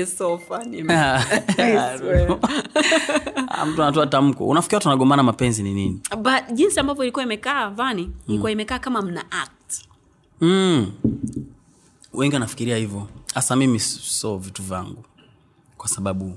Ah, 3.50 3.66
mtu 3.66 3.82
anatoa 3.82 4.06
tamko. 4.06 4.46
Unafikia 4.48 4.76
watu 4.76 4.88
wanagombana 4.88 5.22
mapenzi 5.22 5.62
ni 5.62 5.74
nini? 5.74 6.00
But 6.18 6.52
jinsi 6.54 6.80
ambavyo 6.80 7.04
ilikuwa 7.04 7.24
imekaa 7.24 7.70
vani 7.70 8.10
ilikuwa 8.28 8.50
imekaa 8.50 8.78
kama 8.78 9.02
mna 9.02 9.24
act. 9.32 9.84
Mm. 10.40 10.92
wengi 12.14 12.36
anafikiria 12.36 12.76
hivyo. 12.76 13.08
Hasa 13.34 13.56
mimi 13.56 13.80
so 13.80 14.36
vitu 14.38 14.62
vangu 14.62 15.04
kwa 15.76 15.88
sababu 15.88 16.36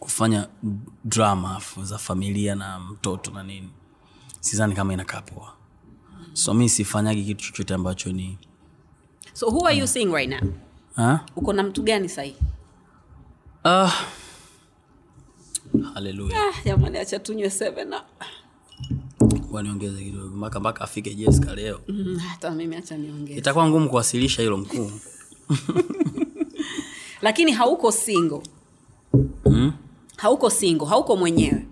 kufanya 0.00 0.48
drama 1.04 1.60
za 1.82 1.98
familia 1.98 2.54
na 2.54 2.80
mtoto 2.80 3.30
na 3.30 3.42
nini 3.42 3.68
sizani 4.40 4.74
kama 4.74 4.92
inakaa 4.92 5.20
poa 5.20 5.52
so 6.32 6.54
mi 6.54 6.68
sifanyagi 6.68 7.24
kitu 7.24 7.44
chochote 7.44 7.74
ambacho 7.74 8.12
ni 8.12 8.38
so 9.32 9.46
who 9.50 9.66
are 9.66 9.76
you 9.78 9.86
seeing 9.86 10.12
right 10.12 10.30
now? 10.30 11.18
Uko 11.36 11.52
na 11.52 11.62
mtu 11.62 11.82
gani 11.82 12.08
sahii? 12.08 12.36
Uh, 13.64 13.92
haleluya 15.94 16.38
ah, 16.42 16.52
jamani 16.64 16.98
acha 16.98 17.18
tunywe 17.18 17.50
seven 17.50 17.92
up. 17.94 18.24
waniongeze 19.50 20.04
kidogo 20.04 20.36
mpaka 20.36 20.60
mpaka 20.60 20.84
afike 20.84 21.14
jeska 21.14 21.54
leo. 21.54 21.80
Mm, 21.88 22.16
hata 22.18 22.50
mimi 22.50 22.76
acha 22.76 22.96
niongee 22.96 23.36
itakuwa 23.36 23.68
ngumu 23.68 23.88
kuwasilisha 23.90 24.42
hilo 24.42 24.56
mkuu. 24.56 24.90
Lakini 27.22 27.52
hauko 27.52 27.92
singo 27.92 28.42
mm? 29.46 29.72
hauko 30.16 30.50
singo 30.50 30.84
hauko 30.84 31.16
mwenyewe 31.16 31.66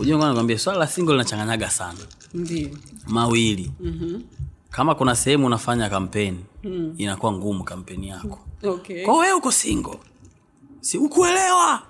ujua 0.00 0.16
ngoja 0.18 0.28
nikwambie 0.28 0.58
swala 0.58 0.78
la 0.78 0.86
single 0.86 1.12
linachanganyaga 1.12 1.70
sana. 1.70 1.98
Ndio. 2.34 2.68
Mawili. 3.06 3.72
Mm-hmm. 3.80 4.22
kama 4.70 4.94
kuna 4.94 5.16
sehemu 5.16 5.46
unafanya 5.46 5.90
kampeni 5.90 6.44
mm. 6.64 6.94
inakuwa 6.98 7.32
ngumu 7.32 7.64
kampeni 7.64 8.08
yako. 8.08 8.38
Okay. 8.62 9.04
kwa 9.04 9.18
wewe 9.18 9.32
uko 9.32 9.52
single. 9.52 9.98
Si 10.80 10.98
ukuelewa? 10.98 11.82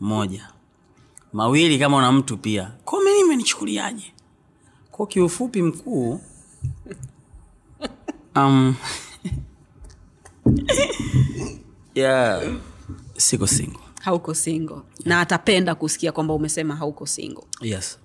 Moja. 0.00 0.48
Mawili 1.32 1.78
kama 1.78 1.96
una 1.96 2.12
mtu 2.12 2.36
pia. 2.36 2.72
Kwa 2.84 2.98
mimi 3.04 3.20
imenichukuliaje 3.20 4.12
kwa 4.90 5.06
kiufupi 5.06 5.62
mkuu 5.62 6.20
um, 8.36 8.74
yeah, 11.94 12.42
siko 13.16 13.46
single 13.46 13.89
hauko 14.00 14.34
single. 14.34 14.80
Na 15.04 15.20
atapenda 15.20 15.74
kusikia 15.74 16.12
kwamba 16.12 16.34
umesema 16.34 16.76
hauko 16.76 17.06
single. 17.06 17.44
Yes. 17.60 17.98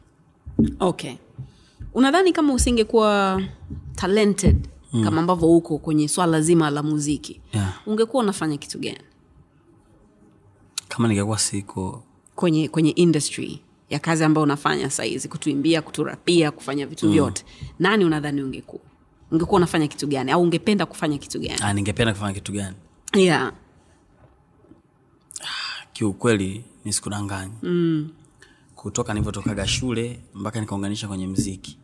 Okay. 0.79 1.13
Unadhani 1.93 2.33
kama 2.33 2.53
usingekuwa 2.53 3.41
talented 3.95 4.67
mm. 4.93 5.03
kama 5.03 5.21
ambavyo 5.21 5.49
uko 5.49 5.77
kwenye 5.77 6.07
swala 6.07 6.41
zima 6.41 6.69
la 6.69 6.83
muziki 6.83 7.41
Yeah. 7.53 7.73
ungekuwa 7.87 8.23
unafanya 8.23 8.57
kitu 8.57 8.79
gani? 8.79 9.01
Kama 10.87 11.07
ningekuwa 11.07 11.39
siko 11.39 12.03
kwenye 12.35 12.67
kwenye 12.67 12.89
industry 12.89 13.61
ya 13.89 13.99
kazi 13.99 14.23
ambayo 14.23 14.43
unafanya 14.43 14.89
sahizi 14.89 15.27
kutuimbia 15.27 15.81
kuturapia 15.81 16.51
kufanya 16.51 16.85
vitu 16.85 17.05
mm. 17.05 17.11
vyote 17.11 17.45
nani 17.79 18.05
unadhani 18.05 18.41
ungekuwa? 18.43 18.81
Ungekuwa 19.31 19.57
unafanya 19.57 19.87
kitu 19.87 20.07
gani? 20.07 20.31
Au 20.31 20.41
ungependa 20.41 20.85
kufanya 20.85 21.17
kitu 21.17 21.39
gani? 21.39 21.59
Ah, 21.61 21.73
ningependa 21.73 22.13
kufanya 22.13 22.33
kitu 22.33 22.51
gani? 22.51 22.75
Yeah. 23.13 23.53
Kiukweli 25.95 26.63
nisikudanganye 26.85 27.51
mm. 27.63 28.09
kutoka 28.75 29.13
nilivyotokaga 29.13 29.67
shule 29.67 30.19
mpaka 30.33 30.59
nikaunganisha 30.59 31.07
kwenye 31.07 31.27
mziki 31.27 31.77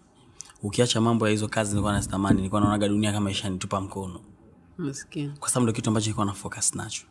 ukiacha 0.63 1.01
mambo 1.01 1.25
ya 1.27 1.31
hizo 1.31 1.47
kazi 1.47 1.69
nilikuwa 1.69 1.93
nazitamani 1.93 2.35
nilikuwa 2.37 2.61
naonaga 2.61 2.87
dunia 2.87 3.11
kama 3.11 3.31
ishanitupa 3.31 3.81
mkono. 3.81 4.19
Nasikia. 4.77 5.29
kwa 5.39 5.49
sababu 5.49 5.63
ndo 5.63 5.73
kitu 5.73 5.89
ambacho 5.89 6.05
nilikuwa 6.05 6.25
na 6.25 6.33
focus 6.33 6.75
nacho. 6.75 7.03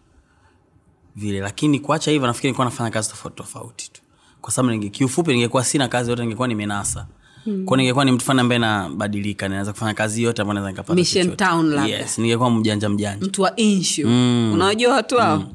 Vile 1.16 1.40
lakini 1.40 1.80
kuacha 1.80 2.10
hivyo 2.10 2.26
nafikiri 2.26 2.48
nilikuwa 2.50 2.64
nafanya 2.64 2.90
kazi 2.90 3.10
tofauti 3.10 3.36
tofauti 3.36 3.90
tu. 3.92 4.00
Kwa 4.40 4.52
sababu 4.52 4.72
ninge, 4.72 4.88
kiufupi 4.88 5.32
ningekuwa 5.32 5.64
sina 5.64 5.88
kazi 5.88 6.10
yote 6.10 6.22
ningekuwa 6.22 6.48
nimenasa. 6.48 7.06
Mm. 7.46 7.64
kwao 7.64 7.76
ningekuwa 7.76 8.04
ni 8.04 8.12
mtu 8.12 8.24
fani 8.24 8.40
ambaye 8.40 8.58
nabadilika 8.58 9.48
naweza 9.48 9.72
kufanya 9.72 9.94
kazi 9.94 10.22
yote 10.22 10.42
ambayo 10.42 10.54
naweza 10.54 10.70
nikapata 10.70 10.94
yes, 11.86 12.18
ningekuwa 12.18 12.50
mjanja 12.50 12.88
mjanja. 12.88 13.26
Mtu 13.26 13.42
wa 13.42 13.56
inshu 13.56 14.06
mm. 14.08 14.50
unawajua 14.54 14.94
watu 14.94 15.18
hao? 15.18 15.36
Mm. 15.36 15.54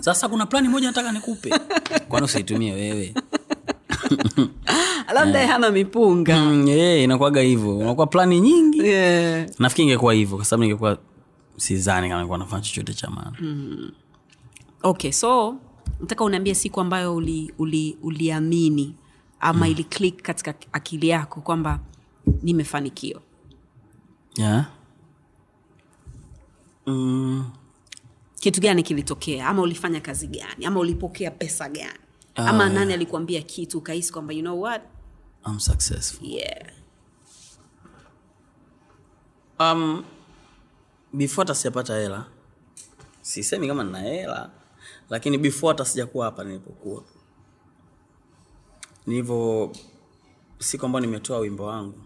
Sasa 0.00 0.28
kuna 0.28 0.46
plani 0.46 0.68
moja 0.68 0.86
nataka 0.86 1.12
nikupe. 1.12 1.50
Kwani 2.08 2.24
usiitumie 2.24 2.72
wewe? 2.72 3.14
Labda 5.14 5.38
yeah. 5.38 5.50
hana 5.52 5.70
mipunga. 5.70 6.38
Mm, 6.38 6.68
yeah, 6.68 7.02
inakuaga 7.02 7.40
hivyo. 7.40 7.78
Unakuwa 7.78 8.06
plani 8.06 8.40
nyingi. 8.40 8.78
Yeah. 8.78 9.46
nafikiri 9.58 9.88
ingekuwa 9.88 10.14
hivyo 10.14 10.36
kwa 10.36 10.44
sababu 10.44 10.62
ningekuwa 10.62 10.98
sizani 11.56 12.08
kama 12.08 12.20
nilikuwa 12.20 12.38
nafanya 12.38 12.62
chochote 12.62 12.94
cha 12.94 13.10
maana. 13.10 13.32
Okay 14.82 15.12
so 15.12 15.56
nataka 16.00 16.24
uniambie 16.24 16.54
siku 16.54 16.80
ambayo 16.80 17.16
uliamini 17.16 17.52
uli, 17.58 17.98
uli 18.02 18.94
ama 19.40 19.66
mm. 19.66 19.72
ili 19.72 19.84
click 19.84 20.22
katika 20.22 20.54
akili 20.72 21.08
yako 21.08 21.40
kwamba 21.40 21.80
nimefanikiwa. 22.42 23.20
Yeah. 24.36 24.66
mm, 26.86 27.44
kitu 28.46 28.60
gani 28.60 28.82
kilitokea? 28.82 29.46
Ama 29.48 29.62
ulifanya 29.62 30.00
kazi 30.00 30.26
gani? 30.26 30.66
Ama 30.66 30.80
ulipokea 30.80 31.30
pesa 31.30 31.68
gani? 31.68 31.98
Ama 32.34 32.64
Ah, 32.64 32.68
nani 32.68 32.92
alikuambia 32.92 33.42
kitu 33.42 33.78
ukahisi 33.78 34.12
kwamba 34.12 34.32
you 34.32 34.40
know 34.40 34.60
what? 34.62 34.82
I'm 35.46 35.60
successful. 35.60 36.28
Yeah. 36.28 36.66
Um, 39.60 40.04
before 41.12 41.44
hata 41.46 41.54
sijapata 41.54 41.96
hela 41.96 42.24
sisemi 43.20 43.68
kama 43.68 43.84
nina 43.84 43.98
hela 44.00 44.50
lakini 45.10 45.38
before 45.38 45.68
hata 45.68 45.84
sijakuwa 45.84 46.24
hapa 46.26 46.44
nilipokuwa. 46.44 47.04
Nilivyo 49.06 49.72
siku 50.58 50.86
ambayo 50.86 51.06
nimetoa 51.06 51.38
wimbo 51.38 51.64
wangu. 51.64 52.00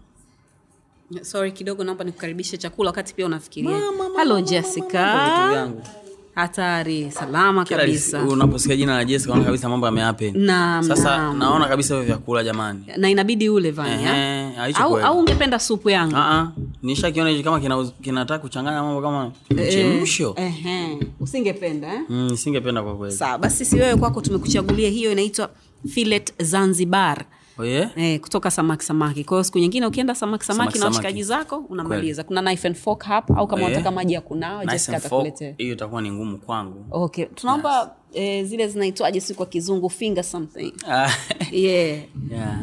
Sorry 1.21 1.51
kidogo 1.51 1.83
naomba 1.83 2.03
nikukaribishe 2.03 2.57
chakula 2.57 2.89
wakati 2.89 3.13
pia 3.13 3.25
unafikiria. 3.25 3.71
Mama, 3.71 3.91
mama, 3.91 4.09
mama, 4.09 4.41
mama, 4.41 4.65
mama, 4.77 5.27
mama, 5.27 5.51
vyangu 5.51 6.00
hatari 6.35 7.11
salama 7.11 7.65
Kila 7.65 7.79
kabisa 7.79 8.23
unaposikia 8.23 8.75
jina 8.75 8.95
la 8.95 9.05
Jessica 9.05 9.29
unaona 9.31 9.45
kabisa 9.45 9.69
mambo 9.69 9.85
yamehappen. 9.85 10.37
Naam, 10.37 10.83
Sasa 10.83 11.17
naam. 11.17 11.37
naona 11.39 11.67
kabisa 11.67 11.93
hivyo 11.95 12.07
vyakula 12.07 12.43
jamani. 12.43 12.83
na 12.97 13.09
inabidi 13.09 13.49
ule 13.49 13.71
vani? 13.71 14.03
Ehe, 14.03 14.73
au, 14.73 14.97
au 14.97 15.19
ungependa 15.19 15.59
supu 15.59 15.89
yangu 15.89 16.15
Ah 16.15 16.31
ah, 16.39 16.51
nishakiona 16.83 17.29
hicho 17.29 17.43
kama 17.43 17.59
kina 18.01 18.39
kuchanganya 18.39 18.83
mambo 18.83 19.01
kama 19.01 19.31
chemsho. 19.71 20.33
Ehe, 20.37 20.97
usingependa 21.19 21.93
eh? 21.93 22.01
Mm, 22.09 22.37
singependa 22.37 22.83
kwa 22.83 22.95
kweli. 22.97 23.15
sawa 23.15 23.37
basi 23.37 23.65
si 23.65 23.75
wewe 23.75 23.95
kwako 23.95 24.21
tumekuchagulia 24.21 24.89
hiyo 24.89 25.11
inaitwa 25.11 25.49
filet 25.89 26.33
zanzibar 26.43 27.25
oh, 27.61 27.65
yeah? 27.65 27.91
Eh, 27.95 28.19
kutoka 28.19 28.51
samaki 28.51 28.85
samaki. 28.85 29.23
Kwahio 29.23 29.43
siku 29.43 29.59
nyingine 29.59 29.85
ukienda 29.85 30.15
samaki 30.15 30.45
samaki, 30.45 30.59
Samaki, 30.71 30.79
na 30.79 30.85
washikaji 30.85 31.23
zako 31.23 31.57
unamaliza. 31.69 32.23
Kuna 32.23 32.41
knife 32.41 32.67
and 32.67 32.77
fork 32.77 33.03
hapa 33.03 33.37
au 33.37 33.47
kama 33.47 33.61
Eh. 33.61 33.67
unataka 33.67 33.91
maji 33.91 34.13
ya 34.13 34.21
kunawa 34.21 34.65
Jessica 34.65 34.93
atakuletea. 34.97 35.53
hiyo 35.57 35.73
itakuwa 35.73 36.01
ni 36.01 36.11
ngumu 36.11 36.37
kwangu. 36.37 36.85
Okay. 36.91 37.25
Tunaomba 37.25 37.91
eh, 38.13 38.45
zile 38.45 38.67
zinaitwaje 38.67 39.21
si 39.21 39.33
kwa 39.33 39.45
kizungu 39.45 39.89
finger 39.89 40.23
something. 40.23 40.73
Ah, 40.91 41.09
yeah. 41.51 41.99
Yeah. 42.31 42.59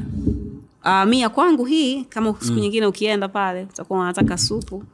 Uh, 0.85 1.05
mi 1.05 1.21
ya 1.21 1.29
kwangu 1.29 1.65
hii 1.65 2.05
kama 2.05 2.35
siku 2.41 2.59
nyingine 2.59 2.87
ukienda 2.87 3.29
pale 3.29 3.63
utakuwa 3.63 4.01
unataka 4.01 4.39
supu. 4.39 4.85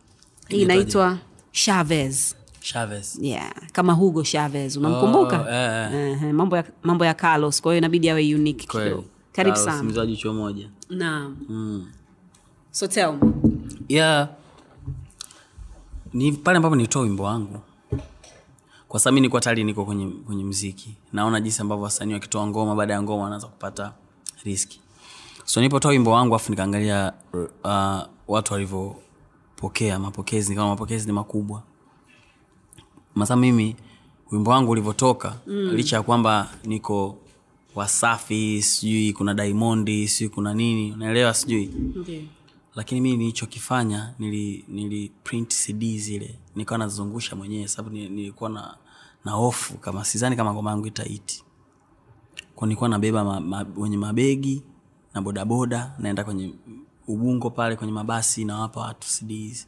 Hii 0.49 0.63
inaitwa 0.63 1.19
Chavez. 1.53 2.35
Chavez. 2.61 3.19
Yeah, 3.23 3.53
kama 3.73 3.93
Hugo 3.93 4.23
Chavez 4.23 4.77
unamkumbuka? 4.77 5.41
Oh, 5.41 5.49
eh, 5.55 5.95
Ehe, 6.13 6.33
mambo 6.33 6.57
ya 6.57 6.65
mambo 6.83 7.05
ya 7.05 7.15
Carlos, 7.15 7.63
kwa 7.63 7.73
hiyo 7.73 7.79
inabidi 7.79 8.11
awe 8.11 8.35
unique 8.35 8.67
kidogo. 8.67 9.05
Karibu 9.35 9.57
sana. 9.57 9.99
wa 10.01 10.07
jicho 10.07 10.33
moja 10.35 10.69
Naam. 10.91 11.91
So 12.71 12.87
tell 12.87 13.13
me. 13.13 13.33
yeah. 13.89 14.29
ni 16.13 16.33
pale 16.33 16.57
ambapo 16.57 16.77
nitoa 16.77 17.03
wimbo 17.03 17.23
wangu 17.23 17.61
kwa 18.89 19.01
sababu 19.01 19.15
nilikuwa 19.15 19.41
tayari 19.41 19.65
niko 19.65 19.85
kwenye, 19.85 20.07
kwenye 20.07 20.45
mziki 20.45 20.95
naona 21.13 21.41
jinsi 21.41 21.63
ambavyo 21.63 21.85
wasanii 21.85 22.13
wakitoa 22.15 22.47
ngoma 22.47 22.75
baada 22.75 22.95
ya 22.95 23.03
ngoma 23.03 23.23
wanaanza 23.25 23.47
kupata 23.47 23.93
riski 24.45 24.81
so 25.45 25.61
nipotoa 25.61 25.91
wimbo 25.91 26.11
wangu 26.11 26.35
afu 26.35 26.51
nikaangalia 26.51 27.13
uh, 27.65 28.01
watu 28.29 28.53
walivyopokea 28.53 29.99
mapokezi 29.99 30.51
nikaona 30.51 30.71
mapokezi 30.71 31.07
ni 31.07 31.13
makubwa 31.13 31.63
masa 33.15 33.37
mimi 33.37 33.77
wimbo 34.33 34.51
wangu 34.51 34.71
ulivyotoka 34.71 35.35
mm. 35.47 35.71
licha 35.75 35.97
ya 35.97 36.03
kwamba 36.03 36.49
niko 36.65 37.19
wasafi 37.75 38.63
sijui 38.63 39.13
kuna 39.13 39.35
daimondi 39.35 40.09
sijui 40.09 40.29
kuna 40.29 40.55
nini 40.55 40.93
unaelewa 40.93 41.35
sijui 41.35 41.67
Ndiyo. 41.67 42.23
lakini 42.75 43.01
mii 43.01 43.17
nilichokifanya 43.17 44.15
nili, 44.19 44.65
nili 44.69 45.13
print 45.25 45.55
cd 45.67 45.99
zile 45.99 46.39
nikawa 46.57 46.79
nazungusha 46.79 47.37
mwenyewe 47.37 47.69
sababu 47.69 47.95
nilikuwa 47.97 48.51
na 48.51 48.77
na 49.25 49.33
hofu 49.33 49.79
kama 49.79 50.05
sizani 50.05 50.37
kama 50.37 50.53
ngoma 50.55 50.71
yangu 50.71 50.87
itaiti 50.87 51.45
kwa 52.55 52.67
nilikuwa 52.69 52.89
nabeba 52.89 53.25
ma, 53.25 53.41
ma, 53.41 53.67
wenye 53.77 53.97
mabegi 53.97 54.63
na 55.15 55.23
bodaboda 55.23 55.93
naenda 55.99 56.25
kwenye 56.25 56.55
ubungo 57.09 57.51
pale 57.51 57.77
kwenye 57.77 57.93
mabasi 57.93 58.45
nawapa 58.45 58.81
watu 58.81 59.09
cds 59.09 59.67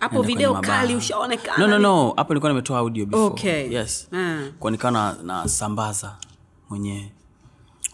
Hapo 0.00 0.22
video 0.22 0.54
kali 0.54 0.94
ushaonekana. 0.94 1.58
no, 1.58 1.66
no, 1.66 1.78
no. 1.78 2.12
hapo 2.16 2.32
nilikuwa 2.34 2.52
nimetoa 2.52 2.78
audio 2.78 3.06
before. 3.06 3.26
Okay. 3.26 3.72
yes 3.74 4.08
mm. 4.12 4.52
kwa 4.58 4.70
nikawa 4.70 4.90
na, 4.92 5.16
na 5.22 5.48
sambaza 5.48 6.16
mwenyewe 6.70 7.12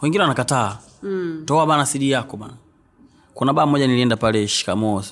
wengine 0.03 0.23
wanakataa. 0.23 0.79
Mm. 1.03 1.43
toa 1.47 1.67
bana 1.67 1.85
cd 1.87 2.11
yako 2.11 2.37
bana. 2.37 2.55
Kuna 3.35 3.53
baa 3.53 3.67
moja 3.67 3.87
nilienda 3.87 4.17
pale 4.17 4.49
shikamo 4.49 5.03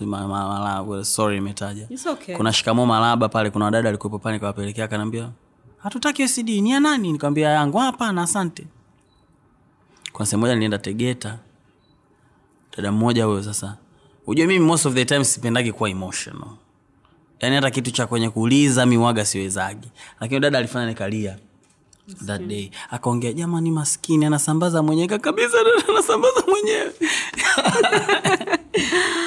sorry 1.03 1.37
imetaja 1.37 1.89
okay. 2.13 2.37
kuna 2.37 2.53
shikamo 2.53 2.87
malaba 2.87 3.29
pale 3.29 3.51
kuna 3.51 3.65
wadada 3.65 3.89
alikuwepo 3.89 4.19
pale 4.19 4.37
nikawapelekea 4.37 4.85
akaniambia 4.85 5.31
hatutaki 5.79 6.23
hiyo 6.23 6.29
cd 6.35 6.61
ni 6.61 6.71
ya 6.71 6.81
nani? 6.81 7.13
Nikawambia 7.13 7.49
yangu 7.49 7.79
hapana 7.79 8.23
asante. 8.23 8.67
Kuna 10.13 10.27
sehemu 10.27 10.41
moja 10.41 10.55
nilienda 10.55 10.79
tegeta. 10.79 11.39
Dada 12.77 12.93
mmoja 12.93 13.25
huyo 13.25 13.43
sasa. 13.43 13.77
Ujue 14.27 14.47
mimi 14.47 14.65
most 14.65 14.87
of 14.87 14.95
the 14.95 15.05
time 15.05 15.25
sipendagi 15.25 15.73
kuwa 15.73 15.91
emotional. 15.91 16.49
Yaani 17.41 17.57
hata 17.57 17.71
kitu 17.71 17.91
cha 17.91 18.07
kwenye 18.07 18.31
kuuliza 18.31 18.87
miwaga 18.87 19.25
siwezagi. 19.25 19.89
Lakini 20.21 20.41
dada 20.41 20.59
alifanya 20.59 20.87
nikalia 20.87 21.39
that 22.27 22.43
day. 22.43 22.71
Akaongea 22.91 23.33
jamani 23.33 23.71
maskini 23.71 24.25
anasambaza 24.25 24.83
mwenyewe. 24.83 25.19
Kabisa 25.19 25.59
anasambaza 25.89 26.43
mwenyewe. 26.49 26.93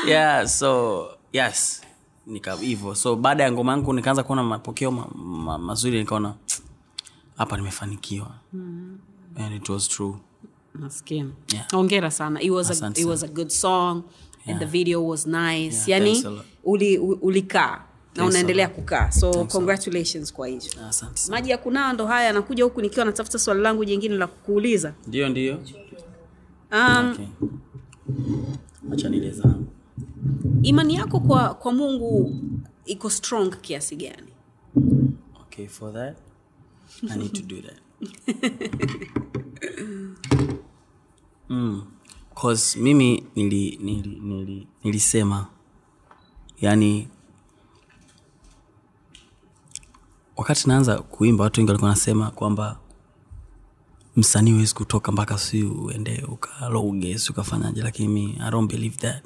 Yeah 0.08 0.48
so 0.48 1.08
yes. 1.34 1.82
Hivyo. 2.62 2.96
So 2.96 3.16
baada 3.16 3.44
ya 3.44 3.52
ngoma 3.52 3.72
yangu 3.72 3.94
nikaanza 3.94 4.24
kuona 4.24 4.44
mapokeo 4.44 4.92
ma, 4.92 5.08
ma, 5.16 5.58
mazuri 5.58 6.00
nikaona 6.00 6.34
hapa 7.38 7.58
nimefanikiwa. 7.58 8.32
And 9.36 9.56
it 9.56 9.70
was 9.70 9.88
true. 9.90 10.16
Yeah. 11.54 11.68
Hongera 11.72 12.12
sana. 12.12 12.42
It 12.42 12.50
was 12.52 12.82
a, 12.82 12.92
it 12.96 13.06
was 13.06 13.24
a 13.24 13.28
good 13.28 13.50
song 13.52 14.04
and 14.48 14.60
the 14.60 14.66
video 14.66 15.02
was 15.02 15.26
nice. 15.28 15.88
Yeah, 15.92 16.02
yani 16.02 16.24
uli, 16.64 16.98
ulikaa 16.98 17.82
na 18.16 18.26
unaendelea 18.26 18.68
kukaa. 18.70 19.12
So 19.12 19.46
congratulations 19.46 20.34
kwa 20.34 20.48
hicho. 20.48 20.80
Maji 21.30 21.50
ya 21.50 21.58
kunawa 21.58 21.94
ndo 21.94 22.06
haya 22.06 22.30
anakuja 22.30 22.64
huku 22.64 22.82
nikiwa 22.82 23.06
natafuta 23.06 23.40
swali 23.40 23.62
langu 23.62 23.86
jingine 23.86 24.16
la 24.16 24.28
kukuuliza. 24.28 24.94
ndio 25.08 25.30
ndio 25.30 25.60
Um, 26.74 27.12
okay. 27.12 27.26
imani 30.62 30.96
yako 30.96 31.20
kwa 31.20 31.54
kwa 31.54 31.74
Mungu 31.74 32.36
iko 32.86 33.10
strong 33.10 33.50
kiasi 33.62 33.96
gani? 33.96 34.34
okay 35.42 35.68
for 35.68 35.94
that 35.94 36.18
i 37.12 37.18
need 37.18 37.32
to 37.34 37.42
do 37.42 37.56
that 37.62 37.78
mm. 41.50 41.84
cause 42.42 42.80
mimi 42.80 43.24
nili, 43.36 43.80
nili, 43.82 44.20
nili, 44.24 44.68
nilisema 44.84 45.48
yani 46.62 47.08
wakati 50.44 50.68
naanza 50.68 50.98
kuimba 50.98 51.44
watu 51.44 51.60
wengi 51.60 51.72
walikuwa 51.72 51.92
nasema 51.92 52.32
kwamba 52.32 52.78
msanii 54.16 54.52
huwezi 54.52 54.74
kutoka 54.74 55.12
mpaka 55.12 55.38
si 55.38 55.64
uende 55.64 56.24
ukaloge 56.28 57.18
si 57.18 57.32
ukafanyaje 57.32 57.82
lakini 57.82 58.08
mi 58.08 58.38
i 58.48 58.52
don't 58.52 58.72
believe 58.72 58.96
that 58.96 59.24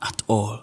at 0.00 0.22
all. 0.30 0.58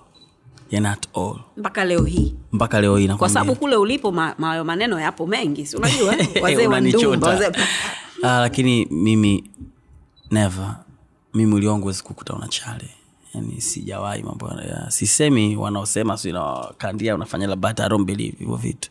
Yani 0.72 0.88
at 0.88 1.08
all. 1.18 1.36
Mpaka 1.58 1.86
leo 1.86 2.04
hii. 2.04 2.36
mpaka 2.52 2.82
leo 2.82 2.98
hii 2.98 3.08
Kwa 3.08 3.30
sababu 3.30 3.56
kule 3.56 3.76
ulipo 3.76 4.12
ma, 4.12 4.36
ma, 4.38 4.64
maneno 4.64 5.00
yapo 5.00 5.28
mengi, 5.28 5.66
si 5.66 5.78
unajua? 5.78 6.16
Wazee 6.44 6.68
wa 6.68 6.80
ndumba, 6.82 7.28
wazee. 7.28 7.52
Ah, 8.24 8.40
lakini 8.40 8.86
mimi 8.86 9.44
never. 10.32 10.76
Mimi 11.34 11.52
mwili 11.52 11.68
wangu 11.68 11.82
huwezi 11.82 12.04
kukuta 12.04 12.34
una 12.34 12.48
chale 12.48 12.90
yani 13.34 13.62
sijawahi 13.62 14.24
mambo 14.24 14.48
ya 14.48 14.92
sisemi 14.92 15.56
wanaosema 15.56 16.18
si 16.18 16.32
nakandia 16.32 17.16
unafanya 17.16 17.48
labda 17.48 17.68
hata 17.68 17.90
don't 17.90 18.06
believe 18.08 18.38
hivyo 18.40 18.56
vitu. 18.56 18.90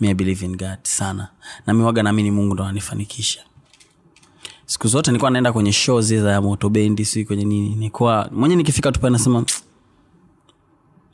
Mi 0.00 0.14
believe 0.14 0.44
in 0.46 0.56
god 0.56 0.78
sana. 0.82 1.28
Na 1.66 1.74
miwaga 1.74 2.02
naamini 2.02 2.30
mungu 2.30 2.54
ndo 2.54 2.64
ananifanikisha. 2.64 3.40
Siku 4.66 4.88
zote 4.88 5.10
nilikuwa 5.10 5.30
naenda 5.30 5.52
kwenye 5.52 5.72
show 5.72 6.00
zi 6.00 6.20
za 6.20 6.40
moto 6.42 6.68
bendi 6.68 7.04
si 7.04 7.24
kwenye 7.24 7.44
nini. 7.44 7.68
Nilikuwa 7.68 8.28
mwenye 8.32 8.56
nikifika 8.56 8.92
tu 8.92 9.00
pale 9.00 9.12
nasema 9.12 9.44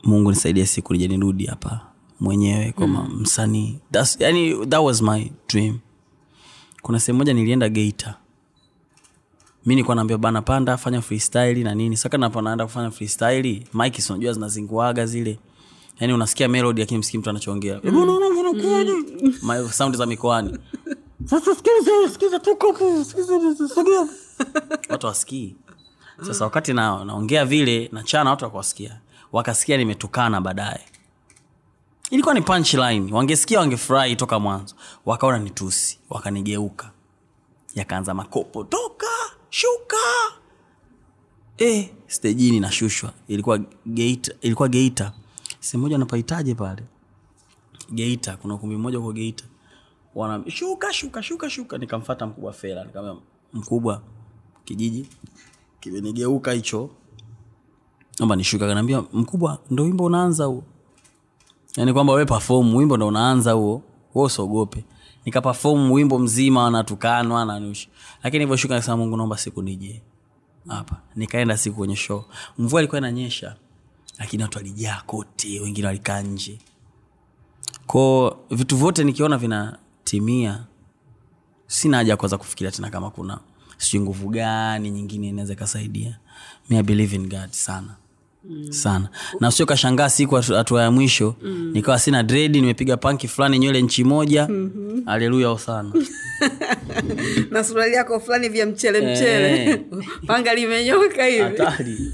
mungu 0.03 0.29
nisaidie 0.29 0.65
siku 0.65 0.93
nije 0.93 1.07
nirudi 1.07 1.45
hapa 1.45 1.81
mwenyewe 2.19 2.71
kama 2.71 3.03
mm. 3.03 3.19
msanii. 3.21 3.79
Yani 4.19 4.65
that 4.67 4.81
was 4.81 5.01
my 5.01 5.31
dream. 5.47 5.79
Kuna 6.81 6.99
sehemu 6.99 7.17
moja 7.17 7.33
nilienda 7.33 7.69
geita 7.69 8.15
mi 9.65 9.75
nilikuwa 9.75 9.95
naambia 9.95 10.17
bana 10.17 10.41
panda 10.41 10.77
fanya 10.77 11.01
freestyle 11.01 11.63
na 11.63 11.75
nini. 11.75 11.97
Saka 11.97 12.17
napo 12.17 12.41
naenda 12.41 12.65
kufanya 12.65 12.91
freestyle 12.91 13.67
mike 13.73 14.01
sinajua 14.01 14.33
zinazinguaga 14.33 15.05
zile. 15.05 15.39
Yani 15.99 16.13
unasikia 16.13 16.47
melody 16.47 16.81
lakini 16.81 16.97
msikii 16.97 17.17
mtu 17.17 17.29
anachoongea. 17.29 17.79
Mm. 17.83 17.91
mm. 19.43 19.69
sound 19.71 19.95
za 19.95 20.05
mikoani. 20.05 20.57
Watu 24.89 25.07
wasikii 25.07 25.55
sasa 26.27 26.43
wakati 26.45 26.73
na, 26.73 27.05
naongea 27.05 27.45
vile 27.45 27.89
nachana 27.91 28.29
watu 28.29 28.45
wakuwasikia 28.45 28.99
wakasikia 29.31 29.77
nimetukana 29.77 30.41
baadaye. 30.41 30.81
Ilikuwa 32.09 32.33
ni 32.35 32.41
punchline. 32.41 33.13
Wangesikia 33.13 33.59
wangefurahi 33.59 34.15
toka 34.15 34.39
mwanzo. 34.39 34.75
Wakaona 35.05 35.39
ni 35.39 35.49
tusi. 35.49 35.99
Wakanigeuka. 36.09 36.91
Yakaanza 37.75 38.13
makopo 38.13 38.63
toka 38.63 39.05
shuka! 39.55 39.97
E, 41.57 41.89
stejini 42.07 42.59
nashushwa 42.59 43.13
ilikuwa 43.27 43.59
geita 43.87 44.31
ilikuwa 44.41 44.67
geita. 44.69 45.13
Sehemu 45.59 45.83
moja 45.83 45.97
napaitaje 45.97 46.55
pale. 46.55 46.83
Geita 47.93 48.37
kuna 48.37 48.53
ukumbi 48.53 48.75
mmoja 48.75 48.97
huko 48.97 49.13
geita. 49.13 49.43
Wana 50.15 50.51
shuka 50.51 50.93
shuka 50.93 51.23
shuka 51.23 51.49
shuka. 51.49 51.77
Nikamfata 51.77 52.25
mkubwa 52.27 52.53
fela. 52.53 52.83
Nikamwambia 52.83 53.23
mkubwa 53.53 54.01
kijiji 54.65 55.07
kimenigeuka 55.79 56.51
hicho. 56.51 56.89
Naomba 58.19 58.35
nishuka 58.35 58.67
kanaambia 58.67 59.01
mkubwa 59.13 59.59
ndo 59.71 59.83
wimbo 59.83 60.03
unaanza 60.05 60.45
huo. 60.45 60.63
Yani 61.77 61.93
kwamba 61.93 62.13
we 62.13 62.25
perform 62.25 62.75
wimbo 62.75 62.97
ndo 62.97 63.07
unaanza 63.07 63.51
huo. 63.51 63.81
Wewe 64.15 64.25
usiogope 64.25 64.85
nikapafom 65.25 65.91
wimbo 65.91 66.19
mzima 66.19 66.69
natukanwa 66.69 67.45
nanushi 67.45 67.89
lakini 68.23 68.43
ivyoshuka 68.43 68.73
nikasema 68.73 68.97
mungu 68.97 69.17
naomba 69.17 69.37
siku 69.37 69.61
nije 69.61 70.01
hapa. 70.67 71.01
Nikaenda 71.15 71.57
siku 71.57 71.75
kwenye 71.77 71.95
show. 71.95 72.23
Mvua 72.57 72.81
ilikuwa 72.81 72.99
inanyesha 72.99 73.55
lakini 74.19 74.43
watu 74.43 74.57
walijaa 74.57 75.01
kote 75.05 75.59
wengine 75.59 75.87
walikaa 75.87 76.21
nje. 76.21 76.59
Ko 77.87 78.37
vitu 78.51 78.77
vyote 78.77 79.03
nikiona 79.03 79.37
vinatimia 79.37 80.65
sina 81.67 81.97
haja 81.97 82.11
ya 82.13 82.17
kuweza 82.17 82.37
kufikiria 82.37 82.71
tena 82.71 82.89
kama 82.89 83.09
kuna 83.11 83.39
sijui 83.77 84.01
nguvu 84.03 84.29
gani 84.29 84.89
nyingine 84.91 85.27
inaweza 85.29 85.53
ikasaidia. 85.53 86.19
Mi 86.69 86.83
believe 86.83 87.15
in 87.15 87.29
god 87.29 87.51
sana 87.51 87.95
sana. 88.69 89.09
Na 89.39 89.51
sio 89.51 89.65
kashangaa 89.65 90.09
siku 90.09 90.35
hatua 90.35 90.81
ya 90.83 90.91
mwisho 90.91 91.35
nikawa 91.71 91.99
sina 91.99 92.23
dredi 92.23 92.61
nimepiga 92.61 92.97
panki 92.97 93.27
fulani 93.27 93.59
nywele 93.59 93.81
nchi 93.81 94.03
moja. 94.03 94.49
Aleluya 95.05 95.57
sana. 95.59 95.91
Na 97.51 97.63
suruali 97.63 97.93
yako 97.95 98.19
fulani 98.19 98.49
vya 98.49 98.65
mchele 98.65 99.01
mchele. 99.01 99.69
Eh. 99.71 99.81
panga 100.27 100.53
limenyoka 100.55 101.25
hivi. 101.25 102.13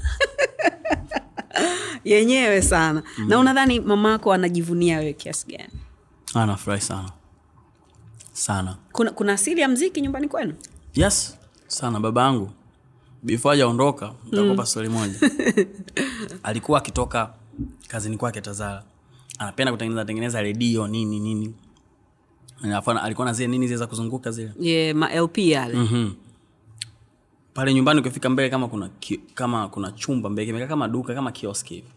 Yenyewe 2.04 2.62
sana. 2.62 3.02
Na 3.28 3.38
unadhani 3.38 3.80
mamako 3.80 4.32
anajivunia 4.32 4.98
wewe 4.98 5.12
kiasi 5.12 5.46
gani? 5.46 5.72
Anafurahi 6.34 6.82
sana. 6.82 7.10
Sana. 8.32 8.76
Kuna, 8.92 9.10
kuna 9.10 9.32
asili 9.32 9.60
ya 9.60 9.68
mziki 9.68 10.00
nyumbani 10.00 10.28
kwenu? 10.28 10.54
Yes. 10.94 11.38
Sana 11.66 12.00
baba 12.00 12.22
yangu 12.22 12.50
before 13.22 13.50
hajaondoka 13.56 14.14
nitakupa 14.24 14.66
swali 14.66 14.88
moja. 14.88 15.14
Alikuwa 16.42 16.78
akitoka 16.78 17.34
kazini 17.88 18.16
kwake 18.16 18.40
tazara. 18.40 18.82
Anapenda 19.38 19.72
kutengeneza 19.72 20.04
tengeneza 20.04 20.42
redio 20.42 20.86
nini 20.88 21.20
nini. 21.20 21.54
Nafana, 22.62 23.02
alikuwa 23.02 23.26
na 23.26 23.32
zile 23.32 23.48
nini 23.48 23.66
zile 23.66 23.78
za 23.78 23.86
kuzunguka 23.86 24.30
zile? 24.30 24.52
Yeah, 24.60 24.96
ma 24.96 25.14
lp 25.14 25.38
yale. 25.38 25.74
Mm-hmm. 25.74 26.14
pale 27.54 27.74
nyumbani 27.74 28.00
ukifika 28.00 28.28
mbele 28.30 28.50
kama 28.50 28.68
kuna 28.68 28.88
ki, 28.88 29.16
kama 29.34 29.68
kuna 29.68 29.92
chumba 29.92 30.30
mbele 30.30 30.46
kimekaa 30.46 30.66
kama 30.66 30.88
duka 30.88 31.14
kama 31.14 31.32
kioski 31.32 31.74
hivi. 31.74 31.88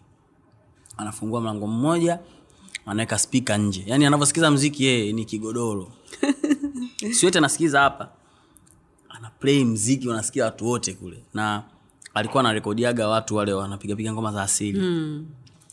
Anafungua 0.97 1.41
mlango 1.41 1.67
mmoja 1.67 2.19
anaweka 2.85 3.17
spika 3.17 3.57
nje. 3.57 3.83
Yaani 3.87 4.05
anavyosikiza 4.05 4.51
mziki 4.51 4.85
yeye 4.85 5.13
ni 5.13 5.25
kigodoro. 5.25 5.91
Siyote 7.19 7.37
anasikiza 7.37 7.79
hapa 7.81 8.09
play 9.39 9.65
mziki 9.65 10.07
wanasikia 10.07 10.45
watu 10.45 10.67
wote 10.67 10.93
kule. 10.93 11.17
Na 11.33 11.63
alikuwa 12.13 12.39
anarekodiaga 12.43 13.07
watu 13.07 13.35
wale 13.35 13.53
wanapigapiga 13.53 14.13
ngoma 14.13 14.31
za 14.31 14.41
asili. 14.43 14.79
Mm. 14.79 15.25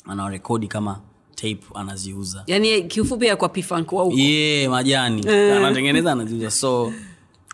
anarekodi 0.06 0.68
kama 0.68 1.00
tape 1.34 1.60
anaziuza. 1.74 2.44
Yani 2.46 2.82
kiufupi 2.82 3.26
ya 3.26 3.36
kwa 3.36 3.48
pifunk 3.48 3.92
wa 3.92 4.02
huko 4.04 4.16
ye 4.16 4.68
majani 4.68 5.28
anatengeneza 5.28 6.12
anaziuza. 6.12 6.50
So 6.50 6.92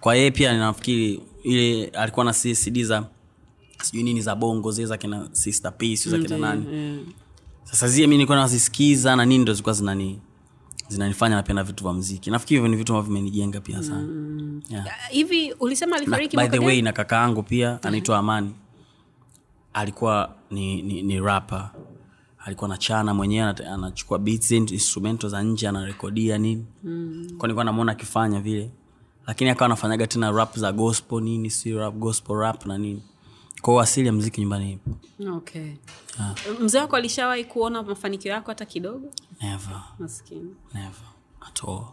kwa 0.00 0.16
yeye 0.16 0.30
pia 0.30 0.58
nafikiri 0.58 1.20
ile 1.42 1.86
alikuwa 1.86 2.24
na 2.24 2.32
cd 2.32 2.84
za 2.84 3.04
sijui 3.82 4.02
nini 4.02 4.20
za 4.20 4.34
bongo 4.34 4.70
zile 4.72 4.86
za 4.86 4.96
kina 4.96 5.28
sister 5.32 5.72
p 5.78 5.96
za 5.96 6.18
kina 6.18 6.38
nani. 6.38 6.64
sasa 7.64 7.88
zie 7.88 8.06
mi 8.06 8.14
nilikuwa 8.16 8.38
nazisikiza 8.38 9.16
na 9.16 9.24
nini 9.24 9.42
ndo 9.42 9.52
zilikuwa 9.52 9.74
zinani 9.74 10.18
zinanifanya 10.88 11.36
napenda 11.36 11.62
vitu 11.62 11.84
vya 11.84 11.92
mziki 11.92 12.30
nafikiri 12.30 12.56
hivyo 12.60 12.68
ni 12.68 12.76
vitu 12.76 12.92
ambavyo 12.92 13.08
vimenijenga 13.14 13.60
pia 13.60 13.82
sana. 13.82 14.08
Yeah. 14.70 14.86
hivi 15.10 15.52
ulisema 15.60 15.98
na, 16.00 16.16
by 16.16 16.48
the 16.48 16.58
way 16.58 16.82
na 16.82 16.92
kaka 16.92 17.16
yangu 17.16 17.42
pia 17.42 17.82
anaitwa 17.82 18.18
amani. 18.18 18.54
Alikuwa 19.72 20.34
ni, 20.50 20.82
ni, 20.82 21.02
ni 21.02 21.20
rapa 21.20 21.70
alikuwa 22.44 22.68
nachana 22.68 23.14
mwenyewe 23.14 23.48
anachukua 23.48 24.18
beats 24.18 24.52
and 24.52 24.78
za 25.28 25.42
nje 25.42 25.68
anarekodia 25.68 26.38
nini. 26.38 26.66
Mm. 26.84 27.26
kwa 27.38 27.46
nilikuwa 27.48 27.64
namwona 27.64 27.92
akifanya 27.92 28.40
vile. 28.40 28.70
Lakini 29.26 29.50
akawa 29.50 29.66
anafanyaga 29.66 30.06
tena 30.06 30.30
rap 30.30 30.56
za 30.58 30.72
gospel 30.72 31.20
nini 31.20 31.50
si 31.50 31.72
rap 31.74 31.94
gospel 31.94 32.36
rap 32.36 32.66
na 32.66 32.78
nini 32.78 33.02
kwao 33.62 33.80
asili 33.80 34.06
ya 34.06 34.12
mziki 34.12 34.40
nyumbani 34.40 34.72
ipo. 34.72 34.90
Okay. 35.36 35.72
Mzee 36.60 36.78
wako 36.78 36.96
alishawahi 36.96 37.44
kuona 37.44 37.82
mafanikio 37.82 38.32
yako 38.32 38.50
hata 38.50 38.64
kidogo? 38.64 39.10
Never. 39.42 39.82
Maskini. 39.98 40.54
Never. 40.74 41.08
At 41.40 41.64
all. 41.64 41.84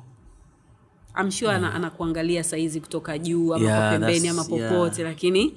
I'm 1.22 1.32
sure 1.32 1.52
ana, 1.52 1.74
anakuangalia 1.74 2.44
saizi 2.44 2.82
kutoka 2.82 3.18
juu 3.18 3.54
ama 3.54 3.66
Yeah, 3.66 3.92
pembeni 3.92 4.28
ama 4.28 4.44
popote 4.44 5.02
yeah. 5.02 5.14
lakini 5.14 5.54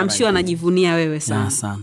I'm 0.00 0.08
sure 0.10 0.28
anajivunia 0.28 0.94
wewe 0.94 1.20
sana 1.20 1.40
yeah, 1.40 1.50
sana. 1.52 1.82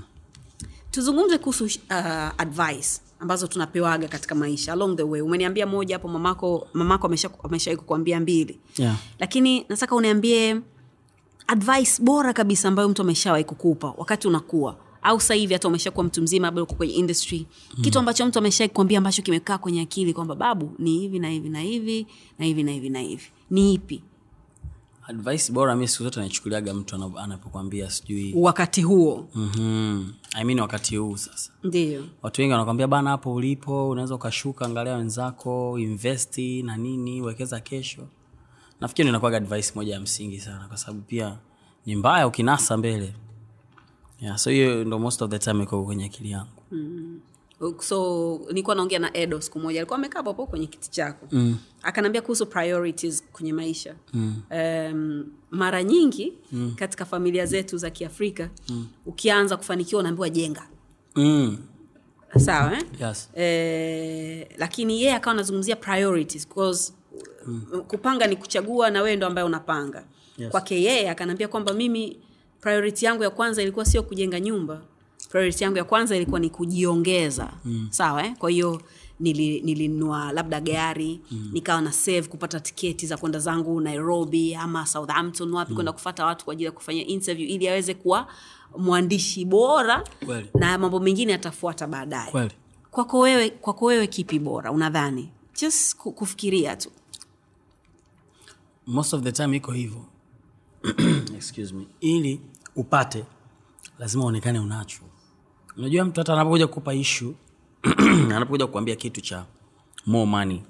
tuzungumze 0.91 1.37
kuhusu 1.37 1.65
uh, 1.65 1.95
advice 2.37 3.01
ambazo 3.19 3.47
tunapewaga 3.47 4.07
katika 4.07 4.35
maisha 4.35 4.73
along 4.73 4.95
the 4.97 5.03
way. 5.03 5.21
Umeniambia 5.21 5.67
moja 5.67 5.95
hapo 5.95 6.07
mamako 6.07 6.67
mamako 6.73 7.07
amesha- 7.07 7.75
kukuambia 7.77 8.19
mbili. 8.19 8.59
Yeah. 8.77 8.95
lakini 9.19 9.65
nataka 9.69 9.95
uniambie 9.95 10.61
advice 11.47 12.03
bora 12.03 12.33
kabisa 12.33 12.67
ambayo 12.67 12.89
mtu 12.89 13.01
ameshawahi 13.01 13.43
kukupa 13.43 13.93
wakati 13.97 14.27
unakuwa 14.27 14.75
au 15.01 15.19
sasa 15.21 15.33
hivi 15.33 15.53
hata 15.53 15.67
umeshakuwa 15.67 16.03
mtu 16.05 16.21
mzima 16.21 16.51
bado 16.51 16.63
uko 16.63 16.75
kwenye 16.75 16.93
industry. 16.93 17.45
Mm. 17.77 17.83
kitu 17.83 17.99
ambacho 17.99 18.25
mtu 18.25 18.39
ameshai 18.39 18.69
kuambia 18.69 18.97
ambacho 18.97 19.21
kimekaa 19.21 19.57
kwenye 19.57 19.81
akili 19.81 20.13
kwamba 20.13 20.35
babu 20.35 20.71
ni 20.79 20.99
hivi 20.99 21.19
na 21.19 21.29
hivi 21.29 21.49
na 21.49 21.59
hivi 21.61 22.07
na 22.39 22.45
hivi 22.45 22.63
na 22.63 22.71
hivi 22.71 22.89
na 22.89 22.99
hivi. 22.99 23.23
Ni 23.49 23.73
ipi? 23.73 24.03
Advice 25.07 25.51
bora 25.51 25.75
mi 25.75 25.87
siku 25.87 26.03
zote 26.03 26.19
naichukuliaga 26.19 26.73
mtu 26.73 26.95
anapokwambia 27.17 27.89
sijui. 27.89 28.33
Wakati 28.37 28.81
huo. 28.81 29.27
Mm-hmm. 29.35 30.13
I 30.33 30.43
mean 30.43 30.59
wakati 30.59 30.97
huu 30.97 31.17
sasa. 31.17 31.51
Ndio. 31.63 32.03
Watu 32.21 32.41
wengi 32.41 32.51
wanakwambia 32.51 32.87
bana 32.87 33.09
hapo 33.09 33.33
ulipo 33.33 33.89
unaweza 33.89 34.15
ukashuka 34.15 34.65
angalia 34.65 34.95
wenzako 34.95 35.79
investi 35.79 36.63
na 36.63 36.77
nini 36.77 37.21
wekeza 37.21 37.59
kesho 37.59 38.07
nafikiri 38.81 39.09
inakuwaga 39.09 39.37
advice 39.37 39.71
moja 39.75 39.93
ya 39.93 39.99
msingi 39.99 40.39
sana 40.39 40.67
kwa 40.67 40.77
sababu 40.77 41.01
pia 41.01 41.37
ni 41.85 41.95
mbaya 41.95 42.27
ukinasa 42.27 42.77
mbele 42.77 43.13
yeah, 44.21 44.37
so 44.37 44.49
hiyo 44.49 44.83
ndo 44.83 44.99
most 44.99 45.21
of 45.21 45.31
the 45.31 45.39
time 45.39 45.63
iko 45.63 45.83
kwenye 45.83 46.05
akili 46.05 46.31
yangu 46.31 46.51
so 47.79 48.39
nilikuwa 48.47 48.75
naongea 48.75 48.99
na 48.99 49.17
edo 49.17 49.41
siku 49.41 49.59
moja 49.59 49.79
alikuwa 49.79 49.99
amekaa 49.99 50.23
hapo 50.23 50.45
kwenye 50.47 50.67
kiti 50.67 50.91
chako 50.91 51.27
mm. 51.31 51.57
akanaambia 51.83 52.21
kuhusu 52.21 52.45
priorities 52.45 53.23
kwenye 53.31 53.53
maisha 53.53 53.95
mm. 54.13 54.41
um, 54.51 55.25
mara 55.51 55.83
nyingi 55.83 56.33
mm. 56.51 56.73
katika 56.75 57.05
familia 57.05 57.45
zetu 57.45 57.77
za 57.77 57.89
kiafrika 57.89 58.49
mm. 58.69 58.87
ukianza 59.05 59.57
kufanikiwa 59.57 59.99
unaambiwa 59.99 60.29
jenga 60.29 60.67
mm. 61.15 61.57
sawa 62.37 62.73
eh? 62.77 62.83
yes. 63.01 63.29
eh, 63.35 64.47
lakini 64.57 65.01
yeye 65.01 65.15
akawa 65.15 65.33
anazungumzia 65.33 65.75
priorities 65.75 66.47
because 66.47 66.93
mm. 67.47 67.61
kupanga 67.87 68.27
ni 68.27 68.35
kuchagua 68.35 68.89
na 68.89 69.01
wewe 69.01 69.15
ndo 69.15 69.27
ambaye 69.27 69.47
unapanga 69.47 70.03
Yes. 70.37 70.51
kwake 70.51 70.81
yeye 70.83 71.09
akanaambia 71.09 71.47
kwamba 71.47 71.73
mimi 71.73 72.17
priority 72.61 73.05
yangu 73.05 73.23
ya 73.23 73.29
kwanza 73.29 73.61
ilikuwa 73.61 73.85
sio 73.85 74.03
kujenga 74.03 74.39
nyumba 74.39 74.81
priority 75.29 75.63
yangu 75.63 75.77
ya 75.77 75.83
kwanza 75.83 76.15
ilikuwa 76.15 76.39
ni 76.39 76.49
kujiongeza 76.49 77.49
mm. 77.65 77.87
sawa 77.91 78.25
eh? 78.25 78.33
kwa 78.37 78.49
hiyo 78.49 78.81
nili- 79.21 80.33
labda 80.33 80.61
gari 80.61 81.19
mm. 81.31 81.49
nikawa 81.53 81.81
na 81.81 81.91
save 81.91 82.21
kupata 82.23 82.59
tiketi 82.59 83.07
za 83.07 83.17
kwenda 83.17 83.39
zangu 83.39 83.81
nairobi 83.81 84.55
ama 84.55 84.85
southampton 84.85 85.53
wapi 85.53 85.71
mm. 85.71 85.75
kwenda 85.75 85.91
kufata 85.91 86.25
watu 86.25 86.45
kwa 86.45 86.51
ajili 86.51 86.65
ya 86.65 86.71
kufanya 86.71 87.05
interview 87.05 87.47
ili 87.49 87.67
aweze 87.69 87.93
kuwa 87.93 88.27
mwandishi 88.77 89.45
bora 89.45 90.03
Kweli. 90.25 90.49
na 90.55 90.77
mambo 90.77 90.99
mengine 90.99 91.31
yatafuata 91.31 91.87
baadaye 91.87 92.49
kwako 92.91 93.19
wewe 93.19 93.49
kwako 93.49 93.85
wewe 93.85 94.07
kipi 94.07 94.39
bora 94.39 94.71
unadhani 94.71 95.29
just 95.61 95.95
kufikiria 95.95 96.75
tu 96.75 96.89
most 98.87 99.13
of 99.13 99.23
the 99.23 99.31
time 99.31 99.57
iko 99.57 99.71
hivyo. 99.71 100.05
Excuse 101.37 101.73
me. 101.73 101.87
Ili 101.99 102.41
upate 102.75 103.25
lazima 103.99 104.23
uonekane 104.23 104.59
unacho. 104.59 105.01
Unajua 105.77 106.05
mtu 106.05 106.19
hata 106.19 106.33
anapokuja 106.33 106.67
kukupa 106.67 106.93
ishu 106.93 107.35
anapokuja 108.35 108.65
kukuambia 108.65 108.95
kitu 108.95 109.21
cha 109.21 109.45
more 110.05 110.25
money 110.25 110.61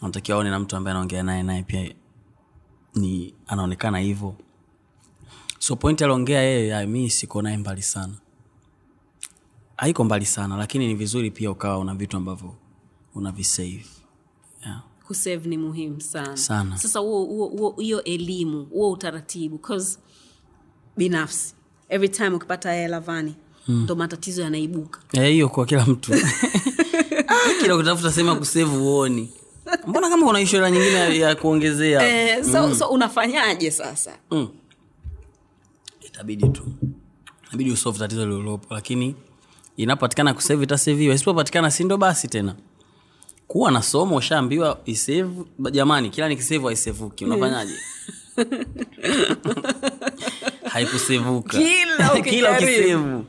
anatakiwa 0.00 0.36
aone 0.38 0.50
na 0.50 0.58
mtu 0.60 0.76
ambaye 0.76 0.92
anaongea 0.92 1.22
naye 1.22 1.42
naye 1.42 1.62
pia 1.62 1.94
ni 2.94 3.34
anaonekana 3.46 3.98
hivyo. 3.98 4.34
So 5.58 5.76
point 5.76 6.02
aliongea 6.02 6.40
yeye 6.42 6.86
mi 6.86 7.10
siko 7.10 7.42
naye 7.42 7.56
mbali 7.56 7.82
sana. 7.82 8.14
Haiko 9.76 10.04
mbali 10.04 10.26
sana 10.26 10.56
lakini 10.56 10.86
ni 10.86 10.94
vizuri 10.94 11.30
pia 11.30 11.50
ukawa 11.50 11.78
una 11.78 11.94
vitu 11.94 12.16
ambavyo 12.16 12.54
unavisave. 13.14 13.95
Kusave 15.06 15.48
ni 15.48 15.58
muhimu 15.58 16.00
sana. 16.00 16.36
Sana. 16.36 16.78
sasa 16.78 17.00
hiyo 17.78 18.04
elimu 18.04 18.64
huo 18.64 18.90
utaratibu 18.90 19.58
cause 19.58 19.98
binafsi 20.96 21.54
every 21.88 22.08
time 22.08 22.28
ukipata 22.30 22.72
hela 22.72 23.00
vani 23.00 23.34
ndo 23.68 23.94
matatizo 23.94 24.42
yanaibuka. 24.42 25.00
Hiyo 25.12 25.46
e, 25.46 25.48
kwa 25.48 25.66
kila 25.66 25.86
mtu. 25.86 26.12
Kila 27.62 27.76
kutafuta 27.76 28.12
sehemu 28.12 28.30
ya 28.30 28.36
kusevu 28.36 28.86
uoni 28.86 29.32
mbona 29.86 30.08
kama 30.08 30.26
kuna 30.26 30.40
ishara 30.40 30.70
nyingine 30.70 31.18
ya, 31.18 31.34
kuongezea? 31.34 32.08
Eh, 32.36 32.44
so, 32.44 32.74
so 32.74 32.88
unafanyaje 32.88 33.70
sasa? 33.70 34.18
Mm. 34.30 34.48
itabidi 36.06 36.48
tu. 36.48 36.62
Inabidi 37.48 37.70
usolve 37.70 37.98
tatizo 37.98 38.26
lililopo 38.26 38.74
lakini 38.74 39.14
inapatikana 39.76 40.34
kusevu 40.34 40.62
itaseviwa. 40.62 41.14
Isipopatikana 41.14 41.70
sindo 41.70 41.96
basi 41.96 42.28
tena 42.28 42.54
kuwa 43.48 43.70
na 43.70 43.82
somo 43.82 44.16
ushaambiwa 44.16 44.80
isevu 44.84 45.48
jamani 45.72 46.10
kila 46.10 46.28
nikisevu 46.28 46.66
haisevuki 46.66 47.24
unafanyaje? 47.24 47.74
Haikusevuka. 50.70 51.58
Kila 51.58 52.20
kila 52.30 52.52
ukisevu 52.52 53.24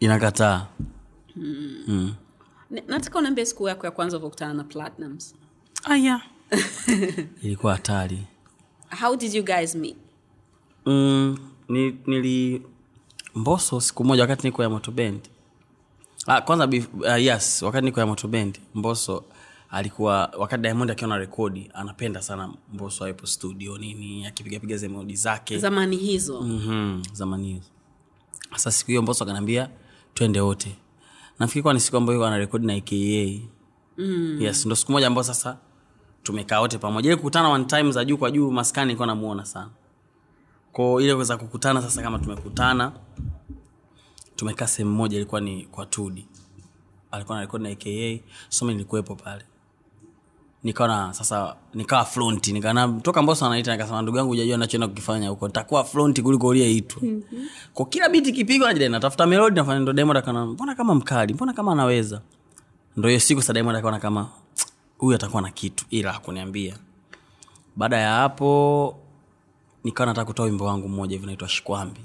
inakataa. 0.00 0.66
N- 1.36 2.14
nataka 2.88 3.18
unaambia 3.18 3.46
siku 3.46 3.68
yako 3.68 3.86
ya 3.86 3.90
kwanza 3.92 4.16
ulivyokutana 4.16 4.54
na 4.54 4.64
platinums. 4.64 5.34
Aya 5.84 6.20
ilikuwa 7.42 7.72
hatari. 7.72 8.18
How 9.00 9.16
did 9.16 9.34
you 9.34 9.44
guys 9.44 9.74
meet? 9.74 9.96
Mm, 10.86 11.38
ni, 11.68 11.98
nili 12.06 12.62
mboso 13.34 13.80
siku 13.80 14.04
moja 14.04 14.22
wakati 14.22 14.46
niko 14.46 14.62
ya 14.62 14.70
motobend 14.70 15.20
ah, 16.26 16.40
kwanza 16.40 16.66
uh, 16.68 17.22
yes 17.22 17.62
wakati 17.62 17.84
niko 17.84 18.00
ya 18.00 18.06
motobend 18.06 18.58
mboso 18.74 19.24
alikuwa 19.70 20.32
wakati 20.38 20.62
diamond 20.62 20.90
akiwa 20.90 21.08
na 21.08 21.18
rekodi 21.18 21.70
anapenda 21.74 22.22
sana 22.22 22.50
mboso 22.72 23.04
awepo 23.04 23.26
studio 23.26 23.78
nini 23.78 24.26
akipigapiga 24.26 24.76
zemodi 24.76 25.16
zake. 25.16 25.58
Zamani 25.58 25.96
hizo. 25.96 26.40
Mm-hmm, 26.40 27.02
zamani 27.12 27.48
hizo. 27.52 27.66
Sasa 28.52 28.70
siku 28.72 28.88
hiyo 28.90 29.02
mboso 29.02 29.24
akanaambia 29.24 29.68
twende 30.14 30.40
wote. 30.40 30.76
Nafikiri 31.38 31.62
kuwa 31.62 31.74
ni 31.74 31.80
siku 31.80 31.96
ambayo 31.96 32.26
anarekodi 32.26 32.66
na 32.66 32.74
aka 32.74 32.96
mm. 33.98 34.36
yes 34.40 34.66
ndo 34.66 34.76
siku 34.76 34.92
moja 34.92 35.06
ambao 35.06 35.24
sasa 35.24 35.58
tumekaa 36.22 36.60
wote 36.60 36.78
pamoja. 36.78 37.08
Ile 37.08 37.16
kukutana 37.16 37.48
one 37.48 37.64
time 37.64 37.92
za 37.92 38.04
juu 38.04 38.16
kwa 38.18 38.30
juu 38.30 38.50
maskani 38.50 38.92
ikuwa 38.92 39.06
namuona 39.06 39.44
sana. 39.44 39.70
Ko 40.72 41.00
ile 41.00 41.12
kuweza 41.14 41.36
kukutana 41.36 41.82
sasa 41.82 42.02
kama 42.02 42.18
tumekutana 42.18 42.92
tumekaa 44.36 44.66
sehemu 44.66 44.94
moja 44.94 45.16
ilikuwa 45.16 45.40
ni 45.40 45.62
kwa 45.64 45.86
tudi. 45.86 46.26
Alikuwa 47.10 47.36
narekodi 47.38 47.64
na 47.64 47.70
aka 47.70 48.24
so 48.48 48.64
mi 48.64 48.72
nilikuwepo 48.72 49.14
pale. 49.14 49.44
Nikawa 50.62 50.88
na 50.88 51.14
sasa 51.14 51.56
nikawa 51.74 52.04
fronti 52.04 52.52
nikana 52.52 52.88
toka 53.02 53.22
mboso 53.22 53.46
anaita 53.46 53.72
nikasema 53.72 54.02
ndugu 54.02 54.18
yangu 54.18 54.30
hujajua 54.30 54.56
nachoenda 54.56 54.88
kukifanya 54.88 55.28
huko. 55.28 55.46
Nitakuwa 55.46 55.84
fronti 55.84 56.22
kuliko 56.22 56.46
uliyeitwa 56.46 57.02
kwa 57.74 57.86
kila 57.86 58.08
biti 58.08 58.32
kipigwa 58.32 58.68
najida 58.68 58.88
natafuta 58.88 59.26
melodi 59.26 59.56
nafanya 59.56 59.78
ndo 59.80 59.92
diamond 59.92 60.16
akana 60.18 60.46
mbona 60.46 60.74
kama 60.74 60.94
mkali? 60.94 61.34
Mbona 61.34 61.52
kama 61.52 61.72
anaweza? 61.72 62.20
Ndo 62.96 63.08
hiyo 63.08 63.20
siku 63.20 63.42
sa 63.42 63.52
diamond 63.52 63.76
akaona 63.76 63.98
kama 63.98 64.28
huyu 64.98 65.14
atakuwa 65.16 65.42
na 65.42 65.50
kitu 65.50 65.84
ila 65.90 66.12
hakuniambia. 66.12 66.76
Baada 67.76 67.96
ya 67.96 68.12
hapo 68.12 68.96
nikawa 69.84 70.06
nataka 70.06 70.24
kutoa 70.24 70.46
wimbo 70.46 70.64
wangu 70.64 70.88
mmoja 70.88 71.12
hivi 71.16 71.26
naitwa 71.26 71.48
shikwambi 71.48 72.00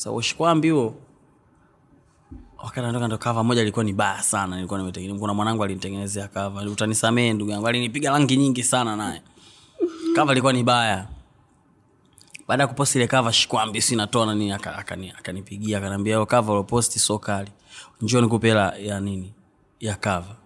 so, 0.00 0.20
shikwambi 0.20 0.70
huo 0.70 0.94
wakati 2.58 2.80
natoka 2.86 3.06
ndo 3.06 3.18
kava 3.18 3.44
moja 3.44 3.62
ilikuwa 3.62 3.84
ni 3.84 3.92
baya 3.92 4.22
sana 4.22 4.56
nilikuwa 4.56 4.78
nimetengeneza 4.80 5.20
kuna 5.20 5.34
mwanangu 5.34 5.64
alinitengenezea 5.64 6.28
kava 6.28 6.62
utanisamee 6.62 7.32
ndugu 7.32 7.50
yangu 7.50 7.68
alinipiga 7.68 8.10
rangi 8.10 8.36
nyingi 8.36 8.62
sana 8.62 8.96
naye. 8.96 9.22
Kava 10.16 10.32
ilikuwa 10.32 10.52
ni 10.52 10.62
baya. 10.62 11.08
Baada 12.48 12.62
ya 12.62 12.66
kuposti 12.66 12.98
ile 12.98 13.06
kava 13.06 13.32
shikwambi 13.32 13.80
si 13.82 13.96
natoa 13.96 14.26
nani 14.26 14.52
akani- 14.52 15.12
akanipigia 15.18 15.78
akaniambia 15.78 16.14
hiyo 16.16 16.26
kava 16.26 16.52
uloposti 16.52 16.98
so 16.98 17.18
kali. 17.18 17.50
Njoo 18.00 18.20
nikupe 18.20 18.48
hela 18.48 18.76
ya 18.76 19.00
nini? 19.00 19.32
Ya 19.80 19.94
kava 19.94 20.36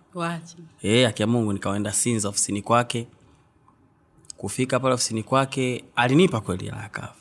Eh, 0.83 1.09
akia 1.09 1.27
mungu 1.27 1.53
nikaenda 1.53 1.93
sinza 1.93 2.29
ofisini 2.29 2.63
kwake. 2.63 3.07
Kufika 4.37 4.81
pale 4.81 4.95
ofisini 4.95 5.23
kwake 5.23 5.85
alinipa 5.97 6.41
kweli 6.41 6.65
hela 6.65 6.83
ya 6.83 6.89
kava 6.89 7.15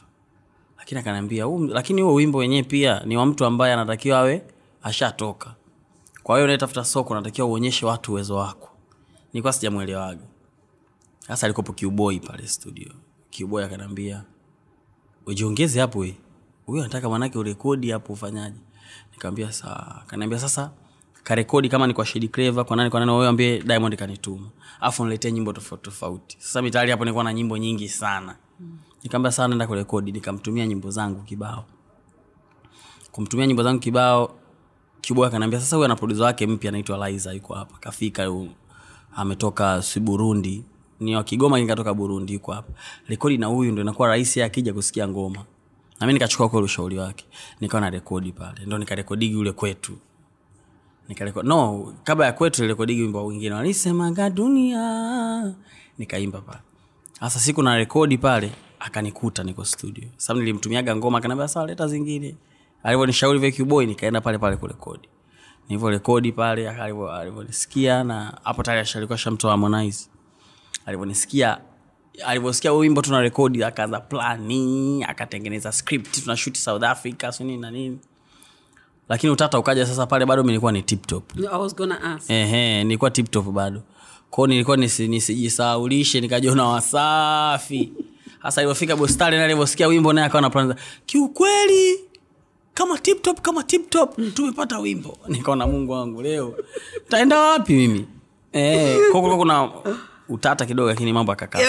lakini 0.94 1.00
akaniambia 1.10 1.46
lakini 1.74 2.02
huo 2.02 2.14
wimbo 2.14 2.38
wenyewe 2.38 2.64
pia 2.64 3.00
ni 3.06 3.18
wa 3.18 3.26
mtu 3.26 3.46
ambaye 3.46 3.74
anatakiwa 3.74 4.20
awe 4.20 4.44
ashatoka. 4.84 5.56
Kwa 6.24 6.36
hiyo 6.36 6.44
unayetafuta 6.44 6.86
soko 6.86 7.14
unatakiwa 7.14 7.48
uonyeshe 7.48 7.86
watu 7.86 8.12
uwezo 8.12 8.36
wako. 8.36 8.70
Nilikuwa 9.34 9.54
sijamwelewaga 9.54 10.22
sasa 11.28 11.48
alikopo 11.48 11.74
kiuboi 11.74 12.20
pale 12.20 12.48
studio. 12.48 12.92
Kiuboi 13.30 13.64
akaniambia 13.64 14.24
ujiongeze 15.26 15.80
hapo 15.80 16.00
we. 16.00 16.16
Huyo 16.66 16.82
anataka 16.84 17.10
manake 17.10 17.38
urekodi 17.38 17.92
hapo 17.92 18.14
ufanyaje? 18.14 18.58
Nikamwambia 19.12 19.52
saa 19.52 20.02
akaniambia 20.02 20.40
sasa 20.40 20.72
karekodi 21.24 21.70
kama 21.70 21.88
ni 21.88 21.94
kwa 21.94 22.06
Shady 22.06 22.28
Clever 22.28 22.66
kwa 22.66 22.78
nani 22.78 22.90
kwa 22.90 23.00
nani 23.06 23.26
ambie 23.26 23.60
Diamond 23.62 23.96
kanituma. 23.96 24.50
Afu 24.82 25.04
niletee 25.06 25.32
nyimbo 25.32 25.54
tofauti 25.54 25.84
tofauti. 25.84 26.38
Sasa 26.40 26.62
mitali 26.62 26.92
hapo 26.92 27.04
nilikuwa 27.06 27.24
na 27.24 27.34
nyimbo 27.34 27.58
nyingi 27.58 27.90
sana 27.90 28.36
nikamwambia 29.04 29.32
sawa 29.32 29.48
naenda 29.48 29.68
kurekodi. 29.68 30.12
Nikamtumia 30.12 30.68
nyimbo 30.68 30.92
zangu 30.92 31.22
kibao. 31.24 31.66
Kumtumia 33.12 33.48
nyimbo 33.48 33.64
zangu 33.64 33.80
kibao 33.80 34.36
Kiboy 35.02 35.30
kanaambia 35.30 35.60
sasa 35.60 35.76
huyu 35.76 35.86
ana 35.86 35.96
wake 36.24 36.48
mpya 36.48 36.70
anaitwa 36.70 37.10
Liza 37.10 37.34
yuko 37.34 37.54
hapa. 37.54 37.78
Kafika 37.80 38.24
yu, 38.24 38.50
ametoka 39.16 39.82
si 39.82 40.00
Burundi. 40.00 40.64
Ni 41.00 41.16
wa 41.16 41.24
Kigoma 41.24 41.60
lakini 41.60 41.94
Burundi 41.94 42.34
yuko 42.34 42.52
hapa. 42.52 42.74
Rekodi 43.08 43.38
na 43.38 43.48
huyu 43.48 43.72
ndo 43.72 43.82
inakuwa 43.82 44.08
rahisi 44.08 44.42
akija 44.42 44.74
kusikia 44.74 45.08
ngoma. 45.08 45.46
Nami 46.00 46.14
nikachukua 46.14 46.50
kweli 46.50 46.66
ushauri 46.66 46.98
wake. 46.98 47.26
Nikawa 47.62 47.82
na 47.82 47.90
rekodi 47.90 48.32
pale. 48.32 48.66
Ndo 48.66 48.78
nikarekodigi 48.78 49.36
ule 49.36 49.52
kwetu. 49.52 49.98
Nikarekodi 51.10 51.48
no 51.50 51.94
kabla 52.04 52.26
ya 52.26 52.32
kwetu 52.34 52.62
nilirekodigi 52.62 53.02
wimbo 53.02 53.26
wengine 53.26 53.56
walisemaga 53.56 54.30
dunia. 54.30 55.56
Nikaimba 55.98 56.42
pale. 56.42 56.60
Sasa 57.20 57.40
siku 57.40 57.64
na 57.64 57.76
rekodi 57.78 58.18
pale 58.18 58.52
akanikuta 58.86 59.44
niko 59.44 59.66
studio. 59.66 60.04
Sababu 60.18 60.40
nilimtumiaga 60.40 60.96
ngoma 60.96 61.18
akaniambia 61.18 61.48
sawa 61.48 61.68
leta 61.68 61.88
zingine. 61.88 62.36
Alivyonishauri 62.84 63.40
vya 63.40 63.52
kiboy 63.52 63.86
nikaenda 63.86 64.22
pale 64.22 64.38
pale 64.38 64.58
kurekodi. 64.58 65.10
Nilivyorekodi 65.70 66.32
pale 66.32 66.70
alivyonisikia 66.70 68.04
na 68.04 68.40
hapo 68.44 68.64
tayari 68.64 68.82
ashalikuwa 68.82 69.18
shamtoa 69.18 69.52
Harmonize. 69.52 70.10
Alivyonisikia 70.86 71.58
alivyosikia 72.26 72.74
wimbo 72.74 73.02
tuna 73.02 73.22
rekodi 73.22 73.64
akaanza 73.64 74.00
plani 74.00 75.04
akatengeneza 75.04 75.72
script 75.72 76.24
tunashuti 76.24 76.60
south 76.60 76.84
africa 76.84 77.32
sinini 77.32 77.58
na 77.58 77.72
nini. 77.72 78.00
Lakini 79.10 79.34
utata 79.34 79.60
ukaja 79.60 79.86
sasa 79.86 80.06
pale 80.06 80.26
bado 80.26 80.44
nilikuwa 80.44 80.72
ni 80.72 80.82
tiptop 80.84 81.24
I 81.40 81.58
was 81.60 81.76
gonna 81.76 82.02
ask. 82.16 82.30
Ehe, 82.30 82.84
nilikuwa 82.84 83.12
tiptop 83.12 83.46
bado. 83.46 83.82
Kwao 84.30 84.48
nilikuwa 84.48 84.78
nisi- 84.78 85.08
nisijisahaulishe 85.10 86.22
nikajiona 86.22 86.64
wasafi 86.66 87.94
hasa 88.44 88.62
alivyofika 88.62 88.96
bostari 88.96 89.38
na 89.38 89.44
alivyosikia 89.44 89.88
wimbo 89.88 90.14
naye 90.14 90.28
akawa 90.28 90.42
naplanza 90.42 90.76
kiukweli 91.06 92.00
kama 92.74 92.98
tiptop 92.98 93.42
kama 93.42 93.64
tiptop 93.64 94.34
tumepata 94.34 94.80
wimbo. 94.80 95.18
Nikaona 95.28 95.68
mungu 95.68 95.92
wangu 95.92 96.22
leo 96.22 96.56
taenda 97.10 97.40
wapi 97.40 97.74
mimi? 97.74 98.06
E, 98.56 98.98
kwa 99.12 99.38
kuna 99.38 99.70
utata 100.30 100.66
kidogo 100.66 100.90
lakini 100.90 101.14
mambo 101.14 101.32
akakaa 101.32 101.60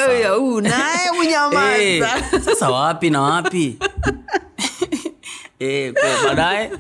unyamaza 1.21 1.59
naye 1.59 1.97
Eh, 1.99 2.05
sasa 2.45 2.71
wapi 2.71 3.11
na 3.11 3.21
wapi? 3.21 3.79
E, 5.59 5.93
baadaye 6.25 6.73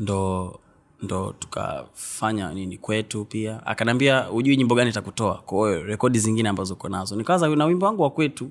ndo 0.00 0.60
ndo 1.02 1.34
tukafanya 1.38 2.54
nini 2.54 2.78
kwetu 2.78 3.24
pia. 3.24 3.66
Akaniambia 3.66 4.30
ujui 4.30 4.56
nyimbo 4.56 4.74
gani 4.74 4.92
takutoa 4.92 5.34
kwa 5.34 5.74
rekodi 5.78 6.18
zingine 6.18 6.48
ambazo 6.48 6.74
uko 6.74 6.88
nazo. 6.88 7.16
Nikaanza 7.16 7.48
na 7.48 7.64
wimbo 7.64 7.86
wangu 7.86 8.02
wa 8.02 8.10
kwetu 8.10 8.50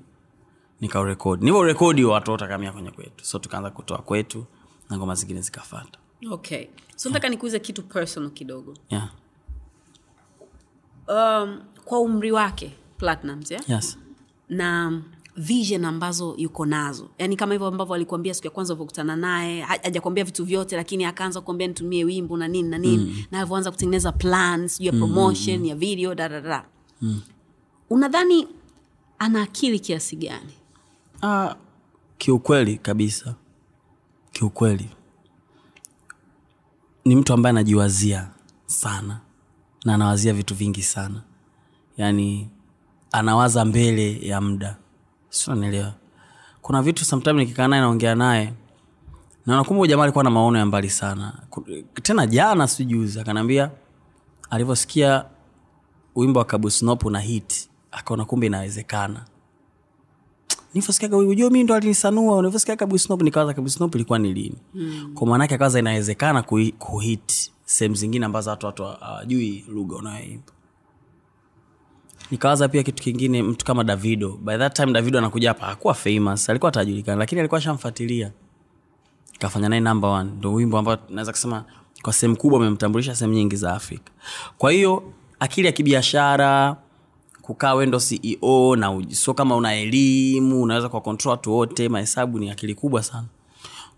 nikaurekodi 0.84 1.44
nivyo 1.44 1.62
rekodi 1.62 2.04
watu 2.04 2.30
watakamia 2.30 2.72
kwenye 2.72 2.90
kwetu 2.90 3.24
so 3.24 3.38
tukaanza 3.38 3.70
kutoa 3.70 3.98
kwetu 3.98 4.44
na 4.90 4.96
ngoma 4.98 5.14
zingine 5.14 5.40
zikafata 5.40 5.98
okay 6.30 6.66
so 6.96 7.08
nataka 7.08 7.28
nikuuze 7.28 7.60
kitu 7.60 7.82
personal 7.82 8.30
kidogo 8.30 8.74
yeah. 8.90 9.08
um, 11.08 11.60
kwa 11.84 12.00
umri 12.00 12.32
wake 12.32 12.72
platinums 12.98 13.50
yeah? 13.50 13.70
yes. 13.70 13.98
na 14.48 15.02
vision 15.36 15.84
ambazo 15.84 16.34
yuko 16.38 16.66
nazo 16.66 17.08
yaani 17.18 17.36
kama 17.36 17.52
hivyo 17.54 17.66
ambavyo 17.66 17.94
alikuambia 17.94 18.34
siku 18.34 18.46
ya 18.46 18.50
kwanza 18.50 18.72
ulivyokutana 18.74 19.16
naye 19.16 19.60
ha- 19.62 19.78
hajakwambia 19.82 20.24
vitu 20.24 20.44
vyote 20.44 20.76
lakini 20.76 21.04
akaanza 21.04 21.40
kuambia 21.40 21.66
nitumie 21.66 22.04
wimbo 22.04 22.36
na 22.36 22.48
nini 22.48 22.68
na 22.68 22.78
nini 22.78 23.04
mm. 23.04 23.24
na 23.30 23.38
alivyoanza 23.38 23.70
kutengeneza 23.70 24.12
plan 24.12 24.68
sijuu 24.68 24.86
ya 24.86 24.92
promotion 24.92 25.58
mm. 25.58 25.64
ya 25.64 25.74
video 25.74 26.14
dadada 26.14 26.64
mm. 27.02 27.20
unadhani 27.90 28.48
ana 29.18 29.42
akili 29.42 29.80
kiasi 29.80 30.16
gani 30.16 30.52
Ah, 31.26 31.54
kiukweli 32.18 32.78
kabisa. 32.78 33.34
Kiukweli. 34.32 34.90
Ni 37.04 37.16
mtu 37.16 37.32
ambaye 37.32 37.50
anajiwazia 37.50 38.28
sana 38.66 39.20
na 39.84 39.94
anawazia 39.94 40.32
vitu 40.32 40.54
vingi 40.54 40.82
sana. 40.82 41.22
Yaani 41.96 42.50
anawaza 43.12 43.64
mbele 43.64 44.18
ya 44.26 44.40
muda. 44.40 44.76
Sinanielewa 45.28 45.94
kuna 46.62 46.82
vitu 46.82 47.04
sometime 47.04 47.40
nikikaa 47.40 47.68
naye 47.68 47.82
naongea 47.82 48.14
naye 48.14 48.52
naona 49.46 49.62
huyu 49.68 49.86
jamaa 49.86 50.02
alikuwa 50.02 50.24
na 50.24 50.30
maono 50.30 50.58
ya 50.58 50.66
mbali 50.66 50.90
sana. 50.90 51.32
Tena 52.02 52.26
jana 52.26 52.68
sijuzi 52.68 53.20
akanaambia 53.20 53.70
alivyosikia 54.50 55.24
wimbo 56.16 56.38
wa 56.38 56.44
kabusnop 56.44 57.04
na 57.04 57.20
hit 57.20 57.70
akaona 57.92 58.24
kumbe 58.24 58.46
inawezekana 58.46 59.24
nilivyosikiaga 60.74 61.16
ujua 61.16 61.50
mi 61.50 61.64
ndo 61.64 61.74
alinisanua 61.74 62.36
nilivyosikia 62.36 62.76
kabusnop 62.76 63.22
nikawaza 63.22 63.54
kabusnop 63.54 63.94
ilikuwa 63.94 64.18
ni 64.18 64.34
lini. 64.34 64.56
Mm. 64.74 65.10
kwa 65.14 65.26
maanake 65.26 65.54
akawaza 65.54 65.78
inawezekana 65.78 66.40
kui- 66.40 66.72
kuhit 66.72 67.50
sehemu 67.64 67.94
zingine 67.94 68.26
ambazo 68.26 68.50
watu 68.50 68.66
watu 68.66 68.84
hawajui 68.84 69.64
lugha 69.68 69.96
unayoimba. 69.96 70.52
Nikawaza 72.30 72.68
pia 72.68 72.82
kitu 72.82 73.02
kingine 73.02 73.42
mtu 73.42 73.64
kama 73.64 73.84
davido. 73.84 74.38
By 74.42 74.56
that 74.58 74.76
time 74.76 74.92
davido 74.92 75.18
anakuja 75.18 75.48
hapa 75.48 75.66
hakuwa 75.66 75.94
famous 75.94 76.50
alikuwa 76.50 76.68
atajulikana 76.68 77.18
lakini 77.18 77.38
alikuwa 77.40 77.60
shamfuatilia. 77.60 78.32
Kafanya 79.38 79.68
naye 79.68 79.80
number 79.80 80.10
one. 80.10 80.30
Ndo 80.38 80.52
wimbo 80.52 80.78
ambao 80.78 80.98
naweza 81.10 81.32
kusema 81.32 81.64
kwa 82.02 82.12
sehemu 82.12 82.36
kubwa 82.36 82.58
amemtambulisha 82.60 83.14
sehemu 83.14 83.34
nyingi 83.34 83.56
za 83.56 83.74
afrika. 83.74 84.12
Kwa 84.58 84.72
hiyo 84.72 85.12
akili 85.40 85.66
ya 85.66 85.72
kibiashara 85.72 86.76
kukaa 87.46 87.74
wendo 87.74 88.00
ceo 88.00 88.76
na 88.76 89.04
sio 89.10 89.34
kama 89.34 89.56
una 89.56 89.74
elimu 89.74 90.62
unaweza 90.62 90.88
kwa 90.88 91.00
kontrol 91.00 91.30
watu 91.30 91.52
wote 91.52 91.88
mahesabu 91.88 92.38
ni 92.38 92.50
akili 92.50 92.74
kubwa 92.74 93.02
sana. 93.02 93.26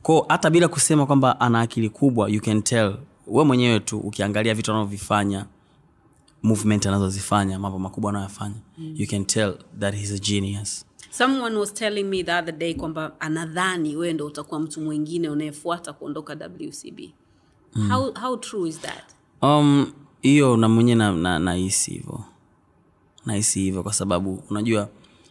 Ko 0.03 0.27
hata 0.29 0.51
bila 0.51 0.69
kusema 0.69 1.07
kwamba 1.07 1.41
ana 1.41 1.61
akili 1.61 1.89
kubwa 1.91 2.29
you 2.31 2.41
can 2.41 2.63
tell 2.63 2.97
we 3.27 3.45
mwenyewe 3.45 3.81
tu 3.81 3.99
ukiangalia 3.99 4.55
vitu 4.55 4.71
anavyovifanya 4.71 5.47
movement 6.43 6.87
anazozifanya 6.87 7.59
mambo 7.59 7.79
makubwa 7.79 8.11
anayoyafanya 8.11 8.55
mm. 8.79 8.95
you 8.97 9.07
can 9.07 9.25
tell 9.25 9.55
that 9.81 9.95
he's 9.95 10.13
a 10.13 10.19
genius. 10.19 10.85
Someone 11.11 11.57
was 11.57 11.75
telling 11.75 12.05
me 12.05 12.23
the 12.25 12.33
other 12.33 12.55
day 12.59 12.75
kwamba 12.75 13.13
anadhani 13.21 13.97
wewe 13.97 14.13
ndo 14.13 14.27
utakuwa 14.27 14.61
mtu 14.61 14.81
mwingine 14.81 15.29
unayefuata 15.29 15.93
kuondoka 15.93 16.33
wcb 16.33 17.01
mm. 17.75 17.91
how, 17.91 18.13
how 18.21 18.37
true 18.37 18.69
is 18.69 18.81
that? 18.81 19.05
Um 19.43 19.93
hiyo 20.23 20.57
na 20.57 20.69
mwenyewe 20.69 21.13
nahisi 21.39 21.91
na, 21.91 21.97
hivyo 21.97 22.25
nahisi 23.27 23.61
hivyo 23.61 23.83
kwa 23.83 23.93
sababu 23.93 24.45
unajua 24.51 24.89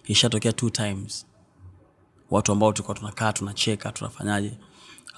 ishatokea 0.08 0.54
two 0.54 0.70
times. 0.70 1.26
Watu 2.32 2.52
ambao 2.52 2.74
tulikuwa 2.74 2.98
tunakaa 2.98 3.34
tunacheka 3.34 3.92
tunafanyaje 3.92 4.52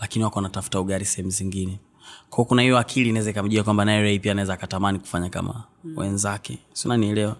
lakini 0.01 0.25
wako 0.25 0.35
wanatafuta 0.39 0.79
ugari 0.79 1.05
sehemu 1.05 1.29
zingine. 1.29 1.79
Kwao 2.29 2.45
kuna 2.45 2.61
hiyo 2.61 2.77
akili 2.77 3.09
inaweza 3.09 3.29
ikamjia 3.31 3.63
kwamba 3.63 3.85
naye 3.85 4.19
pia 4.19 4.31
anaweza 4.31 4.53
akatamani 4.53 4.99
kufanya 4.99 5.29
kama 5.29 5.63
mm. 5.83 5.97
wenzake 5.97 6.57
sinanielewa 6.73 7.35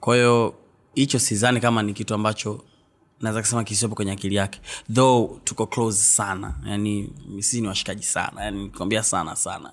kwa 0.00 0.52
hicho 0.94 1.18
sidhani 1.18 1.60
kama 1.60 1.82
ni 1.82 1.94
kitu 1.94 2.14
ambacho 2.14 2.64
naweza 3.20 3.40
kusema 3.40 3.64
kisiopo 3.64 3.94
kwenye 3.94 4.12
akili 4.12 4.34
yake. 4.34 4.60
Though 4.94 5.44
tuko 5.44 5.66
close 5.66 5.98
sana 6.02 6.54
yani 6.66 7.12
sisi 7.36 7.60
ni 7.60 7.68
washikaji 7.68 8.02
sana 8.02 8.44
yani 8.44 8.62
nikwambia 8.64 9.02
sana 9.02 9.36
sana 9.36 9.72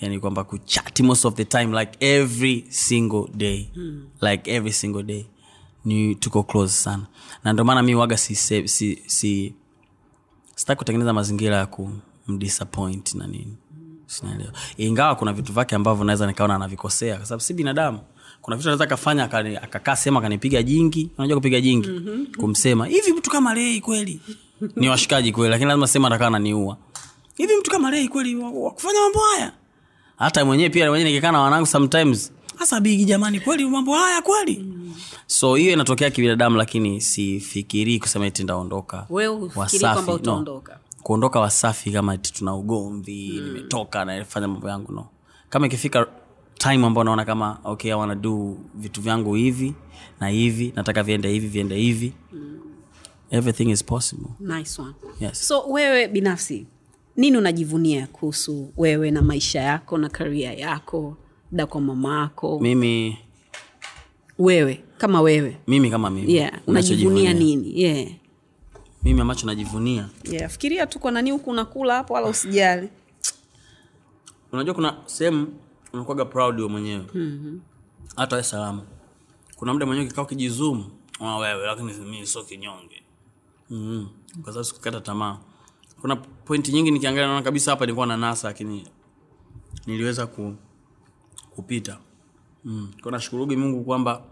yani 0.00 0.20
kwamba 0.20 0.44
kuchati 0.44 1.02
most 1.02 1.24
of 1.24 1.34
the 1.34 1.44
time 1.44 1.80
like 1.80 1.92
every 2.00 2.64
single 2.68 3.24
day. 3.34 3.68
Mm. 3.76 4.06
like 4.20 4.50
every 4.54 4.72
single 4.72 5.02
day. 5.02 5.24
Ni 5.84 6.14
tuko 6.14 6.42
close 6.42 6.72
sana. 6.74 7.06
Na 7.44 7.52
ndio 7.52 7.64
maana 7.64 7.82
mi 7.82 7.94
waga 7.94 8.16
si, 8.16 8.34
si, 8.34 8.68
si, 8.68 9.02
si 9.06 9.54
sitaki 10.54 10.78
kutengeneza 10.78 11.12
mazingira 11.12 11.56
ya 11.56 11.66
kumdisappoint 11.66 13.14
na 13.14 13.26
nini. 13.26 13.56
Sinaelewa 14.06 14.52
ingawa 14.76 15.14
kuna 15.14 15.32
vitu 15.32 15.52
vyake 15.52 15.74
ambavyo 15.74 16.04
naweza 16.04 16.26
nikaona 16.26 16.54
anavikosea 16.54 17.16
kwa 17.16 17.26
sababu 17.26 17.42
si 17.42 17.54
binadamu. 17.54 17.98
Kuna 18.42 18.56
vitu 18.56 18.68
anaweza 18.68 18.84
akafanya 18.84 19.24
akakaa 19.62 19.96
sehemu 19.96 20.18
akanipiga 20.18 20.62
jingi. 20.62 21.10
Unajua 21.18 21.36
kupiga 21.36 21.60
jingi? 21.60 21.88
Mm-hmm. 21.88 22.26
kumsema 22.36 22.86
hivi 22.86 23.12
mtu 23.12 23.30
kama 23.30 23.54
lei 23.54 23.80
kweli? 23.80 24.20
Ni 24.76 24.88
washikaji 24.88 25.32
kweli 25.32 25.50
lakini 25.50 25.68
lazima 25.68 25.86
sehemu 25.86 26.06
atakaa 26.06 26.30
naniua 26.30 26.76
hivi 27.36 27.56
mtu 27.60 27.70
kama 27.70 27.90
lei 27.90 28.08
kweli 28.08 28.36
wa- 28.36 28.50
wa 28.50 28.74
mambo 29.02 29.18
haya 29.34 29.52
hata 30.16 30.44
mwenyewe 30.44 30.70
pia 30.70 30.90
mwenyewe 30.90 31.10
nikikaa 31.10 31.32
na 31.32 31.40
wanangu 31.40 31.66
sometimes 31.66 32.32
hasa 32.56 32.80
bigi 32.80 33.04
jamani 33.04 33.40
kweli 33.40 33.64
mambo 33.66 33.94
haya 33.94 34.22
kweli 34.22 34.58
mm. 34.58 34.94
so 35.26 35.54
hiyo 35.54 35.72
inatokea 35.72 36.10
kibinadamu 36.10 36.56
lakini 36.56 37.00
sifikirii 37.00 37.98
kusema 37.98 38.26
iti 38.26 38.44
ndaondoka 38.44 39.06
Wasafi, 39.56 40.10
no. 40.24 40.62
kuondoka 41.02 41.40
wasafi 41.40 41.90
kama 41.92 42.18
ti 42.18 42.32
tuna 42.32 42.54
ugomvi 42.54 43.32
mm. 43.40 43.46
nimetoka 43.46 44.04
nafanya 44.04 44.48
mambo 44.48 44.68
yangu 44.68 44.92
no 44.92 45.06
kama 45.50 45.66
ikifika 45.66 46.06
time 46.58 46.86
ambao 46.86 47.04
naona 47.04 47.24
kama 47.24 47.58
okay 47.64 47.90
I 47.92 47.94
wanna 47.94 48.14
do 48.14 48.56
vitu 48.74 49.00
vyangu 49.00 49.34
hivi 49.34 49.74
na 50.20 50.28
hivi 50.28 50.72
nataka 50.76 51.02
viende 51.02 51.28
hivi 51.30 51.48
viende 51.48 51.76
hivi 51.76 52.12
mm. 52.32 52.58
everything 53.30 53.70
is 53.70 53.84
possible 53.84 54.28
nice 54.40 54.82
one 54.82 54.94
yes 55.20 55.48
so 55.48 55.60
wewe 55.68 56.08
binafsi 56.08 56.66
nini 57.16 57.36
unajivunia 57.36 58.06
kuhusu 58.06 58.72
wewe 58.76 59.10
na 59.10 59.22
maisha 59.22 59.60
yako 59.60 59.98
na 59.98 60.08
karia 60.08 60.52
yako 60.52 61.16
da 61.52 61.66
kwa 61.66 61.80
mama 61.80 62.20
yako? 62.20 62.60
Mimi 62.60 63.18
wewe 64.38 64.84
kama 64.98 65.20
wewe. 65.20 65.56
Mimi 65.66 65.90
kama 65.90 66.10
mimi. 66.10 66.34
Yeah 66.34 66.52
unajivunia 66.66 67.32
nini? 67.32 67.80
Yeah. 67.82 68.08
Mimi 69.02 69.20
ambacho 69.20 69.46
najivunia. 69.46 70.08
Yeah 70.24 70.50
fikiria 70.50 70.86
tu 70.86 70.98
kwa 70.98 71.10
nani 71.12 71.30
huku 71.30 71.50
unakula 71.50 71.94
hapo 71.94 72.14
wala 72.14 72.26
usijali. 72.28 72.88
Unajua 74.52 74.74
kuna 74.74 74.96
sehemu 75.06 75.48
unakuwaga 75.92 76.24
proud 76.24 76.60
we 76.60 76.68
mwenyewe. 76.68 77.04
Mm-hmm. 77.14 78.42
salama. 78.42 78.82
Kuna 79.56 79.74
mda 79.74 79.86
mwenyewe 79.86 80.08
kikao 80.08 80.24
kijizumu 80.26 80.84
"Ah, 81.20 81.36
wewe 81.38 81.66
lakini 81.66 81.92
mimi 81.92 82.26
sio 82.26 82.42
kinyonge. 82.44 83.02
Mm-hmm. 83.70 84.08
kwa 84.42 84.52
sababu 84.52 84.64
sikukata 84.64 85.00
tamaa 85.00 85.38
kuna 86.00 86.16
pointi 86.16 86.72
nyingi 86.72 86.90
nikiangalia 86.90 87.26
naona 87.26 87.42
kabisa 87.42 87.70
hapa 87.70 87.84
nilikuwa 87.86 88.06
na 88.06 88.16
nasa 88.16 88.48
lakini 88.48 88.86
niliweza 89.86 90.26
ku, 90.26 90.54
kupita. 91.50 91.98
Mm. 92.64 92.92
kwa 93.02 93.12
nashukurugi 93.12 93.56
mungu 93.56 93.84
kwamba 93.84 94.22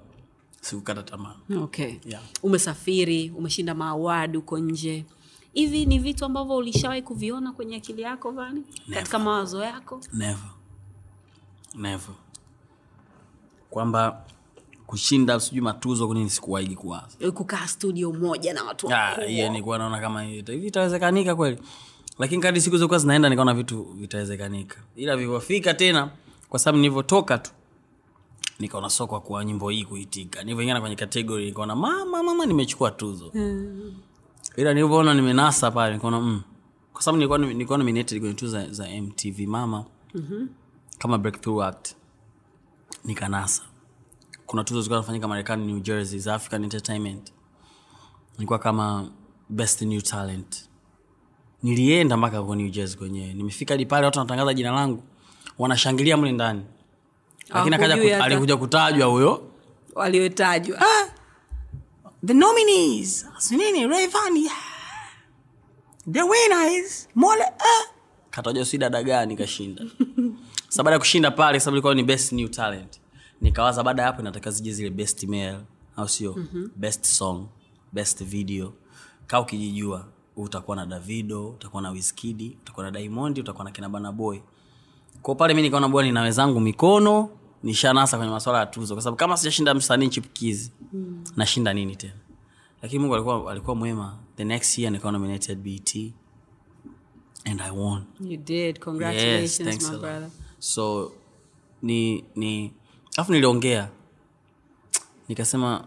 sikukata 0.61 1.03
tamaa. 1.03 1.35
Okay. 1.63 1.95
Yeah. 2.07 2.23
umesafiri 2.43 3.31
umeshinda 3.31 3.75
maawadi 3.75 4.37
huko 4.37 4.59
nje. 4.59 5.05
Hivi 5.53 5.87
ni 5.87 5.99
vitu 5.99 6.25
ambavyo 6.25 6.57
ulishawahi 6.57 7.03
kuviona 7.03 7.53
kwenye 7.53 7.77
akili 7.77 8.03
yako 8.03 8.31
vani? 8.31 8.63
Katika 8.95 9.19
mawazo 9.19 9.65
yako? 9.65 10.01
Never. 10.13 10.51
Never. 11.75 12.15
Kwamba 13.71 14.25
kushinda 14.87 15.41
sijui 15.41 15.61
matuzo 15.61 16.09
kunini 16.09 16.31
sikuwaigi 16.31 16.75
kuwaza. 16.77 17.31
Kukaa 17.33 17.67
studio 17.67 18.13
moja 18.13 18.55
na 18.55 18.65
watu 18.65 18.93
Ah, 18.95 19.15
hiyo 19.27 19.49
nilikuwa 19.49 19.79
naona 19.79 20.01
kama 20.01 20.23
hivi 20.23 20.67
itawezekanika 20.67 21.35
kweli? 21.37 21.59
Lakini 22.19 22.43
kadi 22.43 22.61
siku 22.61 22.77
zilikuwa 22.77 22.99
zinaenda 22.99 23.29
nikaona 23.29 23.55
vitu 23.55 23.83
vitawezekanika. 23.83 24.77
Ila 24.97 25.17
vilivyofika 25.17 25.75
tena 25.75 26.11
kwa 26.49 26.59
sababu 26.59 26.79
nilivyotoka 26.79 27.39
tu 27.39 27.51
nikaona 28.59 28.91
soko 28.91 29.21
kwa 29.21 29.45
nyimbo 29.45 29.69
hii 29.71 29.85
kuitika. 29.85 30.43
Nilivyoingana 30.43 30.81
kwenye 30.81 30.97
kategori 30.97 31.45
nikaona 31.47 31.77
mama 31.77 32.23
mama 32.23 32.47
nimechukua 32.47 32.91
tuzo. 32.91 33.33
Ila 34.57 34.75
nilivyoona 34.75 35.15
nimenasa 35.15 35.71
pale 35.71 35.95
nikaona 35.95 36.21
mm. 36.21 36.43
kwa 36.93 37.03
sababu 37.03 37.17
nilikuwa 37.19 37.39
nilikuwa 37.39 37.79
nominated 37.79 38.19
kwenye 38.21 38.35
tuzo 38.35 38.53
za, 38.61 38.69
za 38.73 38.89
mtv 39.03 39.41
mama. 39.41 39.85
Mm-hmm. 40.15 40.49
kama 40.99 41.19
breakthrough 41.19 41.63
act. 41.63 41.95
Nikanasa 43.05 43.63
kuna 44.47 44.65
tuzo 44.65 44.81
zilikuwa 44.81 45.01
nafanyika 45.01 45.29
marekani 45.29 45.67
new 45.67 45.81
jersey 45.81 46.19
za 46.19 46.35
african 46.35 46.63
entertainment. 46.65 47.33
Nilikuwa 48.35 48.59
kama 48.59 49.11
best 49.49 49.83
new 49.83 50.01
talent. 50.01 50.69
Nilienda 51.63 52.17
mpaka 52.17 52.39
huko 52.39 52.55
new 52.55 52.69
jersey 52.69 52.99
kwenyewe. 52.99 53.35
Nimefika 53.35 53.75
hadi 53.75 53.87
pale 53.87 54.05
watu 54.07 54.19
wanatangaza 54.19 54.55
jina 54.55 54.71
langu 54.71 55.03
wanashangilia 55.59 56.17
mle 56.17 56.33
ndani. 56.33 56.63
Lakini 57.49 57.75
akaja 57.77 58.25
alikuja 58.25 58.57
kutajwa 58.57 59.07
huyo. 59.09 59.51
waliotajwa. 59.95 60.79
The 62.27 62.35
nominees! 62.35 63.27
Sinini 63.39 63.87
Rayvanny 63.87 64.49
the 66.13 66.23
winner 66.23 66.69
is 66.85 67.09
Mole 67.15 67.43
ah. 67.43 67.85
katajwa 68.31 68.65
si 68.65 68.79
dada 68.79 69.03
gani 69.03 69.37
kashinda. 69.37 69.85
Sa 70.69 70.83
baada 70.83 70.95
ya 70.95 70.99
kushinda 70.99 71.31
pale 71.31 71.61
sababu 71.61 71.77
ilikuwa 71.77 71.95
ni 71.95 72.03
best 72.03 72.33
new 72.33 72.49
talent 72.49 73.01
nikawaza 73.41 73.83
baada 73.83 74.03
ya 74.03 74.07
hapo 74.09 74.21
inataka 74.23 74.51
zije 74.51 74.73
zile 74.73 74.91
best 74.91 75.25
mail 75.25 75.57
au 75.97 76.09
sio? 76.09 76.35
Mm-hmm. 76.37 76.71
best 76.77 77.05
song 77.05 77.47
best 77.93 78.25
video. 78.25 78.73
Kaa 79.27 79.41
ukijijua 79.41 80.07
utakuwa 80.37 80.77
na 80.77 80.87
davido 80.87 81.49
utakuwa 81.49 81.83
na 81.83 81.91
wiskidi 81.91 82.57
utakuwa 82.63 82.87
na 82.87 82.91
daimondi 82.91 83.41
utakuwa 83.41 83.65
na 83.65 83.71
kinabanaboy 83.71 84.39
ko 85.23 85.35
pale 85.35 85.55
mi 85.55 85.63
nikaona 85.63 85.89
bwana 85.89 86.09
nina 86.09 86.21
wenzangu 86.23 86.61
mikono 86.61 87.29
nishanasa 87.63 88.17
kwenye 88.17 88.33
maswala 88.33 88.59
ya 88.59 88.67
tuzo. 88.67 88.95
Kwa 88.95 89.03
sababu 89.03 89.17
kama 89.17 89.37
sijashinda 89.37 89.75
msanii 89.75 90.09
chipkizi 90.09 90.73
mm. 90.93 91.25
nashinda 91.37 91.73
nini 91.75 91.97
tena? 91.97 92.13
Lakini 92.83 92.99
mungu 93.01 93.15
alikuwa, 93.15 93.53
alikuwa 93.53 93.77
mwema. 93.77 94.19
The 94.37 94.45
next 94.45 94.79
year 94.79 94.93
nikawa 94.93 95.13
nominated 95.13 95.59
bt 95.59 96.13
and 97.45 97.61
i 97.61 97.71
won. 97.71 98.03
You 98.21 98.37
did. 98.37 98.79
Congratulations 98.81 99.61
yes, 99.61 99.83
my 99.91 99.99
brother. 99.99 100.29
So 100.59 101.13
ni 101.83 102.25
ni 102.37 102.73
alafu 103.17 103.33
niliongea. 103.33 103.89
Nikasema 105.29 105.85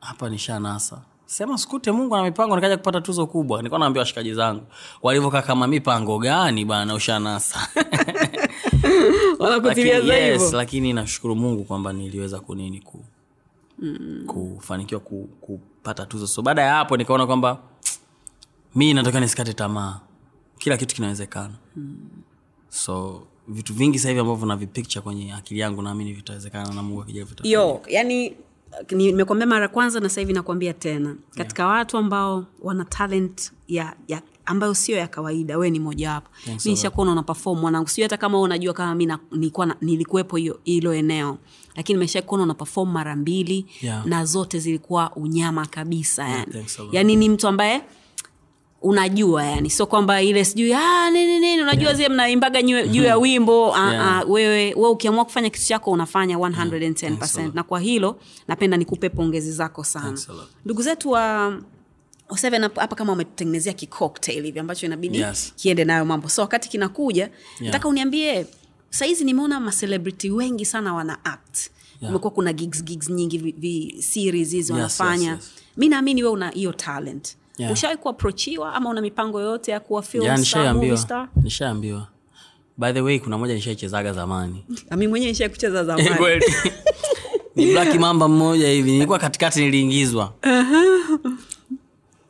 hapa 0.00 0.28
nishanasa 0.28 1.02
sema 1.28 1.58
sikute 1.58 1.92
mungu 1.92 2.14
ana 2.16 2.24
mipango. 2.24 2.56
Nikaja 2.56 2.76
kupata 2.76 3.00
tuzo 3.00 3.26
kubwa. 3.26 3.58
Nilikuwa 3.58 3.78
naambia 3.78 4.00
washikaji 4.00 4.34
zangu 4.34 4.62
walivyokaa 5.02 5.42
kama 5.42 5.66
mipango 5.66 6.18
gani 6.18 6.64
bana 6.64 6.94
ushanasa 6.94 7.68
lakini, 9.64 9.88
yes, 9.88 10.52
lakini 10.52 10.92
nashukuru 10.92 11.36
mungu 11.36 11.64
kwamba 11.64 11.92
niliweza 11.92 12.40
kunini 12.40 12.80
ku, 12.80 13.04
mm. 13.78 14.24
kufanikiwa 14.26 15.00
ku, 15.00 15.28
kupata 15.40 16.06
tuzo. 16.06 16.26
So 16.26 16.42
baada 16.42 16.62
ya 16.62 16.74
hapo 16.74 16.96
nikaona 16.96 17.26
kwamba 17.26 17.58
mi 18.74 18.94
natakiwa 18.94 19.20
nisikate 19.20 19.52
tamaa. 19.52 20.00
Kila 20.58 20.76
kitu 20.76 20.94
kinawezekana. 20.94 21.54
Mm. 21.76 21.96
so 22.68 23.22
vitu 23.48 23.74
vingi 23.74 23.98
sahivi 23.98 24.20
ambavyo 24.20 24.46
navipicture 24.46 25.00
kwenye 25.02 25.32
akili 25.32 25.60
yangu 25.60 25.82
naamini 25.82 26.12
vitawezekana 26.12 26.74
na 26.74 26.82
mungu 26.82 27.02
akija 27.02 27.26
yo 27.42 27.80
yani 27.88 28.36
nimekwambia 28.90 29.46
mara 29.46 29.68
kwanza 29.68 30.00
na 30.00 30.08
sahivi 30.08 30.32
nakuambia 30.32 30.72
nakwambia 30.72 31.00
tena. 31.12 31.16
Katika 31.36 31.62
yeah. 31.62 31.74
watu 31.74 31.96
ambao 31.96 32.44
wana 32.62 32.84
talent 32.84 33.52
ya, 33.68 33.96
ya 34.08 34.22
ambayo 34.44 34.74
sio 34.74 34.96
ya 34.96 35.08
kawaida 35.08 35.58
we 35.58 35.70
ni 35.70 35.80
mojawapo 35.80 36.30
mi 36.46 36.70
nishakuona 36.70 37.12
una 37.12 37.22
perform 37.22 37.60
mwanangu. 37.60 37.88
Sio 37.88 38.04
hata 38.04 38.16
kama 38.16 38.40
unajua 38.40 38.72
kama 38.74 38.94
mi 38.94 39.08
nilikuwepo 39.80 40.36
hilo 40.64 40.94
eneo. 40.94 41.38
Lakini 41.76 41.96
nimeshakuona 41.96 42.42
una 42.44 42.54
perform 42.54 42.90
mara 42.92 43.16
mbili 43.16 43.66
Yeah. 43.80 44.06
na 44.06 44.24
zote 44.24 44.58
zilikuwa 44.58 45.16
unyama 45.16 45.66
kabisa 45.66 46.28
yani, 46.28 46.54
yeah, 46.54 46.66
yani 46.92 47.16
ni 47.16 47.28
mtu 47.28 47.48
ambaye 47.48 47.82
unajua 48.82 49.44
yani. 49.44 49.70
Sio 49.70 49.86
kwamba 49.86 50.22
ile 50.22 50.44
sijui 50.44 50.74
"Ah, 50.74 51.10
nini 51.10 51.38
nini 51.40 51.62
unajua 51.62 51.82
yeah. 51.84 51.96
zile 51.96 52.08
mnaimbaga 52.08 52.62
juu 52.62 53.02
ya 53.02 53.18
wimbo 53.24 53.74
ah, 53.76 53.92
Yeah. 53.92 54.24
uh, 54.26 54.30
wewe 54.32 54.74
we 54.74 54.88
ukiamua 54.88 55.24
kufanya 55.24 55.50
kitu 55.50 55.66
chako 55.66 55.90
unafanya 55.90 56.36
110 56.36 57.54
na 57.54 57.62
kwa 57.62 57.80
hilo 57.80 58.20
napenda 58.48 58.76
nikupe 58.76 59.08
pongezi 59.08 59.52
zako 59.52 59.84
sana. 59.84 60.18
Ndugu 60.64 60.82
zetu 60.82 61.10
wa 61.10 61.54
hapa 62.74 62.96
kama 62.96 63.12
wametutengenezea 63.12 63.72
kicocktail 63.72 64.42
hivi 64.44 64.58
ambacho 64.58 64.86
inabidi 64.86 65.18
Yes. 65.20 65.52
kiende 65.56 65.84
nayo 65.84 66.04
mambo. 66.04 66.28
So 66.28 66.42
wakati 66.42 66.68
kinakuja 66.68 67.30
nataka 67.60 67.88
uniambie 67.88 68.46
sahizi 68.90 69.24
nimeona 69.24 69.60
macelebrity 69.60 70.30
wengi 70.30 70.64
sana 70.64 70.94
wana 70.94 71.24
act. 71.24 71.70
Kumekuwa 72.00 72.30
kuna 72.30 72.52
gigs 72.52 72.84
gigs 72.84 73.10
nyingi 73.10 73.38
vi, 73.38 73.52
vi 73.58 74.02
series 74.02 74.50
hizi 74.50 74.72
wanafanya 74.72 75.30
yes, 75.30 75.38
yes. 75.40 75.50
mi 75.76 75.88
naamini 75.88 76.22
we 76.22 76.28
una 76.28 76.50
hiyo 76.50 76.72
talent. 76.72 77.26
Yeah. 77.28 77.38
Ushawai 77.72 77.96
kuaprochiwa 77.96 78.74
ama 78.74 78.90
una 78.90 79.00
mipango 79.00 79.40
yoyote 79.40 79.70
ya 79.70 79.80
kuwa 79.80 80.04
Yeah, 80.12 80.38
nishaambiwa. 80.38 81.28
nishaambiwa. 81.36 82.08
By 82.78 82.92
the 82.92 83.00
way 83.00 83.18
kuna 83.18 83.38
moja 83.38 83.54
nishaichezaga 83.54 84.12
zamani. 84.12 84.64
Mi 84.96 85.08
mwenyewe 85.08 85.32
nishai 85.32 85.48
kucheza 85.48 85.84
zamani 85.84 86.10
ni 87.56 87.72
black 87.72 87.94
mamba 87.94 88.28
mmoja 88.28 88.68
hivi. 88.68 88.90
Nilikuwa 88.92 89.18
katikati 89.18 89.60
niliingizwa. 89.60 90.32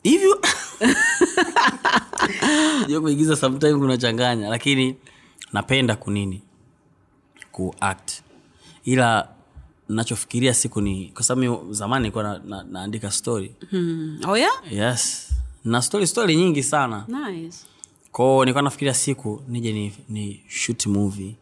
Hivyo. 0.03 0.41
Unajua 2.79 3.01
kuigiza 3.01 3.37
sometime 3.37 3.79
kunachanganya 3.79 4.49
lakini 4.49 4.97
napenda 5.53 5.97
kunini? 5.97 6.43
Kuact 7.53 8.13
ila 8.85 9.29
nachofikiria 9.89 10.55
siku 10.55 10.81
ni 10.81 11.11
kwa 11.15 11.23
sababu 11.23 11.73
zamani 11.73 12.03
nilikuwa 12.03 12.25
na, 12.25 12.39
na, 12.45 12.63
naandika 12.63 13.11
story. 13.11 13.55
Hmm. 13.71 14.21
oh 14.29 14.37
yeah? 14.37 14.53
yes. 14.73 15.29
Na 15.65 15.83
story 15.83 16.07
story 16.07 16.37
nyingi 16.37 16.63
sana. 16.63 17.05
Nice. 17.09 17.57
kwao 18.13 18.45
nilikuwa 18.45 18.63
nafikiria 18.63 18.95
siku 18.95 19.43
nije 19.49 19.73
ni, 19.73 19.93
ni 20.09 20.41
shoot 20.49 20.87
movie. 20.87 21.35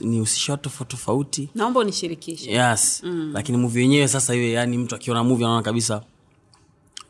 Nihusishe 0.00 0.52
watu 0.52 0.62
tofauti 0.62 0.90
tofauti. 0.96 1.48
Naomba 1.54 1.80
unishirikishe. 1.80 2.50
Yes. 2.50 3.02
Mm. 3.04 3.30
lakini 3.34 3.58
muvi 3.58 3.80
yenyewe 3.80 4.08
sasa 4.08 4.32
hiyo 4.32 4.48
yani 4.52 4.78
mtu 4.78 4.94
akiona 4.94 5.24
muvi 5.24 5.44
anaona 5.44 5.62
kabisa 5.62 6.02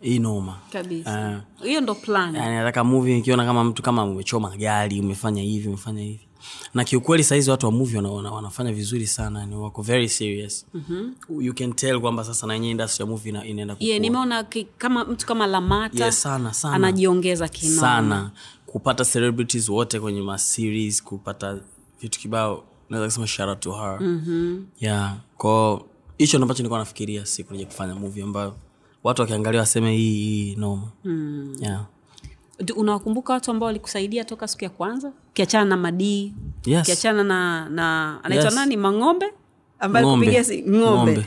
hii 0.01 0.19
noma 0.19 0.59
kabisa. 0.73 1.43
Hiyo 1.63 1.81
ndo 1.81 1.95
plan. 1.95 2.35
Yani 2.35 2.57
nataka 2.57 2.85
muvi 2.85 3.15
nikiona 3.15 3.45
kama 3.45 3.65
mtu 3.65 3.83
kama 3.83 4.05
umechoma 4.05 4.57
gari 4.57 5.01
umefanya 5.01 5.43
hivi 5.43 5.69
umefanya 5.69 6.03
hivi 6.03 6.26
na 6.75 6.85
kiukweli 6.85 7.25
sahizi 7.25 7.51
watu 7.51 7.67
wa 7.67 7.73
movie 7.73 7.97
wana, 7.97 8.11
wana, 8.11 8.31
wanafanya 8.31 8.73
vizuri 8.73 9.07
sana 9.07 9.47
ni 9.47 9.57
wako 9.57 9.83
very 9.83 10.09
serious 10.09 10.67
mm-hmm. 10.75 11.15
you 11.43 11.55
can 11.55 11.73
tell 11.73 12.01
kwamba 12.01 12.25
sasa 12.25 12.47
na 12.47 12.55
yenyewe 12.55 12.71
industry 12.71 13.03
ya 13.03 13.07
movie 13.11 13.29
ina- 13.31 13.45
inaenda 13.47 13.77
yeah, 13.79 14.01
nimeona 14.01 14.47
kama 14.79 15.05
mtu 15.05 15.27
kama 15.27 15.47
lamata 15.47 15.99
yeah, 15.99 16.13
sana, 16.13 16.55
sana. 16.55 16.75
anajiongeza 16.75 17.49
kinoma 17.49 17.81
sana 17.81 18.31
kupata 18.67 19.05
celebrities 19.05 19.69
wote 19.69 20.01
kwenye 20.01 20.23
maseries 20.23 21.03
kupata 21.03 21.59
vitu 22.01 22.21
kibao 22.21 22.65
naweza 22.91 23.07
kusema 23.09 23.27
shout 23.27 23.61
to 23.61 23.73
her 23.73 23.99
mm-hmm. 24.01 24.67
yeah 24.81 25.17
kwao 25.37 25.87
hicho 26.19 26.37
ambacho 26.39 26.59
nilikuwa 26.59 26.79
nafikiria 26.79 27.27
siku 27.27 27.53
nija 27.53 27.67
kufanya 27.67 27.95
movie 27.95 28.23
ambayo 28.23 28.55
watu 29.05 29.23
wakiangalia 29.23 29.61
waseme 29.61 29.97
hii 29.97 30.15
hii 30.25 30.57
noma 30.57 30.89
mm. 31.05 31.57
yeah. 31.61 31.85
Unawakumbuka 32.77 33.33
watu 33.33 33.51
ambao 33.51 33.67
walikusaidia 33.67 34.25
toka 34.25 34.49
siku 34.49 34.65
ya 34.65 34.71
kwanza? 34.71 35.13
Ukiachana 35.31 35.65
na 35.65 35.77
madii 35.77 36.35
Yes. 36.65 36.83
ukiachana 36.83 37.25
na 37.25 37.69
na 37.69 38.19
anaitwa 38.25 38.45
Yes. 38.47 38.55
nani? 38.55 38.77
Mang'ombe? 38.77 39.27
Ambaye 39.79 40.07
Ng'ombe. 40.07 40.45
si 40.45 40.63
ng'ombe, 40.63 41.13
Ng'ombe. 41.13 41.27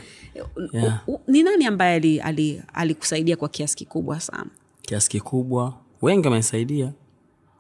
Yeah. 0.73 1.01
U- 1.07 1.13
u- 1.13 1.21
ni 1.27 1.43
nani 1.43 1.65
ambaye 1.65 1.95
alikusaidia 2.21 2.25
ali, 2.73 3.32
ali 3.32 3.36
kwa 3.36 3.49
kiasi 3.49 3.75
kikubwa 3.75 4.19
sana? 4.19 4.45
Kiasi 4.82 5.09
kikubwa. 5.09 5.73
Wengi 6.01 6.27
wamesaidia 6.27 6.93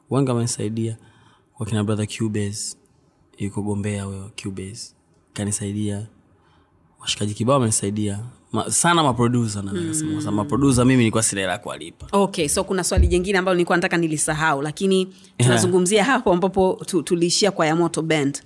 wengi 0.09 0.29
wamesaidia 0.31 0.97
wakina 1.59 1.83
brother 1.83 2.07
cubase. 2.17 2.77
Yuko 3.37 3.61
gombea 3.61 4.03
huyo 4.03 4.31
cubase. 4.43 4.93
Kanisaidia. 5.33 6.07
Washikaji 6.99 7.33
kibao 7.33 7.53
wamenisaidia 7.53 8.19
Ma, 8.51 8.71
sana 8.71 9.03
maprodusa 9.03 9.61
naasema 9.61 10.21
mm. 10.21 10.35
maprodusa 10.35 10.85
mimi 10.85 10.97
nilikuwa 10.97 11.23
sina 11.23 11.41
hela 11.41 11.57
kuwalipa 11.57 12.07
okay 12.11 12.47
so 12.47 12.63
kuna 12.63 12.83
swali 12.83 13.07
jingine 13.07 13.37
ambalo 13.37 13.55
nilikuwa 13.55 13.77
nataka 13.77 13.97
nilisahau 13.97 14.61
lakini 14.61 15.13
tunazungumzia 15.37 16.03
hapo 16.03 16.33
ambapo 16.33 16.81
tu, 16.85 17.03
tuliishia 17.03 17.51
kwa 17.51 17.65
yamoto 17.67 18.01
band 18.01 18.41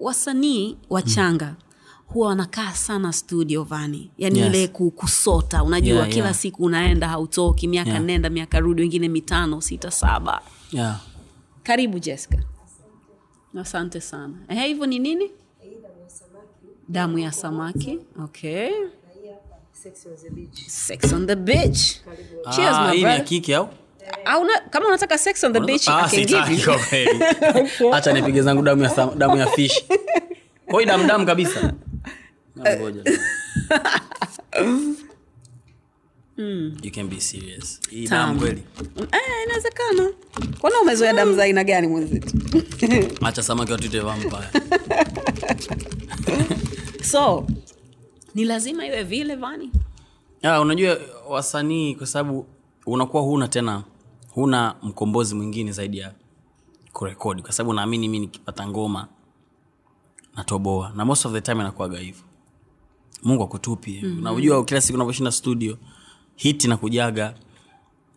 wasanii 0.00 0.76
wachanga 0.90 1.54
huwa 2.06 2.28
wanakaa 2.28 2.72
sana 2.72 3.12
studio 3.12 3.62
vani 3.62 4.10
yani 4.18 4.38
Yes. 4.38 4.48
ile 4.54 4.68
kusota 4.68 5.62
unajua 5.64 5.96
Yeah, 5.96 6.08
kila 6.08 6.24
yeah. 6.24 6.36
siku 6.36 6.64
unaenda 6.64 7.08
hautoki 7.08 7.68
miaka 7.68 7.90
Yeah. 7.90 8.02
nenda 8.02 8.30
miaka 8.30 8.60
rudi 8.60 8.82
wengine 8.82 9.08
mitano 9.08 9.60
sita 9.60 9.90
saba 9.90 10.42
yeah. 10.72 11.00
karibu 11.62 11.98
jessica 11.98 12.38
asante 13.60 14.00
sana 14.00 14.34
hivyo 14.64 14.86
ni 14.86 14.98
nini 14.98 15.30
damu 16.88 17.18
ya 17.18 17.32
samaki. 17.32 17.98
Okay. 18.24 18.70
Sex 20.66 21.12
on 21.12 21.26
the 21.26 21.36
beach. 21.36 22.00
Cheers 22.54 22.74
Ah, 22.74 22.88
my 22.90 23.00
brother. 23.00 23.24
kiki 23.24 23.54
au? 23.54 23.68
Auna, 24.24 24.60
kama 24.70 24.86
unataka 24.88 25.18
sex 25.18 25.44
on 25.44 25.52
the 25.52 25.60
beach 25.60 25.88
Ah, 25.88 26.06
I 26.06 26.08
can 26.08 26.26
give 26.26 26.50
you. 26.50 26.58
kwa 27.88 27.96
acha 27.98 28.12
nipige 28.12 28.42
zangu 28.42 28.62
damu 28.62 28.82
ya, 28.82 29.10
damu 29.16 29.36
ya 29.36 29.46
fish. 29.46 29.84
Koi 30.70 30.84
damu 30.86 31.04
damu 31.06 31.26
kabisa. 31.26 31.72
Na 32.56 32.76
ngoja. 32.76 33.02
you 36.82 36.90
can 36.90 37.08
be 37.08 37.20
serious. 37.20 37.80
Hii 37.90 38.08
damu 38.08 38.40
kweli? 38.40 38.62
Eh, 39.12 39.20
inawezekana. 39.46 40.10
Kwana 40.60 40.80
umezoea 40.80 41.12
damu 41.12 41.34
za 41.34 41.42
aina 41.42 41.64
gani 41.64 41.86
mwenzetu? 41.86 42.36
Acha 43.22 43.42
samaki 43.42 43.72
watute 43.72 44.00
vampire 44.00 44.48
so 47.04 47.46
ni 48.34 48.44
lazima 48.44 48.86
iwe 48.86 49.02
vile 49.02 49.36
vani. 49.36 49.70
Ya, 50.42 50.60
unajua 50.60 50.98
wasanii 51.28 51.94
kwa 51.94 52.06
sababu 52.06 52.46
unakuwa 52.86 53.22
huna 53.22 53.48
tena 53.48 53.82
huna 54.30 54.76
mkombozi 54.82 55.34
mwingine 55.34 55.72
zaidi 55.72 55.98
ya 55.98 56.12
kurekodi. 56.92 57.42
Kwa 57.42 57.52
sababu 57.52 57.72
naamini 57.72 58.08
mi 58.08 58.18
nikipata 58.18 58.68
ngoma 58.68 59.08
natoboa. 60.36 60.92
Na 60.96 61.04
most 61.04 61.26
of 61.26 61.32
the 61.32 61.40
time 61.40 61.60
inakuaga 61.60 61.98
hivyo. 61.98 62.22
Mungu 63.22 63.42
akutupi 63.42 64.00
mm-hmm. 64.02 64.18
unajua 64.18 64.64
kila 64.64 64.80
siku 64.80 64.94
unavyoshinda 64.96 65.32
studio 65.32 65.78
hit 66.36 66.64
inakujaga 66.64 67.34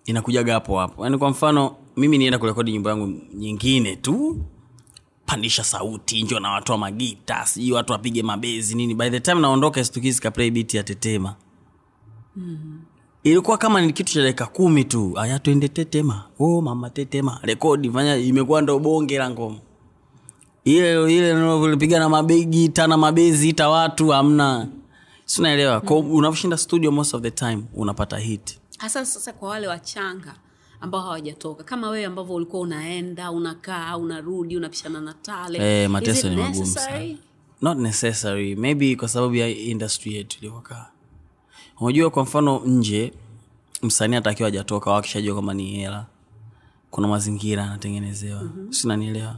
inakujaga 0.05 0.53
hapo 0.53 0.79
hapo. 0.79 1.03
Yaani 1.03 1.17
kwa 1.17 1.29
mfano 1.29 1.75
mimi 1.97 2.17
nienda 2.17 2.37
kurekodi 2.39 2.71
nyimbo 2.71 2.89
yangu 2.89 3.07
nyingine 3.33 3.95
tu 3.95 4.37
pandisha 5.27 5.63
sauti 5.63 6.23
njo 6.23 6.39
na 6.39 6.51
watu 6.51 6.71
wa 6.71 6.77
magita 6.77 7.45
sijui 7.45 7.71
watu 7.71 7.91
wapige 7.93 8.23
mabezi 8.23 8.75
nini. 8.75 8.95
By 8.95 9.09
the 9.09 9.19
time 9.19 9.41
naondoka 9.41 9.83
stukizi 9.85 10.21
kaplay 10.21 10.51
beat 10.51 10.73
ya 10.73 10.83
tetema. 10.83 11.35
Ilikuwa 13.23 13.57
kama 13.57 13.81
ni 13.81 13.93
kitu 13.93 14.13
cha 14.13 14.23
dakika 14.23 14.45
kumi 14.45 14.83
tu. 14.83 15.19
Aya 15.19 15.39
twende 15.39 15.67
tetema. 15.67 16.23
Oh, 16.39 16.61
mama 16.61 16.89
tetema. 16.89 17.39
Rekodi 17.43 17.91
fanya 17.91 18.15
imekuwa 18.15 18.61
ndo 18.61 18.79
bonge 18.79 19.17
la 19.17 19.29
ngoma. 19.29 19.57
Ile 20.63 21.17
ile 21.17 21.67
lipiga 21.69 21.99
na 21.99 22.09
mabegi 22.09 22.69
tana 22.69 22.97
mabezi 22.97 23.49
ita 23.49 23.69
watu 23.69 24.13
amna 24.13 24.67
sinaelewa 25.25 25.81
mm. 25.89 26.11
unavoshinda 26.11 26.57
studio 26.57 26.91
most 26.91 27.13
of 27.13 27.21
the 27.21 27.31
time 27.31 27.63
unapata 27.73 28.17
hit. 28.17 28.59
Hasa 28.77 29.05
sasa 29.05 29.33
kwa 29.33 29.49
wale 29.49 29.67
wachanga 29.67 30.35
ambao 30.81 31.01
hawajatoka. 31.01 31.63
Kama 31.63 31.89
wewe 31.89 32.05
ambavyo 32.05 32.35
ulikuwa 32.35 32.61
unaenda 32.61 33.31
unakaa 33.31 33.97
unarudi 33.97 34.57
unapishana 34.57 35.01
na 35.01 35.13
tale 35.13 35.83
eh, 35.83 35.89
mateso 35.89 36.29
ni 36.29 36.35
magumu 36.35 36.65
sana. 36.65 37.15
Not 37.61 37.77
necessary. 37.77 38.55
Maybe 38.55 38.95
kwa 38.95 39.07
sababu 39.07 39.35
ya 39.35 39.49
industry 39.49 40.15
yetu 40.15 40.37
ilivyokaa. 40.41 40.85
Unajua 41.79 42.09
kwa 42.09 42.23
mfano 42.23 42.59
nje 42.65 43.13
msanii 43.83 44.15
atakiwa 44.15 44.47
ajatoka 44.47 44.91
wakishajua 44.91 45.33
kwamba 45.33 45.53
ni 45.53 45.71
hela 45.75 46.05
kuna 46.91 47.07
mazingira 47.07 47.63
anatengenezewa 47.63 48.41
mm-hmm. 48.43 48.73
sinanielewa 48.73 49.37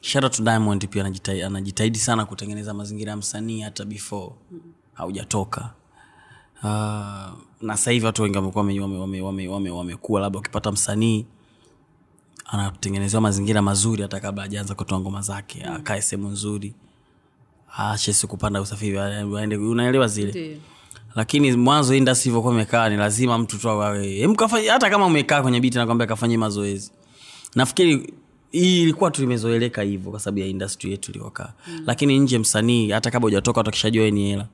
shara 0.00 0.30
to 0.30 0.42
diamond 0.42 0.88
pia 0.88 1.02
anajitahidi, 1.02 1.42
anajitahidi 1.44 1.98
sana 1.98 2.24
kutengeneza 2.26 2.74
mazingira 2.74 3.10
ya 3.10 3.16
msanii 3.16 3.60
hata 3.60 3.84
before 3.84 4.30
mm-hmm. 4.50 4.72
haujatoka 4.94 5.70
uh, 6.62 7.45
na 7.62 7.76
sasa 7.76 7.90
hivi 7.90 8.06
watu 8.06 8.22
wengi 8.22 8.36
wamekuwa 8.36 8.64
wame- 8.64 8.80
wame- 8.80 9.20
wame- 9.20 9.48
wame- 9.48 9.70
wame- 9.70 10.20
labda 10.20 10.38
ukipata 10.38 10.72
msanii 10.72 11.26
anatengenezewa 12.46 13.20
mazingira 13.20 13.62
mazuri 13.62 14.02
hata 14.02 14.20
kabla 14.20 14.42
ajaanza 14.42 14.74
kutoa 14.74 15.00
ngoma 15.00 15.20
zake 15.22 15.64
akae 15.64 16.02
sehemu 16.02 16.28
nzuri 16.28 16.74
aache 17.78 18.12
si 18.12 18.26
kupanda 18.26 18.60
usafiri 18.60 18.98
aende 18.98 19.56
unaelewa 19.56 20.08
zile 20.08 20.30
Ndiyo. 20.30 20.56
lakini 21.14 21.52
mwanzo 21.52 21.94
indasi 21.94 22.28
ilivyokuwa 22.28 22.54
imekaa 22.54 22.88
ni 22.88 22.96
lazima 22.96 23.38
mtu 23.38 23.58
tu 23.58 23.70
awe 23.70 24.28
hata 24.68 24.90
kama 24.90 25.06
umekaa 25.06 25.42
kwenye 25.42 25.60
biti 25.60 25.78
nakwambia 25.78 26.06
kafanye 26.06 26.38
mazoezi 26.38 26.90
nafikiri 27.54 28.14
hii 28.50 28.82
ilikuwa 28.82 29.10
tu 29.10 29.22
imezoeleka 29.22 29.82
hivyo 29.82 30.10
kwa 30.10 30.20
sababu 30.20 30.38
ya 30.38 30.46
industry 30.46 30.90
yetu 30.90 31.10
iliyokaa 31.12 31.52
mm. 31.68 31.82
lakini 31.86 32.18
nje 32.18 32.38
msanii 32.38 32.90
hata 32.90 33.10
kabla 33.10 33.26
hujatoka 33.26 33.60
watu 33.60 33.68
akishajua 33.68 34.10
ni 34.10 34.28
hela 34.30 34.46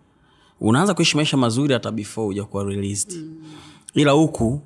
unaanza 0.62 0.94
kuishi 0.94 1.16
maisha 1.16 1.36
mazuri 1.36 1.72
hata 1.74 1.90
before 1.90 2.26
ujakuwa 2.28 2.64
released. 2.64 3.12
Mm. 3.12 3.36
ila 3.94 4.12
huku 4.12 4.60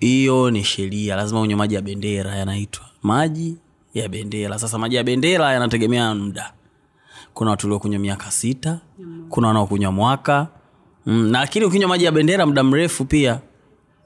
hiyo 0.00 0.50
ni 0.50 0.64
sheria. 0.64 1.16
Lazima 1.16 1.40
unywe 1.40 1.56
maji 1.56 1.74
ya 1.74 1.82
bendera 1.82 2.34
yanaitwa. 2.36 2.84
Maji 3.02 3.56
ya 3.94 4.08
bendera. 4.08 4.58
Sasa 4.58 4.78
maji 4.78 4.96
ya 4.96 5.04
bendera 5.04 5.52
yanategemea 5.52 6.14
muda. 6.14 6.52
Kuna 7.34 7.50
watu 7.50 7.66
uliokunywa 7.66 7.98
miaka 8.00 8.30
sita 8.30 8.78
kuna 9.28 9.48
wanaokunywa 9.48 9.92
mwaka. 9.92 10.48
Mm, 11.06 11.30
lakini 11.32 11.64
ukinywa 11.64 11.88
maji 11.88 12.04
ya 12.04 12.12
bendera 12.12 12.46
muda 12.46 12.62
mrefu 12.64 13.04
pia 13.04 13.40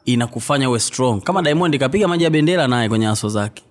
inakufanya 0.05 0.69
uwe 0.71 0.81
strong. 0.81 1.21
Kama 1.23 1.43
diamond 1.43 1.79
kapiga 1.79 2.09
maji 2.09 2.25
ya 2.25 2.31
bendera 2.31 2.69
naye 2.69 2.89
kwenye 2.89 3.09
aso 3.09 3.29
zake 3.29 3.63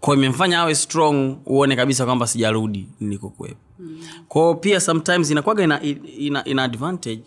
kwao 0.00 0.16
imemfanya 0.16 0.60
awe 0.60 0.74
strong 0.74 1.36
uone 1.46 1.76
kabisa 1.76 2.04
kwamba 2.04 2.26
sijarudi 2.26 2.86
nilikokuwepo 3.00 3.56
mm. 3.78 4.02
kwao 4.28 4.54
pia 4.54 4.80
sometimes 4.80 5.30
inakwaga 5.30 5.64
ina, 5.64 5.82
ina, 5.82 6.44
ina 6.44 6.62
advantage 6.62 7.22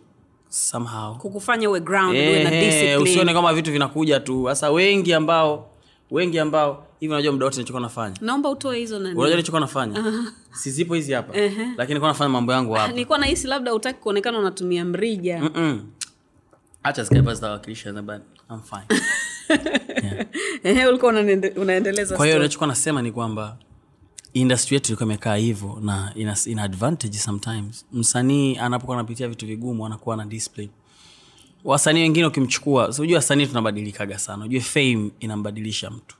somehow. 0.49 1.15
Kukufanya 1.17 1.69
uwe 1.69 1.79
ground 1.79 2.15
uwe 2.17 2.43
na 2.43 2.49
discipline. 2.49 2.95
usione 2.97 3.33
kama 3.33 3.53
vitu 3.53 3.71
vinakuja 3.71 4.19
tu. 4.19 4.45
Sasa 4.47 4.71
wengi 4.71 5.13
ambao 5.13 5.69
wengi 6.11 6.39
ambao 6.39 6.85
hivi 6.99 7.13
unajua 7.13 7.31
muda 7.33 7.45
wote 7.45 7.57
nilichokuwa 7.57 7.81
nafanya. 7.81 8.15
Naomba 8.21 8.49
utoe 8.49 8.79
hizo 8.79 8.99
nani? 8.99 9.15
Unajua 9.15 9.29
nilichokuwa 9.29 9.61
nafanya? 9.61 10.23
Sizipo 10.51 10.93
hizi 10.93 11.13
hapa. 11.13 11.37
Lakini 11.37 11.87
nilikuwa 11.87 12.07
nafanya 12.11 12.29
mambo 12.29 12.51
yangu 12.53 12.73
hapa. 12.73 12.91
Nilikuwa 12.93 13.17
nahisi 13.17 13.47
labda 13.47 13.73
utaki 13.73 13.99
kuonekana 13.99 14.39
unatumia 14.39 14.85
mrija. 14.85 15.39
Mm-mm. 15.41 15.83
acha 16.83 17.03
zikae 17.03 17.23
I'm 18.49 18.61
fine 18.61 19.01
Ehe, 20.63 20.87
ulikuwa 20.87 21.13
unaendeleza 21.55 22.15
kwa 22.17 22.25
hiyo 22.25 22.39
nachokuwa 22.39 22.67
nasema 22.67 23.01
ni 23.01 23.11
kwamba 23.11 23.57
industry 24.33 24.75
yetu 24.75 24.87
ilikuwa 24.87 25.05
imekaa 25.05 25.35
hivyo 25.35 25.77
na 25.81 26.11
ina, 26.15 26.37
ina 26.45 26.63
advantage 26.63 27.17
sometimes. 27.17 27.85
Msanii 27.93 28.57
anapokuwa 28.57 28.97
anapitia 28.97 29.27
vitu 29.27 29.45
vigumu 29.47 29.85
anakuwa 29.85 30.17
na 30.17 30.25
display. 30.25 30.69
Wasanii 31.63 32.01
wengine 32.01 32.25
ukimchukua 32.25 32.93
so, 32.93 33.01
unajua 33.01 33.17
wasanii 33.17 33.47
tunabadilikaga 33.47 34.19
sana. 34.19 34.45
Ujue 34.45 34.61
fame 34.61 35.11
inambadilisha 35.19 35.89
mtu. 35.89 36.17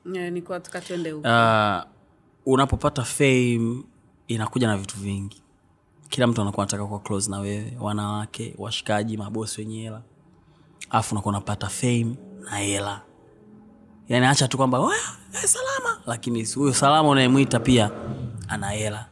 Huko. 1.11 1.27
Uh, 1.27 2.53
unapopata 2.53 3.03
fame 3.03 3.83
inakuja 4.27 4.67
na 4.67 4.77
vitu 4.77 4.97
vingi. 4.97 5.41
Kila 6.09 6.27
mtu 6.27 6.41
anakuwa 6.41 6.63
anataka 6.63 6.85
kuwa 6.85 6.99
close 6.99 7.31
na 7.31 7.39
wewe 7.39 7.77
wanawake 7.79 8.55
washikaji 8.57 9.17
mabosi 9.17 9.61
wenye 9.61 9.81
hela. 9.81 10.01
Alafu 10.89 11.15
unakuwa 11.15 11.31
unapata 11.31 11.67
fame 11.67 12.15
na 12.43 12.57
hela 12.57 13.01
yani 14.09 14.25
acha 14.25 14.47
tu 14.47 14.57
kwamba 14.57 14.77
eh, 15.33 15.43
salama. 15.49 16.01
Lakini 16.05 16.45
huyo 16.45 16.73
salama 16.73 17.09
unayemwita 17.09 17.59
pia 17.59 17.91
ana 18.47 18.69
hela. 18.69 19.05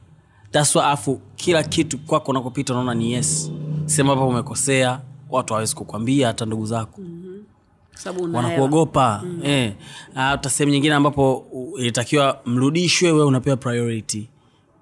That's 0.52 0.76
afu 0.76 1.22
kila 1.36 1.64
kitu 1.64 1.98
kwako 1.98 2.32
unakopita 2.32 2.74
unaona 2.74 2.94
ni 2.94 3.12
yes. 3.14 3.52
Sema 3.86 4.14
ambapo 4.14 4.30
umekosea 4.30 5.02
watu 5.30 5.54
hawawezi 5.54 5.76
kukwambia 5.76 6.28
hata 6.28 6.46
ndugu 6.46 6.66
zako. 6.66 7.02
Mm-hmm. 7.02 8.36
wanakuogopa. 8.36 9.22
Mm. 9.26 9.40
eh. 9.44 9.74
hata 10.14 10.50
sehemu 10.50 10.72
nyingine 10.74 10.94
ambapo 10.96 11.46
ilitakiwa 11.78 12.42
mrudishwe 12.46 13.12
we 13.12 13.24
unapewa 13.24 13.58
priority. 13.58 14.30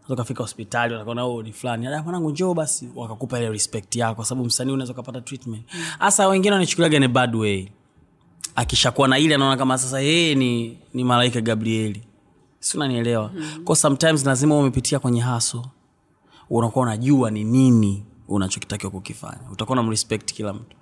Ukafika 0.10 0.44
hospitali 0.44 0.94
wakaona 0.94 1.24
"Oh, 1.24 1.44
ni 1.44 1.54
fulani. 1.54 1.88
"Ah, 1.88 2.04
mwanangu 2.04 2.32
njoo 2.32 2.54
basi. 2.54 2.90
Wakakupa 2.96 3.38
ile 3.40 3.50
respect 3.50 3.96
yako 3.96 4.16
kwa 4.16 4.26
sababu 4.26 4.46
msanii 4.48 4.72
unaweza 4.74 4.94
ukapata 4.94 5.22
treatment. 5.22 5.64
Hasa 6.00 6.28
wengine 6.28 6.54
wanachukuliaga 6.54 7.00
ni 7.00 7.08
bad 7.08 7.36
way 7.36 7.68
akishakuwa 8.60 9.08
na 9.08 9.20
ile 9.20 9.36
anaona 9.36 9.58
kama 9.58 9.78
sasa 9.78 10.00
yeye 10.00 10.36
ni, 10.36 10.78
ni 10.94 11.04
malaika 11.04 11.42
gabrieli. 11.42 12.04
Si 12.60 12.78
unanielewa? 12.78 13.32
Mm. 13.36 13.64
kwa 13.66 13.76
sometimes 13.76 14.26
lazima 14.26 14.58
umepitia 14.58 15.00
kwenye 15.00 15.22
haso 15.22 15.66
unakuwa 16.50 16.84
unajua 16.86 17.32
ni 17.32 17.44
nini 17.44 18.04
unachokitakiwa 18.28 18.92
kukifanya. 18.92 19.42
Utakuwa 19.52 19.76
na 19.76 19.84
mrespect 19.84 20.34
kila 20.34 20.54
mtu. 20.54 20.78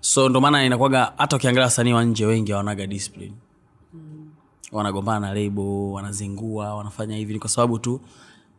So 0.00 0.28
ndo 0.28 0.40
maana 0.40 0.64
inakwaga 0.64 1.12
hata 1.16 1.36
ukiangalia 1.36 1.64
wasanii 1.64 1.92
wa 1.92 2.04
nje 2.04 2.26
wengi 2.26 2.52
hawanaga 2.52 2.86
discipline. 2.86 3.32
Wanagombana 4.72 5.20
na 5.26 5.34
lebo 5.34 5.92
wanazingua 5.92 6.74
wanafanya 6.74 7.16
hivi 7.16 7.32
ni 7.32 7.38
kwa 7.38 7.48
sababu 7.50 7.78
tu 7.78 8.00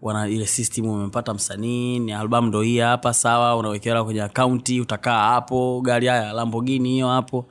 wana 0.02 0.28
ile 0.28 0.46
system 0.46 0.86
umempata 0.88 1.34
msanii 1.34 2.00
ni 2.00 2.14
albamu 2.14 2.48
ndo 2.48 2.62
hii 2.62 2.80
hapa 2.80 3.14
sawa 3.14 3.56
unawekewa 3.56 4.06
kwenye 4.06 4.22
akaunti 4.22 4.82
utakaa 4.82 5.30
hapo 5.30 5.82
gari 5.82 6.08
haya 6.08 6.34
lambogini 6.34 6.90
hiyo 6.90 7.08
hapo 7.08 7.46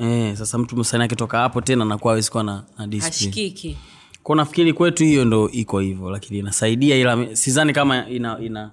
eh, 0.00 0.36
sasa 0.36 0.58
mtu 0.58 0.76
msanii 0.76 1.04
akitoka 1.04 1.38
hapo 1.38 1.60
tena 1.60 1.84
nakuwa 1.84 2.12
awezi 2.12 2.30
kuwa 2.30 2.44
na, 2.44 2.64
na 2.78 3.02
hashikiki. 3.02 3.76
Kwa 4.22 4.36
nafikiri 4.36 4.72
kwetu 4.72 5.04
hiyo 5.04 5.24
ndo 5.24 5.50
iko 5.50 5.78
hivyo 5.80 6.10
lakini 6.10 6.38
inasaidia 6.38 6.96
ila 6.96 7.36
sidhani 7.36 7.72
kama 7.72 8.08
ina 8.08 8.38
ina 8.40 8.70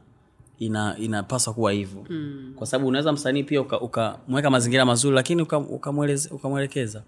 ina 0.60 0.98
inapaswa 0.98 1.54
kuwa 1.54 1.72
hivyo. 1.72 2.06
Mm. 2.10 2.54
kwa 2.56 2.68
sababu 2.68 2.88
unaweza 2.88 3.12
msanii 3.12 3.44
pia 3.44 3.62
ukamweka 3.62 4.18
uka 4.28 4.50
mazingira 4.50 4.86
mazuri 4.86 5.16
lakini 5.16 5.42
ukamwelekeza 5.42 6.28
uka 6.30 6.36
ukamwelekeza. 6.36 7.04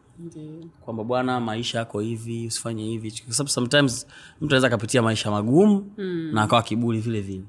Kwamba 0.81 1.03
bwana 1.03 1.39
maisha 1.39 1.79
yako 1.79 1.99
hivi 1.99 2.47
usifanye 2.47 2.83
hivi. 2.83 3.11
Kwa 3.25 3.33
sababu 3.33 3.49
sometimes 3.49 4.07
mtu 4.41 4.45
anaweza 4.45 4.67
akapitia 4.67 5.01
maisha 5.01 5.31
magumu 5.31 5.91
mm. 5.97 6.29
na 6.33 6.41
akawa 6.43 6.61
kiburi 6.63 6.99
vile 6.99 7.21
vile. 7.21 7.43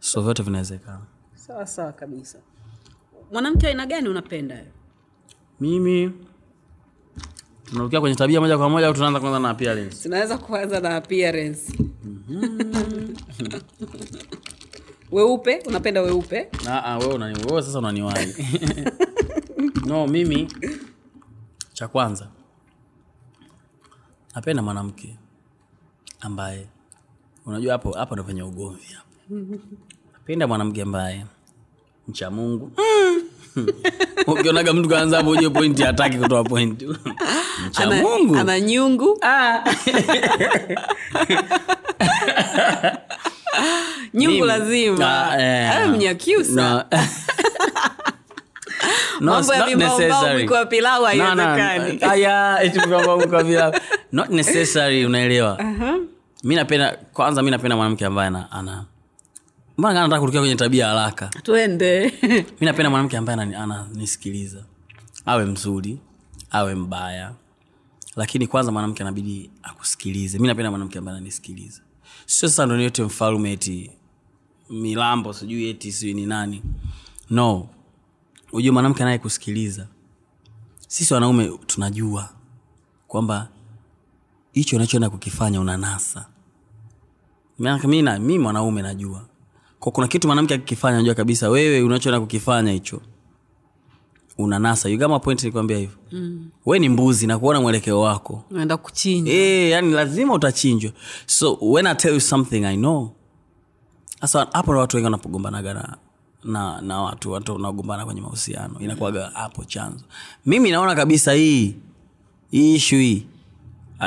So 0.00 0.22
vyote 0.22 0.42
vinawezekana. 0.42 1.00
Sawa 1.34 1.66
sawa 1.66 1.92
kabisa. 1.92 2.38
Mwanamke 3.32 3.66
aina 3.66 3.86
gani 3.86 4.08
unapenda? 4.08 4.64
Mimi 5.60 6.12
tunarukia 7.64 8.00
kwenye 8.00 8.16
tabia 8.16 8.40
moja 8.40 8.58
kwa 8.58 8.68
moja 8.68 8.86
au 8.86 8.94
tunaanza 8.94 9.20
kwanza 9.20 9.38
na 9.38 9.50
appearance? 9.50 10.02
Tunaweza 10.02 10.38
kuanza 10.38 10.80
na 10.80 10.96
appearance. 10.96 11.72
Weupe 15.12 15.62
unapenda 15.66 16.02
weupe? 16.02 16.48
Wewe 17.00 17.14
unani 17.14 17.44
wewe 17.44 17.62
sasa 17.62 17.78
unaniwahi. 17.78 18.34
No 19.86 20.06
mimi 20.06 20.48
cha 21.72 21.88
kwanza 21.88 22.28
napenda 24.34 24.62
mwanamke 24.62 25.16
ambaye 26.20 26.68
unajua 27.46 27.72
hapo 27.72 27.92
hapo 27.92 28.14
ndo 28.14 28.24
penye 28.24 28.42
ugomvi 28.42 28.86
hapo. 28.94 29.10
Napenda 30.12 30.46
mwanamke 30.46 30.82
ambaye 30.82 31.26
mcha 32.08 32.30
mungu 32.30 32.72
ukionaga 34.26 34.72
mtu 34.72 34.88
kaanza 34.88 35.16
hapo 35.16 35.30
ujue 35.30 35.50
pointi 35.50 35.82
hataki 35.82 36.16
kutoa 36.18 36.44
pointi 36.44 36.86
mcha 36.86 37.82
ana, 37.82 37.96
mungu. 37.96 38.36
ana 38.36 38.60
nyungu. 38.60 39.18
Nyungu 44.14 44.34
Mimi- 44.34 44.46
lazima. 44.46 45.30
Ah, 45.32 45.86
mnyakyusa. 45.88 46.62
No. 46.62 46.84
No, 49.20 49.32
Mambo 49.32 49.54
ya 49.54 49.60
wa 50.54 50.66
pilau 50.66 51.04
haiwezekani. 51.04 51.98
unaelewa? 55.04 55.58
Mi 56.44 56.54
napenda 56.54 56.98
kwanza 57.12 57.42
mi 57.42 57.50
napenda 57.50 57.76
mwanamke 57.76 58.06
ambaye 58.06 58.26
ana 58.28 58.52
ana 58.52 58.84
mbona 59.78 59.94
kana 59.94 60.02
nataka 60.06 60.20
kurukia 60.20 60.40
kwenye 60.40 60.54
tabia 60.56 60.86
haraka? 60.88 61.26
Twende. 61.28 62.12
Mi 62.60 62.66
napenda 62.66 62.90
mwanamke 62.90 63.16
ambaye 63.16 63.40
ananisikiliza. 63.56 64.64
Awe 65.26 65.44
mzuri 65.44 65.98
awe 66.50 66.74
mbaya. 66.74 67.34
Lakini 68.16 68.46
kwanza 68.46 68.72
mwanamke 68.72 69.02
anabidi 69.02 69.50
akusikilize. 69.62 70.38
Mi 70.38 70.46
napenda 70.48 70.70
mwanamke 70.70 70.98
ambaye 70.98 71.16
ananisikiliza. 71.16 71.80
Sio 72.26 72.48
sasa 72.48 72.66
ndo 72.66 72.76
niyote 72.76 73.02
mfalume 73.02 73.52
eti 73.52 73.90
milambo 74.70 75.32
sijui 75.32 75.68
eti 75.68 75.92
sijui 75.92 76.14
ni 76.14 76.26
nani. 76.26 76.62
No. 77.30 77.68
Ujue 78.52 78.70
mwanamke 78.70 79.02
anayekusikiliza 79.02 79.86
sisi 80.88 81.14
wanaume 81.14 81.58
tunajua 81.66 82.28
kwamba 83.08 83.48
hicho 84.52 84.76
unachoenda 84.76 85.10
kukifanya 85.10 85.60
unanasa. 85.60 86.26
Mi 88.18 88.38
mwanaume 88.38 88.82
najua 88.82 89.24
kwa 89.86 89.92
kuna 89.92 90.06
kitu 90.08 90.28
mwanamke 90.28 90.54
akikifanya 90.54 90.96
najua 90.98 91.14
kabisa 91.14 91.48
wewe 91.50 91.82
unachoenda 91.82 92.20
kukifanya 92.20 92.72
hicho 92.72 93.00
unanasa. 94.38 94.88
Point 95.22 95.44
nikwambia 95.44 95.78
hivyo? 95.78 95.96
Mm. 96.12 96.50
we 96.66 96.78
ni 96.78 96.88
mbuzi 96.88 97.26
na 97.26 97.38
kuona 97.38 97.60
mwelekeo 97.60 98.00
wako. 98.00 98.44
Naenda 98.50 98.76
kuchinja. 98.76 99.32
E, 99.32 99.70
yani 99.70 99.90
lazima 99.92 100.34
utachinjwa. 100.34 100.92
So 101.26 101.58
when 101.60 101.86
i 101.86 101.94
tell 101.94 102.14
you 102.14 102.20
something 102.20 102.64
i 102.64 102.76
know 102.76 103.10
sasa 104.20 104.46
hapo 104.52 104.72
ndo 104.72 104.80
watu 104.80 104.96
wengi 104.96 105.04
wanapogombanaga 105.04 105.74
na 105.74 105.96
na, 106.44 106.80
na 106.80 107.00
watu 107.02 107.32
watu 107.32 107.52
wanaogombana 107.52 108.04
kwenye 108.04 108.20
mahusiano 108.20 108.80
inakuwaga 108.80 109.30
hapo 109.34 109.64
chanzo. 109.64 110.04
Mimi 110.46 110.70
naona 110.70 110.94
kabisa 110.94 111.32
hii 111.32 111.74
hii 112.50 112.74
ishu 112.74 112.94
hii 112.96 113.26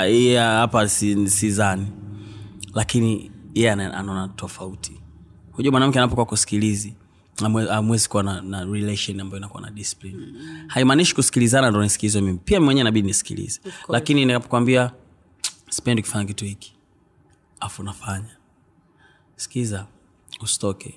hii 0.07 0.35
hapa 0.35 0.89
si- 0.89 1.15
lakini 2.73 3.31
yeye 3.55 3.67
yeah, 3.77 3.79
anaona 3.99 4.27
tofauti 4.27 4.98
hujua 5.59 5.71
mwanamke 5.71 5.99
anapokuwa 5.99 6.25
kusikilizi 6.25 6.93
amwe- 7.37 7.71
amwezi 7.71 8.09
kuwa 8.09 8.23
na, 8.23 8.41
na 8.41 8.65
relation 8.65 9.19
ambayo 9.19 9.37
inakuwa 9.37 9.61
na 9.61 9.71
discipline. 9.71 10.17
Mm. 10.17 10.63
haimaanishi 10.67 11.15
kusikilizana 11.15 11.69
ndo 11.69 11.81
nisikilizwe 11.83 12.21
mimi. 12.21 12.37
Pia 12.45 12.61
mwenyewe 12.61 12.83
nabidi 12.83 13.07
nisikilize. 13.07 13.61
Lakini 13.89 14.25
ninapokwambia 14.25 14.91
sipendi 15.69 16.01
kufanya 16.01 16.25
kitu 16.25 16.45
hiki. 16.45 16.75
Afu 17.59 17.83
nafanya. 17.83 18.37
Sikiza 19.35 19.85
usitoke. 20.41 20.95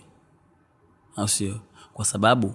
Au 1.17 1.29
sio? 1.29 1.61
Kwa 1.93 2.05
sababu 2.05 2.55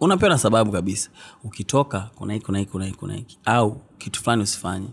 unapewa 0.00 0.28
na 0.30 0.38
sababu 0.38 0.72
kabisa. 0.72 1.10
Ukitoka 1.44 2.10
kuna 2.14 2.32
hiki 2.34 2.46
kuna 2.46 2.58
hiki 2.58 2.70
kuna 2.70 2.84
hiki 2.84 2.98
kuna 2.98 3.14
hiki. 3.14 3.38
Au 3.44 3.80
kitu 3.98 4.22
fulani 4.22 4.42
usifanye. 4.42 4.88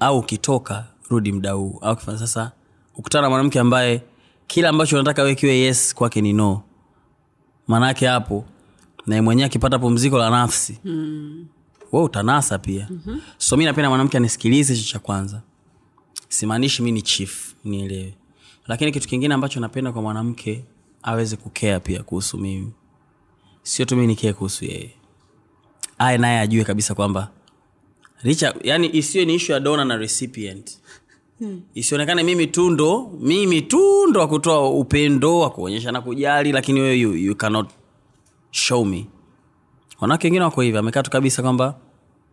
Au 0.00 0.18
ukitoka 0.18 0.86
rudi 1.10 1.32
mda 1.32 1.52
huu. 1.52 1.78
Au 1.82 1.96
kifanya 1.96 2.18
sasa 2.18 2.52
ukutana 2.96 3.22
na 3.22 3.28
mwanamke 3.28 3.60
ambaye 3.60 4.02
kila 4.52 4.68
ambacho 4.68 4.96
unataka 4.96 5.22
we 5.22 5.34
kiwe 5.34 5.56
yes 5.58 5.94
kwake 5.94 6.20
ni 6.20 6.32
no. 6.32 6.62
Maanaake 7.66 8.06
hapo 8.06 8.44
naye 9.06 9.20
mwenyewe 9.20 9.46
akipata 9.46 9.78
pumziko 9.78 10.18
la 10.18 10.30
nafsi 10.30 10.78
mm. 10.84 11.46
we 11.92 12.02
utanasa 12.02 12.58
pia. 12.58 12.86
Mm-hmm. 12.90 13.20
so 13.38 13.56
mi 13.56 13.64
napenda 13.64 13.88
mwanamke 13.88 14.16
anisikilize 14.16 14.74
hicho 14.74 14.92
cha 14.92 14.98
kwanza. 14.98 15.42
Simaanishi 16.28 16.82
mi 16.82 16.92
ni 16.92 17.02
chief 17.02 17.54
nielewe. 17.64 18.14
Lakini 18.66 18.92
kitu 18.92 19.08
kingine 19.08 19.34
ambacho 19.34 19.60
napenda 19.60 19.92
kwa 19.92 20.02
mwanamke 20.02 20.64
aweze 21.02 21.36
kukea 21.36 21.80
pia 21.80 22.02
kuhusu 22.02 22.38
mimi. 22.38 22.72
Sio 23.62 23.84
tu 23.84 23.96
mi 23.96 24.06
nikee 24.06 24.32
kuhusu 24.32 24.64
yeye. 24.64 24.94
Aye 25.98 26.18
naye 26.18 26.40
ajue 26.40 26.64
kabisa 26.64 26.94
kwamba 26.94 27.30
richa 28.22 28.54
yani 28.62 28.96
isiyo 28.96 29.24
ni 29.24 29.34
ishu 29.34 29.52
ya 29.52 29.60
dona 29.60 29.84
na 29.84 29.96
recipient 29.96 30.78
hmm. 31.38 31.62
isionekane 31.74 32.22
mimi 32.22 32.46
tu 32.46 32.70
ndo 32.70 33.10
mimi 33.20 33.62
tu 33.62 34.06
ndo 34.06 34.20
wa 34.20 34.28
kutoa 34.28 34.70
upendo 34.70 35.38
wa 35.38 35.50
kuonyesha 35.50 35.92
na 35.92 36.00
kujali 36.00 36.52
lakini 36.52 36.80
wewe 36.80 36.96
you, 36.98 37.14
you 37.14 37.36
cannot 37.36 37.68
show 38.50 38.84
me. 38.84 39.06
Wanawake 40.00 40.26
wengine 40.26 40.44
wako 40.44 40.60
hivi 40.60 40.78
amekaa 40.78 41.02
tu 41.02 41.10
kabisa 41.10 41.42
kwamba 41.42 41.74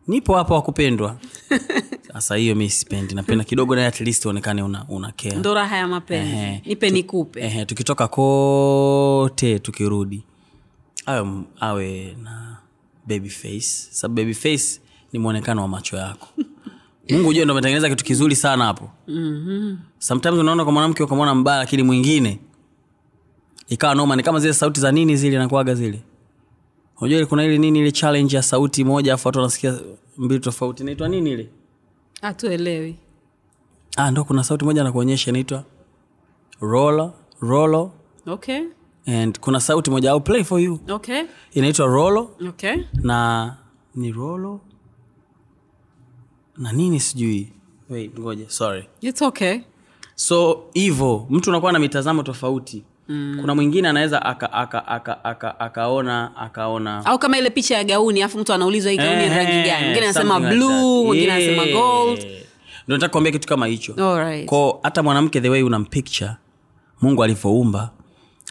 nipo 0.08 0.36
hapa 0.36 0.54
wakupendwa 0.56 1.18
sasa 2.14 2.36
hiyo 2.36 2.56
mi 2.56 2.70
sipendi 2.70 3.16
napenda 3.16 3.44
kidogo 3.44 3.76
naye 3.76 3.88
at 3.88 4.02
least 4.02 4.26
uonekane 4.26 4.64
una, 4.64 4.86
una 4.90 5.14
ndo 5.40 5.54
raha 5.54 5.78
ya 5.78 5.88
mapenzi. 5.88 6.32
Ehe. 6.36 6.62
nipe 6.66 6.90
nikupe. 6.90 7.40
Ehe, 7.42 7.66
tukitoka 7.66 8.08
kote 8.08 9.60
tukirudi. 9.60 10.24
Awe, 11.06 11.44
awe 11.60 12.16
na 12.24 12.58
baby 13.08 13.30
face. 13.30 13.88
Sababu 13.92 14.16
baby 14.16 14.34
face 14.34 14.82
ni 15.14 15.20
mwonekano 15.20 15.62
wa 15.62 15.68
macho 15.68 15.98
yako 15.98 16.28
mungu 17.10 17.30
ujue 17.30 17.46
ndo 17.46 17.52
ametengeneza 17.54 17.90
kitu 17.90 18.04
kizuri 18.06 18.36
sana 18.36 18.66
hapo. 18.66 18.90
Mm-hmm. 19.08 19.78
sometimes 20.00 20.40
unaona 20.40 20.64
kwa 20.64 20.74
mwanamke 20.74 21.04
ukamwona 21.04 21.36
mbaya 21.36 21.58
lakini 21.60 21.84
mwingine 21.84 22.40
ikawa 23.68 23.96
noma 23.96 24.16
ni 24.16 24.24
kama 24.24 24.40
zile 24.40 24.54
sauti 24.54 24.80
za 24.80 24.92
nini 24.92 25.16
zile 25.18 25.38
nakuaga 25.38 25.76
zile. 25.76 26.02
Unajua 27.02 27.26
kuna 27.26 27.44
ile 27.44 27.58
nini 27.58 27.80
ile 27.80 27.92
challenge 27.92 28.36
ya 28.36 28.44
sauti 28.44 28.84
moja 28.84 29.14
afu 29.14 29.28
watu 29.28 29.40
wanasikia 29.40 29.80
mbili 30.18 30.40
tofauti. 30.40 30.84
Inaitwa 30.84 31.08
nini 31.10 31.32
ile? 31.32 31.50
Hatuelewi. 32.22 32.96
Ah, 33.98 34.12
ndo 34.12 34.24
kuna 34.24 34.44
sauti 34.44 34.66
moja 34.66 34.84
nakuonyesha 34.84 35.32
inaitwa 35.32 35.64
rolo 36.62 37.14
rolo. 37.42 37.92
Okay. 38.28 38.62
And 39.08 39.40
kuna 39.40 39.60
sauti 39.60 39.92
moja 39.92 40.12
au 40.12 40.22
play 40.22 40.44
for 40.44 40.60
you. 40.62 40.80
Okay. 40.90 41.24
Inaitwa 41.54 41.88
rolo. 41.88 42.32
Okay. 42.50 42.76
Na 42.94 43.56
ni 43.96 44.12
rolo 44.12 44.62
na 46.60 46.72
nini 46.72 47.00
sijui? 47.00 47.48
Wait, 47.90 48.20
ngoja 48.20 48.50
sorry. 48.50 48.84
It's 49.02 49.22
okay. 49.22 49.60
So 50.16 50.64
hivo 50.74 51.28
mtu 51.30 51.50
unakuwa 51.50 51.72
na 51.72 51.80
mitazamo 51.80 52.24
tofauti. 52.24 52.84
Mm. 53.10 53.38
kuna 53.42 53.56
mwingine 53.56 53.88
anaweza 53.88 54.22
aka, 54.26 54.54
aka, 54.54 54.88
aka, 54.88 55.24
aka, 55.24 55.60
akaona 55.60 56.36
akaona. 56.36 57.06
Au 57.06 57.20
kama 57.20 57.38
ile 57.38 57.50
picha 57.50 57.76
ya 57.78 57.84
gauni 57.84 58.22
alafu 58.22 58.40
mtu 58.40 58.54
anaulizwa 58.54 58.92
hii 58.92 58.98
gauni 58.98 59.22
ni 59.22 59.30
rangi 59.30 59.52
gani? 59.70 59.84
Mwingine 59.86 60.06
anasema 60.06 60.40
that. 60.42 60.58
mwingine 61.06 61.32
anasema 61.32 61.66
gold. 61.66 62.20
Ndo 62.88 62.96
nataka 62.96 63.12
kuambia 63.12 63.32
kitu 63.32 63.48
kama 63.48 63.68
hicho. 63.68 64.18
Right. 64.18 64.46
ko 64.46 64.80
hata 64.84 65.04
mwanamke 65.04 65.42
the 65.42 65.50
way 65.50 65.64
unampicture 65.64 66.32
mungu 67.02 67.24
alivyoumba 67.24 67.92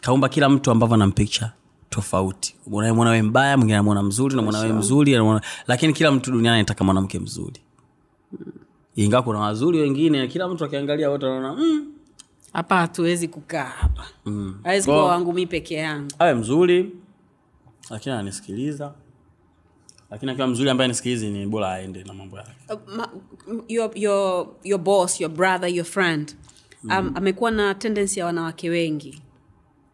kaumba 0.00 0.28
kila 0.28 0.48
mtu 0.48 0.70
ambavyo 0.70 0.94
anampicture 0.94 1.50
tofauti. 1.90 2.54
Unamwona 2.66 3.10
we 3.10 3.22
mbaya 3.22 3.56
mwingine 3.56 3.76
anamwona 3.76 4.02
mzuri 4.02 4.36
namwona 4.36 4.58
we 4.58 4.72
mzuri 4.72 5.18
lakini 5.66 5.92
kila 5.92 6.12
mtu 6.12 6.30
duniani 6.30 6.56
anataka 6.56 6.84
mwanamke 6.84 7.18
mzuri 7.18 7.60
ingawa 9.04 9.22
kuna 9.22 9.38
wazuri 9.38 9.80
wengine 9.80 10.26
kila 10.28 10.48
mtu 10.48 10.64
akiangalia 10.64 11.10
wote 11.10 11.26
anaona 11.26 11.54
mm, 11.54 11.86
hapa 12.52 12.76
hatuwezi 12.76 13.28
kukaa 13.28 13.64
hapa 13.64 14.04
mm. 14.26 14.58
kuwa 14.84 15.04
wangu 15.06 15.32
mi 15.32 15.46
peke 15.46 15.74
yangu 15.74 16.08
awe 16.18 16.34
mzuri 16.34 16.92
lakini 17.90 18.12
ananisikiliza 18.14 18.92
lakini 20.10 20.32
akiwa 20.32 20.46
mzuri 20.46 20.70
ambaye 20.70 20.88
nisikilizi 20.88 21.30
ni 21.30 21.46
bora 21.46 21.72
aende 21.72 22.04
na 22.04 22.14
mambo 22.14 22.36
yake 22.38 22.50
Uh, 22.70 22.94
ma, 22.96 23.08
your, 23.68 23.90
your, 23.94 24.46
your 24.64 24.80
boss 24.80 25.20
your 25.20 25.30
brother 25.32 25.68
your 25.74 25.86
friend 25.86 26.34
um, 26.84 27.12
amekuwa 27.14 27.50
na 27.50 27.74
tendensi 27.74 28.20
ya 28.20 28.26
wanawake 28.26 28.70
wengi 28.70 29.22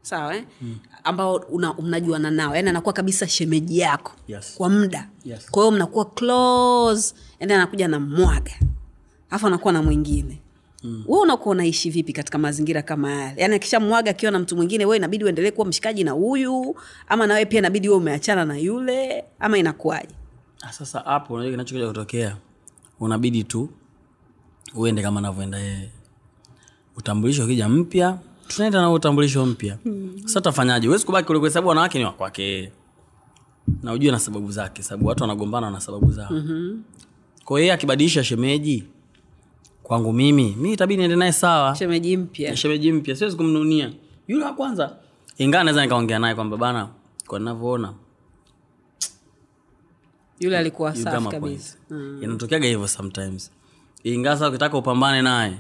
sawa 0.02 0.36
eh? 0.36 0.44
mm. 0.62 0.76
ambao 1.04 1.44
mnajuana 1.82 2.30
nao 2.30 2.56
yani 2.56 2.68
anakuwa 2.68 2.92
kabisa 2.92 3.28
shemeji 3.28 3.78
yako 3.78 4.12
Yes. 4.28 4.54
kwa 4.56 4.68
muda 4.68 5.08
Yes. 5.24 5.50
kwa 5.50 5.62
hiyo 5.62 5.72
mnakuwa 5.76 6.04
close 6.04 7.14
and 7.40 7.50
then 7.50 7.52
anakuja 7.52 7.88
na 7.88 8.00
mwaga 8.00 8.52
alafu 9.34 9.46
anakuwa 9.46 9.72
na 9.72 9.82
mwingine. 9.82 10.40
Mm. 10.84 11.04
we 11.08 11.18
unakuwa 11.20 11.52
unaishi 11.52 11.90
vipi 11.90 12.12
katika 12.12 12.38
mazingira 12.38 12.82
kama 12.82 13.10
yale? 13.12 13.40
Yaani 13.42 13.54
akishamwaga 13.54 14.10
akiwa 14.10 14.32
na 14.32 14.38
mtu 14.38 14.56
mwingine 14.56 14.86
we 14.86 14.96
inabidi 14.96 15.24
uendelee 15.24 15.50
kuwa 15.50 15.66
mshikaji 15.66 16.04
na 16.04 16.10
huyu 16.10 16.76
ama 17.08 17.26
nawe 17.26 17.44
pia 17.44 17.58
inabidi 17.58 17.88
we 17.88 17.94
umeachana 17.94 18.44
na 18.44 18.58
yule 18.58 19.24
ama 19.40 19.58
inakuwaje? 19.58 20.14
Ah, 20.62 20.72
sasa 20.72 21.00
hapo 21.00 21.34
unajua 21.34 21.50
kinachokuja 21.52 21.86
kutokea 21.86 22.36
unabidi 23.00 23.44
tu 23.44 23.68
uende 24.74 25.02
kama 25.02 25.20
anavyoenda 25.20 25.58
yeye. 25.58 25.90
Utambulisho 26.96 27.44
ukija 27.44 27.68
mpya 27.68 28.18
tunaenda 28.48 28.80
na 28.80 28.90
utambulisho 28.90 29.46
mpya. 29.46 29.78
Sasa 30.24 30.40
tafanyaje 30.40 30.88
uwezi 30.88 31.06
kubaki 31.06 31.32
kwa 31.38 31.50
sababu 31.50 31.68
wanawake 31.68 31.98
ni 31.98 32.04
wakwake 32.04 32.72
na 33.82 33.92
ujue 33.92 34.10
na 34.12 34.18
sababu 34.18 34.50
zake 34.50 34.82
sababu 34.82 35.06
watu 35.06 35.22
wanagombana 35.22 35.70
na 35.70 35.80
sababu 35.80 36.12
zao. 36.12 36.28
Mm-hmm. 36.30 36.82
kwa 37.44 37.58
hiyo 37.58 37.64
yeye 37.64 37.72
akibadilisha 37.72 38.24
shemeji 38.24 38.84
kwangu 39.84 40.12
mimi 40.12 40.56
mi 40.58 40.72
itabidi 40.72 40.98
niende 40.98 41.16
naye 41.16 41.32
sawa. 41.32 41.74
Shemeji 41.74 42.16
mpya. 42.16 42.56
Shemeji 42.56 42.92
mpya 42.92 43.16
siwezi 43.16 43.36
kumnunia. 43.36 43.92
Yule 44.28 44.44
wa 44.44 44.52
kwanza 44.52 44.96
ingawa 45.38 45.64
naweza 45.64 45.82
nikaongea 45.82 46.18
naye 46.18 46.34
kwamba 46.34 46.56
bana 46.56 46.88
kwa 47.26 47.38
ninavyoona. 47.38 47.94
Yule 50.40 50.58
alikuwa 50.58 50.96
safi 50.96 51.28
kabisa. 51.28 51.76
Point. 51.88 52.22
inatokeaga 52.22 52.66
hivyo 52.68 52.88
sometimes. 52.88 53.50
Ingawa 54.04 54.36
sasa 54.36 54.48
ukitaka 54.48 54.78
upambane 54.78 55.22
naye 55.22 55.54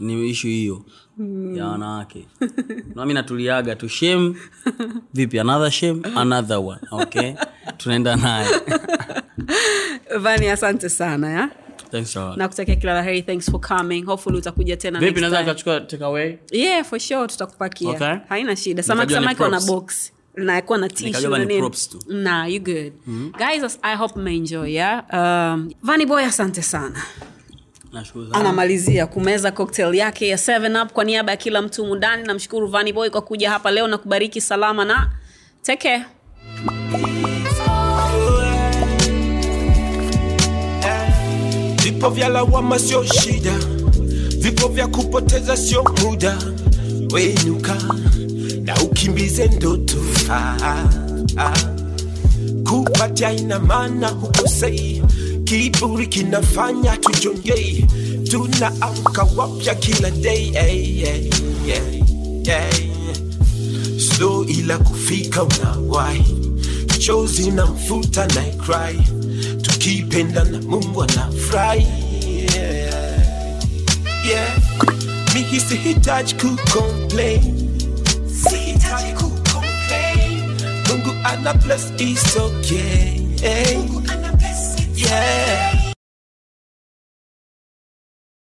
ni 0.00 0.30
ishu 0.30 0.46
hiyo. 0.46 0.82
Ya 1.54 1.66
wanawake. 1.66 2.26
Nami 2.94 3.14
natuliaga 3.14 3.76
tu 3.76 3.88
shem 3.88 4.34
vipi 5.14 5.38
another 5.40 5.70
shem 5.70 6.02
another 6.16 6.56
one. 6.58 6.80
Okay. 6.90 7.34
Tunaenda 7.78 8.16
naye. 8.16 8.48
Vani 10.18 10.48
asante 10.48 10.88
sana 10.88 11.30
ya 11.30 11.50
Thanks 11.90 12.16
a 12.16 12.20
lot. 12.24 12.36
na 12.36 12.48
kutakia 12.48 12.76
kila 12.76 12.94
la 12.94 13.02
heri. 13.02 13.22
Thanks 13.22 13.50
for 13.50 13.60
coming. 13.60 14.02
Hopefully 14.04 14.38
utakuja 14.38 14.76
tena 14.76 14.98
vipi 15.00 15.20
naweza 15.20 15.40
nikachukua 15.40 15.80
take 15.80 16.04
away 16.04 16.38
yeah 16.52 16.84
for 16.84 16.98
sure 17.00 17.28
tutakupakia. 17.28 17.90
Okay. 17.90 18.14
haina 18.28 18.56
shida. 18.56 18.82
Samaki 18.82 19.12
samaki 19.12 19.42
wana 19.42 19.60
box. 19.60 20.12
Nakuwa 20.34 20.78
na 20.78 20.86
Nikajua 20.86 21.12
tissue 21.12 21.28
ni 21.30 21.38
na 21.38 21.44
nini. 21.44 21.60
props 21.60 21.88
tu. 21.88 21.98
nah 22.08 22.46
you 22.52 22.60
good. 22.60 22.92
Guys 23.38 23.78
i 23.82 23.96
hope 23.96 24.20
mmeenjoy 24.20 24.72
yeah? 24.74 25.04
Um, 25.12 25.70
vani 25.82 26.06
boy 26.06 26.24
asante 26.24 26.62
sana. 26.62 27.02
Anamalizia 28.32 29.06
kumeza 29.06 29.50
cocktail 29.50 29.94
yake 29.94 30.28
ya 30.28 30.36
7 30.36 30.82
up 30.82 30.92
kwa 30.92 31.04
niaba 31.04 31.30
ya 31.32 31.36
kila 31.36 31.62
mtu 31.62 31.86
mundani 31.86 32.22
namshukuru 32.22 32.66
vani 32.66 32.92
boy 32.92 33.10
kwa 33.10 33.20
kuja 33.22 33.50
hapa 33.50 33.70
leo 33.70 33.88
na 33.88 33.98
kubariki 33.98 34.40
salama 34.40 34.84
na 34.84 35.10
take 35.62 36.02
Vipo 42.00 42.10
vya 42.14 42.28
lawama 42.28 42.78
sio 42.78 43.04
shida, 43.04 43.58
vipo 44.38 44.68
vya 44.68 44.86
kupoteza 44.88 45.56
sio 45.56 45.84
muda. 46.02 46.38
Wenuka 47.12 47.76
na 48.64 48.82
ukimbize 48.82 49.46
ndoto 49.48 49.96
ah, 50.30 50.84
ah. 51.36 51.52
Kupatia 52.70 53.32
ina 53.32 53.58
maana 53.58 54.08
hukosei, 54.08 55.02
kiburi 55.44 56.06
kinafanya 56.06 56.96
tujongei, 56.96 57.86
tunaamka 58.30 59.22
wapya 59.36 59.74
kila 59.74 60.10
day 60.10 60.50
hey, 60.52 60.84
hey, 61.04 61.30
hey, 61.66 62.02
hey. 62.44 62.90
Slow 63.98 64.44
ila 64.44 64.78
kufika 64.78 65.42
unawahi, 65.44 66.36
chozi 66.98 67.50
na 67.50 67.66
mfuta 67.66 68.26
na 68.26 68.42
cry, 68.42 68.98
tukipenda 69.62 70.44
na 70.44 70.58
Mungu 70.58 71.02
anafurahi 71.02 71.86
yeah. 72.54 73.20
yeah. 74.28 74.56
mihi 75.34 75.60
sihitaji 75.60 76.34
kucomplain, 76.34 77.70
sihitaji 78.42 79.12
kucomplain. 79.12 80.42
Mungu 80.88 81.10
ana 81.24 81.54
bless 81.54 81.92
is 81.98 82.36
okay. 82.36 83.20
Mungu 83.76 84.02
ana 84.12 84.32
bless 84.32 84.76
yeah. 84.96 85.74